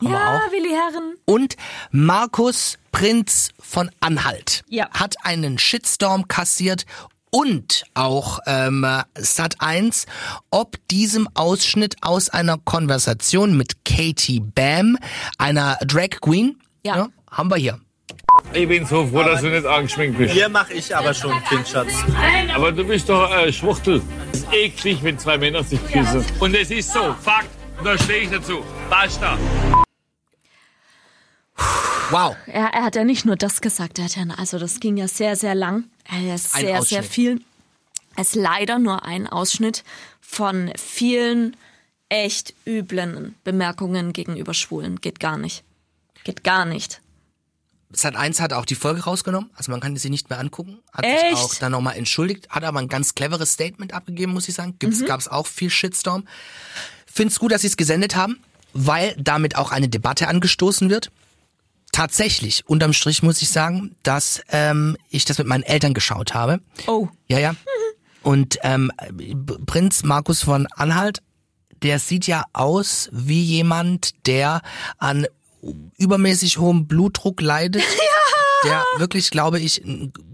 Ja, 0.00 0.36
auch. 0.36 0.52
Willi 0.52 0.70
Herren. 0.70 1.14
und 1.24 1.56
Markus 1.90 2.78
Prinz 2.92 3.50
von 3.58 3.90
Anhalt 4.00 4.62
Ja. 4.68 4.88
hat 4.92 5.14
einen 5.24 5.58
Shitstorm 5.58 6.28
kassiert 6.28 6.84
und 7.30 7.84
auch 7.94 8.38
ähm, 8.46 8.86
Sat 9.16 9.56
1, 9.60 10.06
ob 10.50 10.76
diesem 10.88 11.28
Ausschnitt 11.34 11.96
aus 12.02 12.28
einer 12.30 12.56
Konversation 12.58 13.56
mit 13.56 13.84
Katie 13.84 14.40
Bam, 14.40 14.98
einer 15.38 15.76
Drag 15.86 16.20
Queen, 16.20 16.58
Ja. 16.84 17.08
haben 17.30 17.50
wir 17.50 17.56
hier. 17.56 17.80
Ich 18.52 18.68
bin 18.68 18.86
so 18.86 19.06
froh, 19.06 19.22
dass 19.24 19.40
du 19.40 19.48
nicht 19.48 19.66
angeschminkt 19.66 20.18
bist. 20.18 20.32
Hier 20.34 20.48
mache 20.48 20.72
ich 20.74 20.94
aber 20.94 21.12
schon 21.14 21.32
Kind, 21.48 21.66
Schatz. 21.68 21.92
Aber 22.54 22.70
du 22.70 22.84
bist 22.84 23.08
doch 23.08 23.30
äh, 23.34 23.52
Schwuchtel. 23.52 24.00
Es 24.32 24.40
ist 24.40 24.52
eklig, 24.52 25.02
wenn 25.02 25.18
zwei 25.18 25.36
Männer 25.38 25.62
sich 25.64 25.80
küssen. 25.90 26.24
Und 26.38 26.54
es 26.54 26.70
ist 26.70 26.92
so, 26.92 27.14
Fakt. 27.20 27.48
Und 27.78 27.84
da 27.84 27.98
stehe 27.98 28.20
ich 28.22 28.30
dazu. 28.30 28.64
Basta. 28.88 29.36
Wow. 32.10 32.36
Er, 32.46 32.66
er 32.72 32.84
hat 32.84 32.94
ja 32.96 33.04
nicht 33.04 33.24
nur 33.24 33.36
das 33.36 33.60
gesagt, 33.60 33.98
er 33.98 34.04
hat 34.06 34.16
ja, 34.16 34.24
also 34.36 34.58
das 34.58 34.78
ging 34.80 34.96
ja 34.96 35.08
sehr, 35.08 35.34
sehr 35.36 35.54
lang. 35.54 35.84
Er 36.04 36.34
ist 36.34 36.54
Ein 36.54 36.60
sehr, 36.60 36.68
sehr 36.68 36.78
Ausschnitt. 37.00 37.04
viel. 37.04 37.40
Es 38.16 38.28
ist 38.28 38.34
leider 38.36 38.78
nur 38.78 39.04
ein 39.04 39.26
Ausschnitt 39.26 39.82
von 40.20 40.72
vielen 40.78 41.56
echt 42.08 42.54
üblen 42.66 43.34
Bemerkungen 43.44 44.12
gegenüber 44.12 44.54
Schwulen. 44.54 45.00
Geht 45.00 45.18
gar 45.20 45.36
nicht. 45.36 45.64
Geht 46.24 46.44
gar 46.44 46.64
nicht. 46.64 47.00
Sat 47.92 48.14
1 48.16 48.40
hat 48.40 48.52
auch 48.52 48.64
die 48.64 48.74
Folge 48.74 49.04
rausgenommen, 49.04 49.48
also 49.54 49.70
man 49.70 49.80
kann 49.80 49.96
sie 49.96 50.10
nicht 50.10 50.28
mehr 50.28 50.38
angucken. 50.40 50.78
Hat 50.92 51.04
Echt? 51.04 51.20
sich 51.20 51.32
auch 51.38 51.54
dann 51.54 51.72
nochmal 51.72 51.96
entschuldigt, 51.96 52.48
hat 52.50 52.64
aber 52.64 52.80
ein 52.80 52.88
ganz 52.88 53.14
cleveres 53.14 53.52
Statement 53.52 53.94
abgegeben, 53.94 54.32
muss 54.32 54.48
ich 54.48 54.54
sagen. 54.54 54.74
Gibt's, 54.78 55.00
Mhm. 55.00 55.06
Gab's 55.06 55.28
auch 55.28 55.46
viel 55.46 55.70
Shitstorm. 55.70 56.26
Find's 57.06 57.38
gut, 57.38 57.52
dass 57.52 57.60
sie 57.62 57.68
es 57.68 57.76
gesendet 57.76 58.16
haben, 58.16 58.38
weil 58.72 59.14
damit 59.18 59.56
auch 59.56 59.70
eine 59.72 59.88
Debatte 59.88 60.26
angestoßen 60.28 60.90
wird. 60.90 61.10
Tatsächlich, 61.96 62.62
unterm 62.66 62.92
Strich 62.92 63.22
muss 63.22 63.40
ich 63.40 63.48
sagen, 63.48 63.96
dass 64.02 64.42
ähm, 64.50 64.98
ich 65.08 65.24
das 65.24 65.38
mit 65.38 65.46
meinen 65.46 65.62
Eltern 65.62 65.94
geschaut 65.94 66.34
habe. 66.34 66.60
Oh. 66.86 67.08
Ja, 67.26 67.38
ja. 67.38 67.56
Und 68.22 68.58
ähm, 68.62 68.92
Prinz 69.64 70.02
Markus 70.02 70.42
von 70.42 70.66
Anhalt, 70.76 71.22
der 71.82 71.98
sieht 71.98 72.26
ja 72.26 72.44
aus 72.52 73.08
wie 73.12 73.42
jemand, 73.42 74.26
der 74.26 74.60
an 74.98 75.26
übermäßig 75.96 76.58
hohem 76.58 76.86
Blutdruck 76.86 77.40
leidet. 77.40 77.82
Der 78.66 78.84
wirklich, 78.98 79.30
glaube 79.30 79.60
ich, 79.60 79.82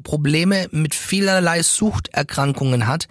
Probleme 0.02 0.68
mit 0.70 0.94
vielerlei 0.94 1.62
Suchterkrankungen 1.62 2.86
hat, 2.86 3.08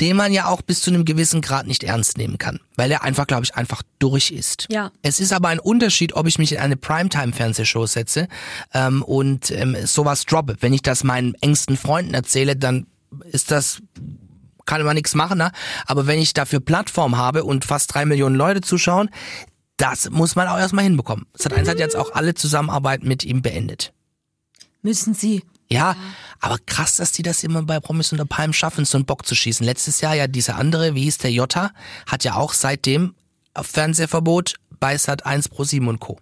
den 0.00 0.16
man 0.16 0.32
ja 0.32 0.46
auch 0.46 0.62
bis 0.62 0.82
zu 0.82 0.90
einem 0.90 1.04
gewissen 1.04 1.40
Grad 1.40 1.66
nicht 1.66 1.84
ernst 1.84 2.18
nehmen 2.18 2.38
kann, 2.38 2.60
weil 2.76 2.90
er 2.90 3.02
einfach, 3.02 3.26
glaube 3.26 3.44
ich, 3.44 3.54
einfach 3.54 3.82
durch 3.98 4.30
ist. 4.30 4.66
Ja. 4.70 4.90
Es 5.02 5.20
ist 5.20 5.32
aber 5.32 5.48
ein 5.48 5.58
Unterschied, 5.58 6.14
ob 6.14 6.26
ich 6.26 6.38
mich 6.38 6.52
in 6.52 6.58
eine 6.58 6.76
Primetime-Fernsehshow 6.76 7.86
setze 7.86 8.28
ähm, 8.74 9.02
und 9.02 9.50
ähm, 9.50 9.76
sowas 9.84 10.24
droppe. 10.24 10.56
Wenn 10.60 10.72
ich 10.72 10.82
das 10.82 11.04
meinen 11.04 11.34
engsten 11.34 11.76
Freunden 11.76 12.14
erzähle, 12.14 12.56
dann 12.56 12.86
ist 13.30 13.50
das 13.50 13.80
kann 14.66 14.82
man 14.82 14.96
nichts 14.96 15.14
machen, 15.14 15.38
ne? 15.38 15.50
aber 15.86 16.06
wenn 16.06 16.18
ich 16.18 16.34
dafür 16.34 16.60
Plattform 16.60 17.16
habe 17.16 17.42
und 17.42 17.64
fast 17.64 17.94
drei 17.94 18.04
Millionen 18.04 18.36
Leute 18.36 18.60
zuschauen, 18.60 19.08
das 19.78 20.10
muss 20.10 20.36
man 20.36 20.46
auch 20.48 20.58
erstmal 20.58 20.84
hinbekommen. 20.84 21.24
Sat 21.34 21.54
1 21.54 21.68
hat 21.68 21.78
jetzt 21.78 21.96
auch 21.96 22.12
alle 22.12 22.34
Zusammenarbeit 22.34 23.02
mit 23.02 23.24
ihm 23.24 23.40
beendet. 23.40 23.94
Müssen 24.82 25.14
sie. 25.14 25.42
Ja, 25.70 25.96
aber 26.40 26.58
krass, 26.64 26.96
dass 26.96 27.12
die 27.12 27.22
das 27.22 27.44
immer 27.44 27.62
bei 27.62 27.78
Promis 27.78 28.12
unter 28.12 28.24
Palmen 28.24 28.54
schaffen, 28.54 28.84
so 28.84 28.96
einen 28.96 29.04
Bock 29.04 29.26
zu 29.26 29.34
schießen. 29.34 29.64
Letztes 29.64 30.00
Jahr 30.00 30.14
ja 30.14 30.26
dieser 30.26 30.56
andere, 30.56 30.94
wie 30.94 31.02
hieß 31.02 31.18
der 31.18 31.32
Jota, 31.32 31.72
hat 32.06 32.24
ja 32.24 32.36
auch 32.36 32.54
seitdem 32.54 33.14
Fernsehverbot 33.54 34.54
bei 34.80 34.96
Sat 34.96 35.26
1 35.26 35.48
Pro 35.48 35.64
7 35.64 35.86
und 35.88 36.00
Co. 36.00 36.18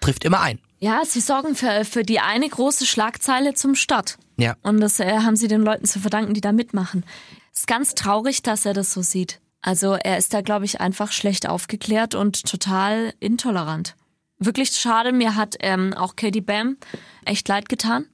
Trifft 0.00 0.24
immer 0.24 0.40
ein. 0.40 0.58
Ja, 0.80 1.02
sie 1.06 1.20
sorgen 1.20 1.54
für, 1.54 1.84
für 1.84 2.02
die 2.02 2.20
eine 2.20 2.48
große 2.48 2.84
Schlagzeile 2.84 3.54
zum 3.54 3.74
Start. 3.74 4.18
Ja. 4.36 4.56
Und 4.62 4.80
das 4.80 5.00
äh, 5.00 5.20
haben 5.20 5.36
sie 5.36 5.48
den 5.48 5.62
Leuten 5.62 5.86
zu 5.86 5.98
verdanken, 6.00 6.34
die 6.34 6.40
da 6.42 6.52
mitmachen. 6.52 7.06
Ist 7.54 7.66
ganz 7.66 7.94
traurig, 7.94 8.42
dass 8.42 8.66
er 8.66 8.74
das 8.74 8.92
so 8.92 9.00
sieht. 9.00 9.40
Also 9.62 9.94
er 9.94 10.18
ist 10.18 10.34
da, 10.34 10.42
glaube 10.42 10.66
ich, 10.66 10.80
einfach 10.80 11.10
schlecht 11.12 11.48
aufgeklärt 11.48 12.14
und 12.14 12.44
total 12.44 13.14
intolerant. 13.18 13.94
Wirklich 14.38 14.70
schade, 14.70 15.12
mir 15.12 15.36
hat 15.36 15.56
ähm, 15.60 15.94
auch 15.94 16.16
Katie 16.16 16.40
Bam 16.40 16.76
echt 17.24 17.48
leid 17.48 17.68
getan. 17.68 18.06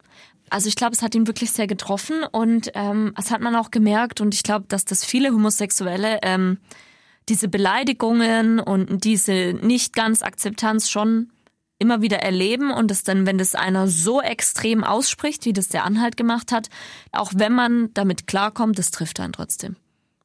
Also 0.50 0.68
ich 0.68 0.74
glaube, 0.74 0.94
es 0.94 1.02
hat 1.02 1.14
ihn 1.14 1.26
wirklich 1.26 1.52
sehr 1.52 1.66
getroffen 1.66 2.24
und 2.24 2.70
ähm, 2.74 3.12
das 3.16 3.30
hat 3.30 3.40
man 3.40 3.54
auch 3.54 3.70
gemerkt 3.70 4.20
und 4.20 4.34
ich 4.34 4.42
glaube, 4.42 4.66
dass 4.68 4.84
das 4.84 5.04
viele 5.04 5.30
Homosexuelle 5.30 6.18
ähm, 6.22 6.58
diese 7.28 7.48
Beleidigungen 7.48 8.58
und 8.58 9.04
diese 9.04 9.54
nicht 9.62 9.94
ganz 9.94 10.22
Akzeptanz 10.22 10.90
schon 10.90 11.30
immer 11.78 12.02
wieder 12.02 12.18
erleben 12.18 12.70
und 12.72 12.90
es 12.90 13.04
dann, 13.04 13.26
wenn 13.26 13.38
das 13.38 13.54
einer 13.54 13.88
so 13.88 14.20
extrem 14.20 14.84
ausspricht, 14.84 15.46
wie 15.46 15.52
das 15.52 15.68
der 15.68 15.84
Anhalt 15.84 16.16
gemacht 16.16 16.52
hat, 16.52 16.68
auch 17.12 17.32
wenn 17.34 17.52
man 17.52 17.94
damit 17.94 18.26
klarkommt, 18.26 18.78
das 18.78 18.90
trifft 18.90 19.20
einen 19.20 19.32
trotzdem. 19.32 19.76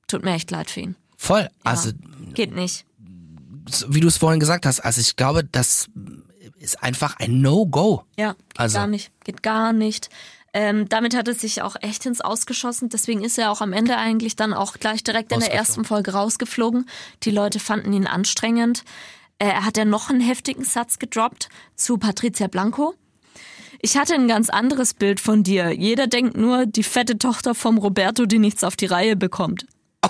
Tut 0.07 0.23
mir 0.23 0.33
echt 0.33 0.51
leid 0.51 0.69
für 0.69 0.81
ihn. 0.81 0.95
Voll. 1.15 1.47
Also, 1.63 1.91
Geht 2.33 2.53
nicht. 2.53 2.85
Wie 3.89 3.99
du 3.99 4.07
es 4.07 4.17
vorhin 4.17 4.39
gesagt 4.39 4.65
hast, 4.65 4.79
also 4.81 5.01
ich 5.01 5.15
glaube, 5.15 5.43
das 5.43 5.87
ist 6.59 6.81
einfach 6.83 7.17
ein 7.19 7.41
No-Go. 7.41 8.03
Ja, 8.17 8.33
geht 8.33 8.59
Also- 8.59 8.77
gar 8.77 8.87
nicht. 8.87 9.11
Geht 9.23 9.43
gar 9.43 9.73
nicht. 9.73 10.09
Ähm, 10.53 10.87
damit 10.87 11.15
hat 11.15 11.27
er 11.27 11.33
sich 11.33 11.61
auch 11.61 11.75
echt 11.81 12.05
ins 12.05 12.21
Ausgeschossen. 12.21 12.87
Deswegen 12.89 13.23
ist 13.25 13.37
er 13.37 13.51
auch 13.51 13.59
am 13.59 13.73
Ende 13.73 13.97
eigentlich 13.97 14.37
dann 14.37 14.53
auch 14.53 14.75
gleich 14.79 15.03
direkt 15.03 15.33
in 15.33 15.41
der 15.41 15.53
ersten 15.53 15.83
Folge 15.83 16.13
rausgeflogen. 16.13 16.87
Die 17.23 17.31
Leute 17.31 17.59
fanden 17.59 17.91
ihn 17.91 18.07
anstrengend. 18.07 18.83
Äh, 19.37 19.47
Er 19.47 19.65
hat 19.65 19.75
ja 19.75 19.83
noch 19.83 20.09
einen 20.09 20.21
heftigen 20.21 20.63
Satz 20.63 20.97
gedroppt 20.97 21.49
zu 21.75 21.97
Patricia 21.97 22.47
Blanco. 22.47 22.93
Ich 23.81 23.97
hatte 23.97 24.13
ein 24.15 24.29
ganz 24.29 24.49
anderes 24.49 24.93
Bild 24.93 25.19
von 25.19 25.43
dir. 25.43 25.71
Jeder 25.71 26.07
denkt 26.07 26.37
nur, 26.37 26.65
die 26.65 26.83
fette 26.83 27.17
Tochter 27.19 27.53
vom 27.53 27.77
Roberto, 27.77 28.25
die 28.25 28.39
nichts 28.39 28.63
auf 28.63 28.77
die 28.77 28.85
Reihe 28.85 29.17
bekommt. 29.17 29.65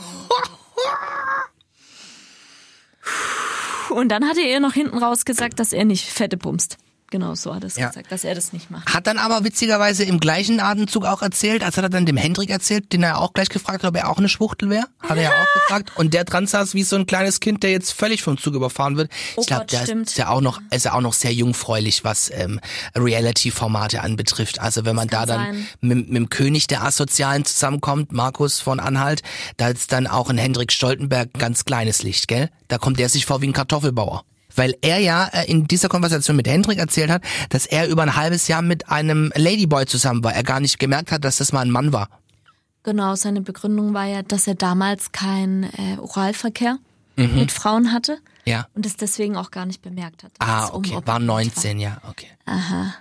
Und 3.96 4.10
dann 4.10 4.28
hat 4.28 4.38
er 4.38 4.44
ihr 4.44 4.60
noch 4.60 4.74
hinten 4.74 4.98
raus 4.98 5.24
gesagt, 5.24 5.58
dass 5.58 5.72
er 5.72 5.86
nicht 5.86 6.10
fette 6.10 6.36
bumst. 6.36 6.78
Genau, 7.16 7.34
so 7.34 7.56
hat 7.56 7.64
er 7.64 7.68
es 7.68 7.78
Ja. 7.78 7.88
gesagt, 7.88 8.12
dass 8.12 8.26
er 8.26 8.36
das 8.36 8.52
nicht 8.52 8.70
macht. 8.70 8.94
Hat 8.94 9.08
dann 9.08 9.18
aber 9.20 9.46
witzigerweise 9.46 10.04
im 10.04 10.20
gleichen 10.20 10.60
Atemzug 10.60 11.06
auch 11.06 11.22
erzählt, 11.22 11.64
als 11.64 11.78
hat 11.78 11.86
er 11.86 11.90
dann 11.90 12.06
dem 12.06 12.18
Hendrik 12.18 12.50
erzählt, 12.50 12.92
den 12.92 13.04
er 13.04 13.20
auch 13.22 13.32
gleich 13.32 13.48
gefragt 13.48 13.84
hat, 13.84 13.90
ob 13.92 13.96
er 13.96 14.10
auch 14.10 14.18
eine 14.18 14.28
Schwuchtel 14.28 14.70
wäre. 14.70 14.84
Hat 15.00 15.16
er 15.16 15.24
ja 15.24 15.30
auch 15.32 15.54
gefragt. 15.62 15.94
Und 15.96 16.14
der 16.14 16.26
dran 16.26 16.46
saß 16.46 16.74
wie 16.74 16.84
so 16.84 16.98
ein 16.98 17.06
kleines 17.06 17.40
Kind, 17.40 17.64
der 17.64 17.72
jetzt 17.72 17.94
völlig 17.94 18.22
vom 18.22 18.38
Zug 18.38 18.54
überfahren 18.54 18.98
wird. 18.98 19.10
Oh 19.38 19.42
ich 19.42 19.48
glaube, 19.48 19.66
der 19.66 19.84
stimmt. 19.84 20.08
ist 20.10 20.18
ja 20.18 20.28
auch 20.28 20.42
noch, 20.42 20.60
ist 20.72 20.84
ja 20.84 20.94
auch 20.94 21.00
noch 21.00 21.14
sehr 21.14 21.32
jungfräulich, 21.32 22.04
was 22.04 22.30
ähm, 22.34 22.60
Reality-Formate 22.98 24.02
anbetrifft. 24.02 24.60
Also 24.60 24.84
wenn 24.84 24.96
man 24.98 25.08
da 25.08 25.26
dann 25.26 25.40
sein. 25.54 25.68
mit, 25.80 26.08
mit 26.10 26.16
dem 26.18 26.30
König 26.30 26.68
der 26.68 26.84
Asozialen 26.84 27.46
zusammenkommt, 27.46 28.12
Markus 28.12 28.60
von 28.60 28.82
Anhalt, 28.82 29.22
da 29.56 29.70
ist 29.70 29.92
dann 29.94 30.06
auch 30.08 30.30
ein 30.30 30.38
Hendrik 30.38 30.74
Stoltenberg 30.74 31.30
ein 31.34 31.40
ganz 31.40 31.64
kleines 31.64 32.04
Licht, 32.04 32.28
gell? 32.28 32.50
Da 32.68 32.78
kommt 32.78 33.00
der 33.00 33.08
sich 33.08 33.26
vor 33.26 33.42
wie 33.42 33.48
ein 33.48 33.54
Kartoffelbauer. 33.54 34.24
Weil 34.56 34.76
er 34.82 35.00
ja 35.00 35.26
äh, 35.28 35.50
in 35.50 35.68
dieser 35.68 35.90
Konversation 35.90 36.36
mit 36.36 36.48
Hendrik 36.48 36.80
erzählt 36.80 37.10
hat, 37.10 37.24
dass 37.50 37.66
er 37.66 37.88
über 37.88 38.04
ein 38.04 38.16
halbes 38.16 38.48
Jahr 38.48 38.62
mit 38.62 38.90
einem 38.90 39.32
Ladyboy 39.36 39.86
zusammen 39.86 40.24
war. 40.24 40.34
Er 40.34 40.44
gar 40.44 40.60
nicht 40.60 40.80
gemerkt 40.80 41.12
hat, 41.12 41.24
dass 41.24 41.38
das 41.38 41.52
mal 41.52 41.62
ein 41.62 41.72
Mann 41.72 41.92
war. 41.94 42.10
Genau, 42.84 43.16
seine 43.16 43.42
Begründung 43.42 43.94
war 43.94 44.06
ja, 44.06 44.22
dass 44.22 44.46
er 44.48 44.56
damals 44.56 45.12
keinen 45.12 45.64
äh, 45.64 45.98
Oralverkehr 46.00 46.78
mit 47.18 47.52
Frauen 47.54 47.94
hatte 47.94 48.18
Ja. 48.44 48.68
und 48.74 48.86
es 48.86 48.98
deswegen 48.98 49.38
auch 49.38 49.50
gar 49.50 49.66
nicht 49.66 49.82
bemerkt 49.82 50.24
hat. 50.24 50.34
Ah, 50.40 50.68
okay. 50.74 51.00
War 51.06 51.18
19, 51.18 51.80
ja, 51.80 52.02
okay. 52.10 52.28
Aha. 52.46 52.94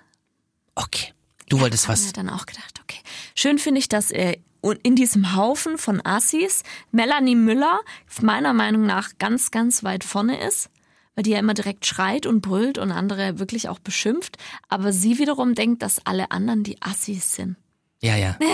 Okay. 0.77 1.13
Du 1.49 1.59
wolltest 1.61 1.89
Haben 1.89 1.99
wir 1.99 2.05
was. 2.07 2.13
dann 2.13 2.31
auch 2.31 2.47
gedacht, 2.47 2.81
okay. 2.83 3.01
Schön 3.35 3.59
finde 3.59 3.81
ich, 3.81 3.89
dass 3.89 4.11
er 4.13 4.37
und 4.61 4.79
in 4.85 4.95
diesem 4.97 5.35
Haufen 5.37 5.77
von 5.79 6.01
Assis 6.07 6.63
Melanie 6.93 7.35
Müller 7.35 7.81
meiner 8.23 8.55
Meinung 8.55 8.87
nach 8.87 9.11
ganz, 9.19 9.51
ganz 9.51 9.83
weit 9.85 10.05
vorne 10.05 10.41
ist, 10.47 10.71
weil 11.15 11.25
die 11.25 11.31
ja 11.31 11.39
immer 11.39 11.55
direkt 11.55 11.87
schreit 11.87 12.27
und 12.27 12.41
brüllt 12.41 12.79
und 12.79 12.91
andere 12.93 13.39
wirklich 13.39 13.69
auch 13.69 13.79
beschimpft. 13.79 14.37
Aber 14.69 14.93
sie 14.93 15.19
wiederum 15.19 15.55
denkt, 15.55 15.83
dass 15.83 16.05
alle 16.05 16.31
anderen 16.31 16.63
die 16.65 16.81
Assis 16.83 17.35
sind. 17.35 17.57
Ja, 18.03 18.17
ja. 18.17 18.37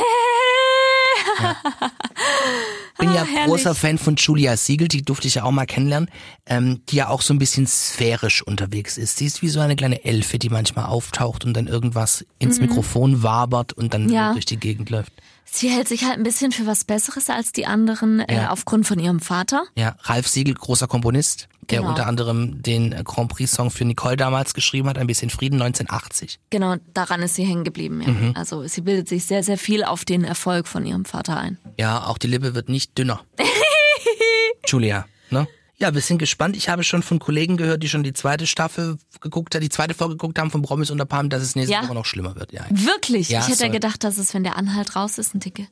bin 2.98 3.12
ja 3.12 3.26
Ah, 3.36 3.46
großer 3.46 3.74
Fan 3.74 3.98
von 3.98 4.16
Julia 4.16 4.56
Siegel, 4.56 4.88
die 4.88 5.02
durfte 5.02 5.26
ich 5.28 5.36
ja 5.36 5.44
auch 5.44 5.50
mal 5.50 5.66
kennenlernen, 5.66 6.10
ähm, 6.46 6.82
die 6.88 6.96
ja 6.96 7.08
auch 7.08 7.22
so 7.22 7.32
ein 7.34 7.38
bisschen 7.38 7.66
sphärisch 7.66 8.42
unterwegs 8.42 8.98
ist. 8.98 9.16
Sie 9.16 9.26
ist 9.26 9.42
wie 9.42 9.48
so 9.48 9.60
eine 9.60 9.76
kleine 9.76 10.04
Elfe, 10.04 10.38
die 10.38 10.48
manchmal 10.50 10.86
auftaucht 10.86 11.44
und 11.44 11.54
dann 11.54 11.66
irgendwas 11.66 12.24
ins 12.38 12.58
Mhm. 12.60 12.66
Mikrofon 12.66 13.22
wabert 13.22 13.72
und 13.72 13.94
dann 13.94 14.08
Ja. 14.08 14.32
durch 14.32 14.44
die 14.44 14.58
Gegend 14.58 14.90
läuft. 14.90 15.12
Sie 15.52 15.68
hält 15.68 15.88
sich 15.88 16.04
halt 16.04 16.16
ein 16.16 16.22
bisschen 16.22 16.52
für 16.52 16.66
was 16.66 16.84
Besseres 16.84 17.28
als 17.28 17.52
die 17.52 17.66
anderen 17.66 18.20
äh, 18.20 18.34
Ja. 18.34 18.50
aufgrund 18.50 18.86
von 18.86 18.98
ihrem 18.98 19.20
Vater. 19.20 19.64
Ja, 19.74 19.96
Ralf 20.02 20.28
Siegel, 20.28 20.54
großer 20.54 20.86
Komponist, 20.86 21.48
der 21.70 21.78
Genau. 21.80 21.90
unter 21.90 22.06
anderem 22.06 22.62
den 22.62 22.90
Grand 23.04 23.30
Prix-Song 23.32 23.70
für 23.70 23.84
Nicole 23.84 24.16
damals 24.16 24.54
geschrieben 24.54 24.88
hat, 24.88 24.96
ein 24.96 25.06
bisschen 25.08 25.28
Frieden 25.28 25.60
1980. 25.60 26.38
Genau, 26.50 26.76
daran 26.94 27.20
ist 27.22 27.34
sie 27.34 27.44
hängen 27.44 27.64
geblieben. 27.64 28.00
Ja. 28.00 28.08
Mhm. 28.08 28.32
Also 28.36 28.66
sie 28.68 28.80
bildet 28.80 29.08
sich 29.08 29.24
sehr, 29.24 29.42
sehr 29.42 29.58
viel 29.58 29.82
auf 29.84 30.04
den 30.04 30.22
Erfolg 30.24 30.68
von 30.68 30.86
ihrem 30.86 31.04
Vater 31.04 31.36
ein. 31.36 31.58
Ja, 31.78 32.06
auch 32.06 32.18
die 32.18 32.28
Lippe 32.28 32.54
wird 32.54 32.68
nicht 32.68 32.96
dünner. 32.96 33.20
Julia, 34.66 35.06
ne? 35.30 35.48
Ja, 35.80 35.94
wir 35.94 36.02
sind 36.02 36.18
gespannt. 36.18 36.56
Ich 36.56 36.68
habe 36.68 36.84
schon 36.84 37.02
von 37.02 37.18
Kollegen 37.18 37.56
gehört, 37.56 37.82
die 37.82 37.88
schon 37.88 38.02
die 38.02 38.12
zweite 38.12 38.46
Staffel 38.46 38.98
geguckt 39.20 39.54
haben, 39.54 39.62
die 39.62 39.70
zweite 39.70 39.94
Folge 39.94 40.14
geguckt 40.14 40.38
haben 40.38 40.50
von 40.50 40.60
Promis 40.60 40.90
unter 40.90 41.06
Palmen, 41.06 41.30
dass 41.30 41.42
es 41.42 41.56
nächste 41.56 41.72
Ja. 41.72 41.82
Woche 41.84 41.94
noch 41.94 42.04
schlimmer 42.04 42.36
wird. 42.36 42.52
Ja. 42.52 42.66
Wirklich? 42.68 43.30
Ja, 43.30 43.40
ich 43.40 43.48
hätte 43.48 43.64
ja 43.64 43.70
gedacht, 43.70 44.04
dass 44.04 44.18
es, 44.18 44.34
wenn 44.34 44.44
der 44.44 44.56
Anhalt 44.56 44.94
raus 44.94 45.16
ist, 45.16 45.34
ein 45.34 45.40
Ticke 45.40 45.68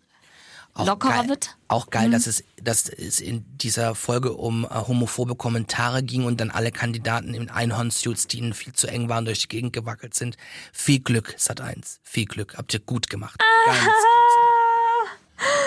Auch 0.73 0.87
lockerer 0.87 1.19
geil, 1.21 1.29
wird. 1.29 1.57
Auch 1.69 1.91
geil, 1.91 2.09
Mhm. 2.09 2.13
dass 2.13 2.27
es, 2.27 2.43
dass 2.63 2.89
es 2.89 3.21
in 3.21 3.45
dieser 3.59 3.95
Folge 3.95 4.33
um 4.33 4.65
äh, 4.65 4.69
homophobe 4.69 5.35
Kommentare 5.35 6.03
ging 6.03 6.25
und 6.25 6.41
dann 6.41 6.51
alle 6.51 6.73
Kandidaten 6.73 7.35
in 7.35 7.51
Einhornsuits, 7.51 8.29
die 8.29 8.39
ihnen 8.39 8.55
viel 8.55 8.73
zu 8.73 8.87
eng 8.87 9.11
waren, 9.11 9.27
durch 9.27 9.41
die 9.41 9.49
Gegend 9.49 9.75
gewackelt 9.75 10.15
sind. 10.15 10.39
Viel 10.73 11.01
Glück, 11.01 11.35
Sat 11.37 11.61
1. 11.61 12.01
Viel 12.03 12.25
Glück. 12.25 12.55
Habt 12.57 12.73
ihr 12.73 12.81
gut 12.81 13.11
gemacht. 13.11 13.39
Ganz 13.67 13.79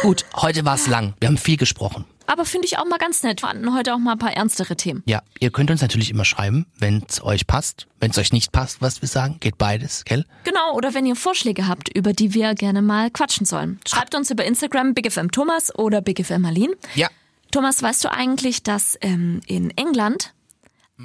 Gut, 0.02 0.26
heute 0.36 0.66
war 0.66 0.76
es 0.76 0.88
lang. 0.88 1.14
Wir 1.20 1.28
haben 1.30 1.38
viel 1.38 1.58
gesprochen. 1.58 2.06
Aber 2.32 2.46
finde 2.46 2.66
ich 2.66 2.78
auch 2.78 2.86
mal 2.86 2.98
ganz 2.98 3.24
nett. 3.24 3.42
Wir 3.42 3.50
hatten 3.50 3.76
heute 3.76 3.94
auch 3.94 3.98
mal 3.98 4.14
ein 4.14 4.18
paar 4.18 4.32
ernstere 4.32 4.78
Themen. 4.78 5.04
Ja, 5.06 5.22
ihr 5.42 5.52
könnt 5.52 5.70
uns 5.70 5.82
natürlich 5.82 6.10
immer 6.10 6.24
schreiben, 6.24 6.66
wenn 6.80 7.04
es 7.06 7.22
euch 7.22 7.46
passt. 7.46 7.88
Wenn 8.00 8.12
es 8.12 8.18
euch 8.18 8.32
nicht 8.32 8.54
passt, 8.54 8.82
was 8.82 9.02
wir 9.02 9.10
sagen, 9.10 9.36
geht 9.42 9.58
beides, 9.58 10.06
gell? 10.06 10.26
Genau, 10.46 10.74
oder 10.74 10.94
wenn 10.94 11.06
ihr 11.06 11.18
Vorschläge 11.18 11.68
habt, 11.68 11.94
über 11.94 12.14
die 12.14 12.34
wir 12.34 12.56
gerne 12.56 12.82
mal 12.82 13.12
quatschen 13.12 13.46
sollen. 13.46 13.82
Schreibt 13.86 14.16
uns 14.16 14.32
über 14.32 14.46
Instagram 14.46 14.94
BigFM 14.94 15.32
Thomas 15.32 15.76
oder 15.78 16.00
BigFM 16.00 16.40
Marlin. 16.40 16.72
Ja. 16.96 17.10
Thomas, 17.52 17.84
weißt 17.84 18.06
du 18.06 18.12
eigentlich, 18.14 18.64
dass 18.64 18.98
ähm, 19.02 19.42
in 19.46 19.72
England 19.72 20.34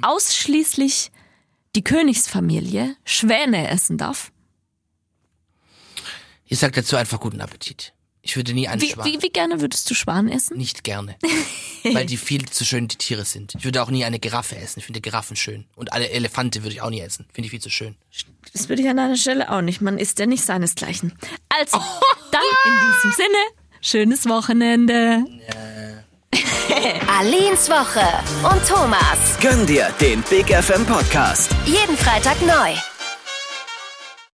ausschließlich 0.01 1.11
die 1.75 1.83
Königsfamilie 1.83 2.95
Schwäne 3.03 3.67
essen 3.67 3.97
darf? 3.97 4.31
Ich 6.45 6.59
sag 6.59 6.71
dazu 6.71 6.95
einfach 6.95 7.19
guten 7.19 7.41
Appetit. 7.41 7.91
Ich 8.27 8.35
würde 8.35 8.53
nie 8.53 8.67
einen 8.67 8.81
Wie, 8.81 8.89
Schwan. 8.89 9.05
wie, 9.05 9.21
wie 9.21 9.29
gerne 9.29 9.61
würdest 9.61 9.89
du 9.89 9.93
Schwan 9.93 10.27
essen? 10.27 10.57
Nicht 10.57 10.83
gerne. 10.83 11.15
weil 11.83 12.05
die 12.05 12.17
viel 12.17 12.45
zu 12.45 12.65
schön 12.65 12.89
die 12.89 12.97
Tiere 12.97 13.23
sind. 13.23 13.55
Ich 13.57 13.63
würde 13.63 13.81
auch 13.81 13.89
nie 13.89 14.03
eine 14.03 14.19
Giraffe 14.19 14.57
essen. 14.57 14.79
Ich 14.79 14.85
finde 14.85 14.99
Giraffen 14.99 15.37
schön. 15.37 15.65
Und 15.77 15.93
alle 15.93 16.09
Elefante 16.09 16.61
würde 16.63 16.75
ich 16.75 16.81
auch 16.81 16.89
nie 16.89 16.99
essen. 16.99 17.25
Finde 17.31 17.45
ich 17.45 17.51
viel 17.51 17.61
zu 17.61 17.69
schön. 17.69 17.95
Das 18.51 18.67
würde 18.67 18.81
ich 18.81 18.89
an 18.89 18.97
deiner 18.97 19.15
Stelle 19.15 19.49
auch 19.49 19.61
nicht. 19.61 19.79
Man 19.79 19.97
isst 19.97 20.19
ja 20.19 20.25
nicht 20.25 20.43
seinesgleichen. 20.43 21.13
Also, 21.47 21.77
dann 22.31 22.41
in 22.65 22.73
diesem 22.95 23.11
Sinne, 23.13 23.37
schönes 23.79 24.25
Wochenende. 24.27 25.23
Aleens 27.19 27.69
Woche 27.69 28.05
und 28.43 28.67
Thomas. 28.67 29.39
Gönn 29.39 29.65
dir 29.65 29.89
den 30.01 30.21
Big 30.23 30.47
FM 30.49 30.85
Podcast. 30.85 31.51
Jeden 31.65 31.95
Freitag 31.95 32.41
neu. 32.41 32.75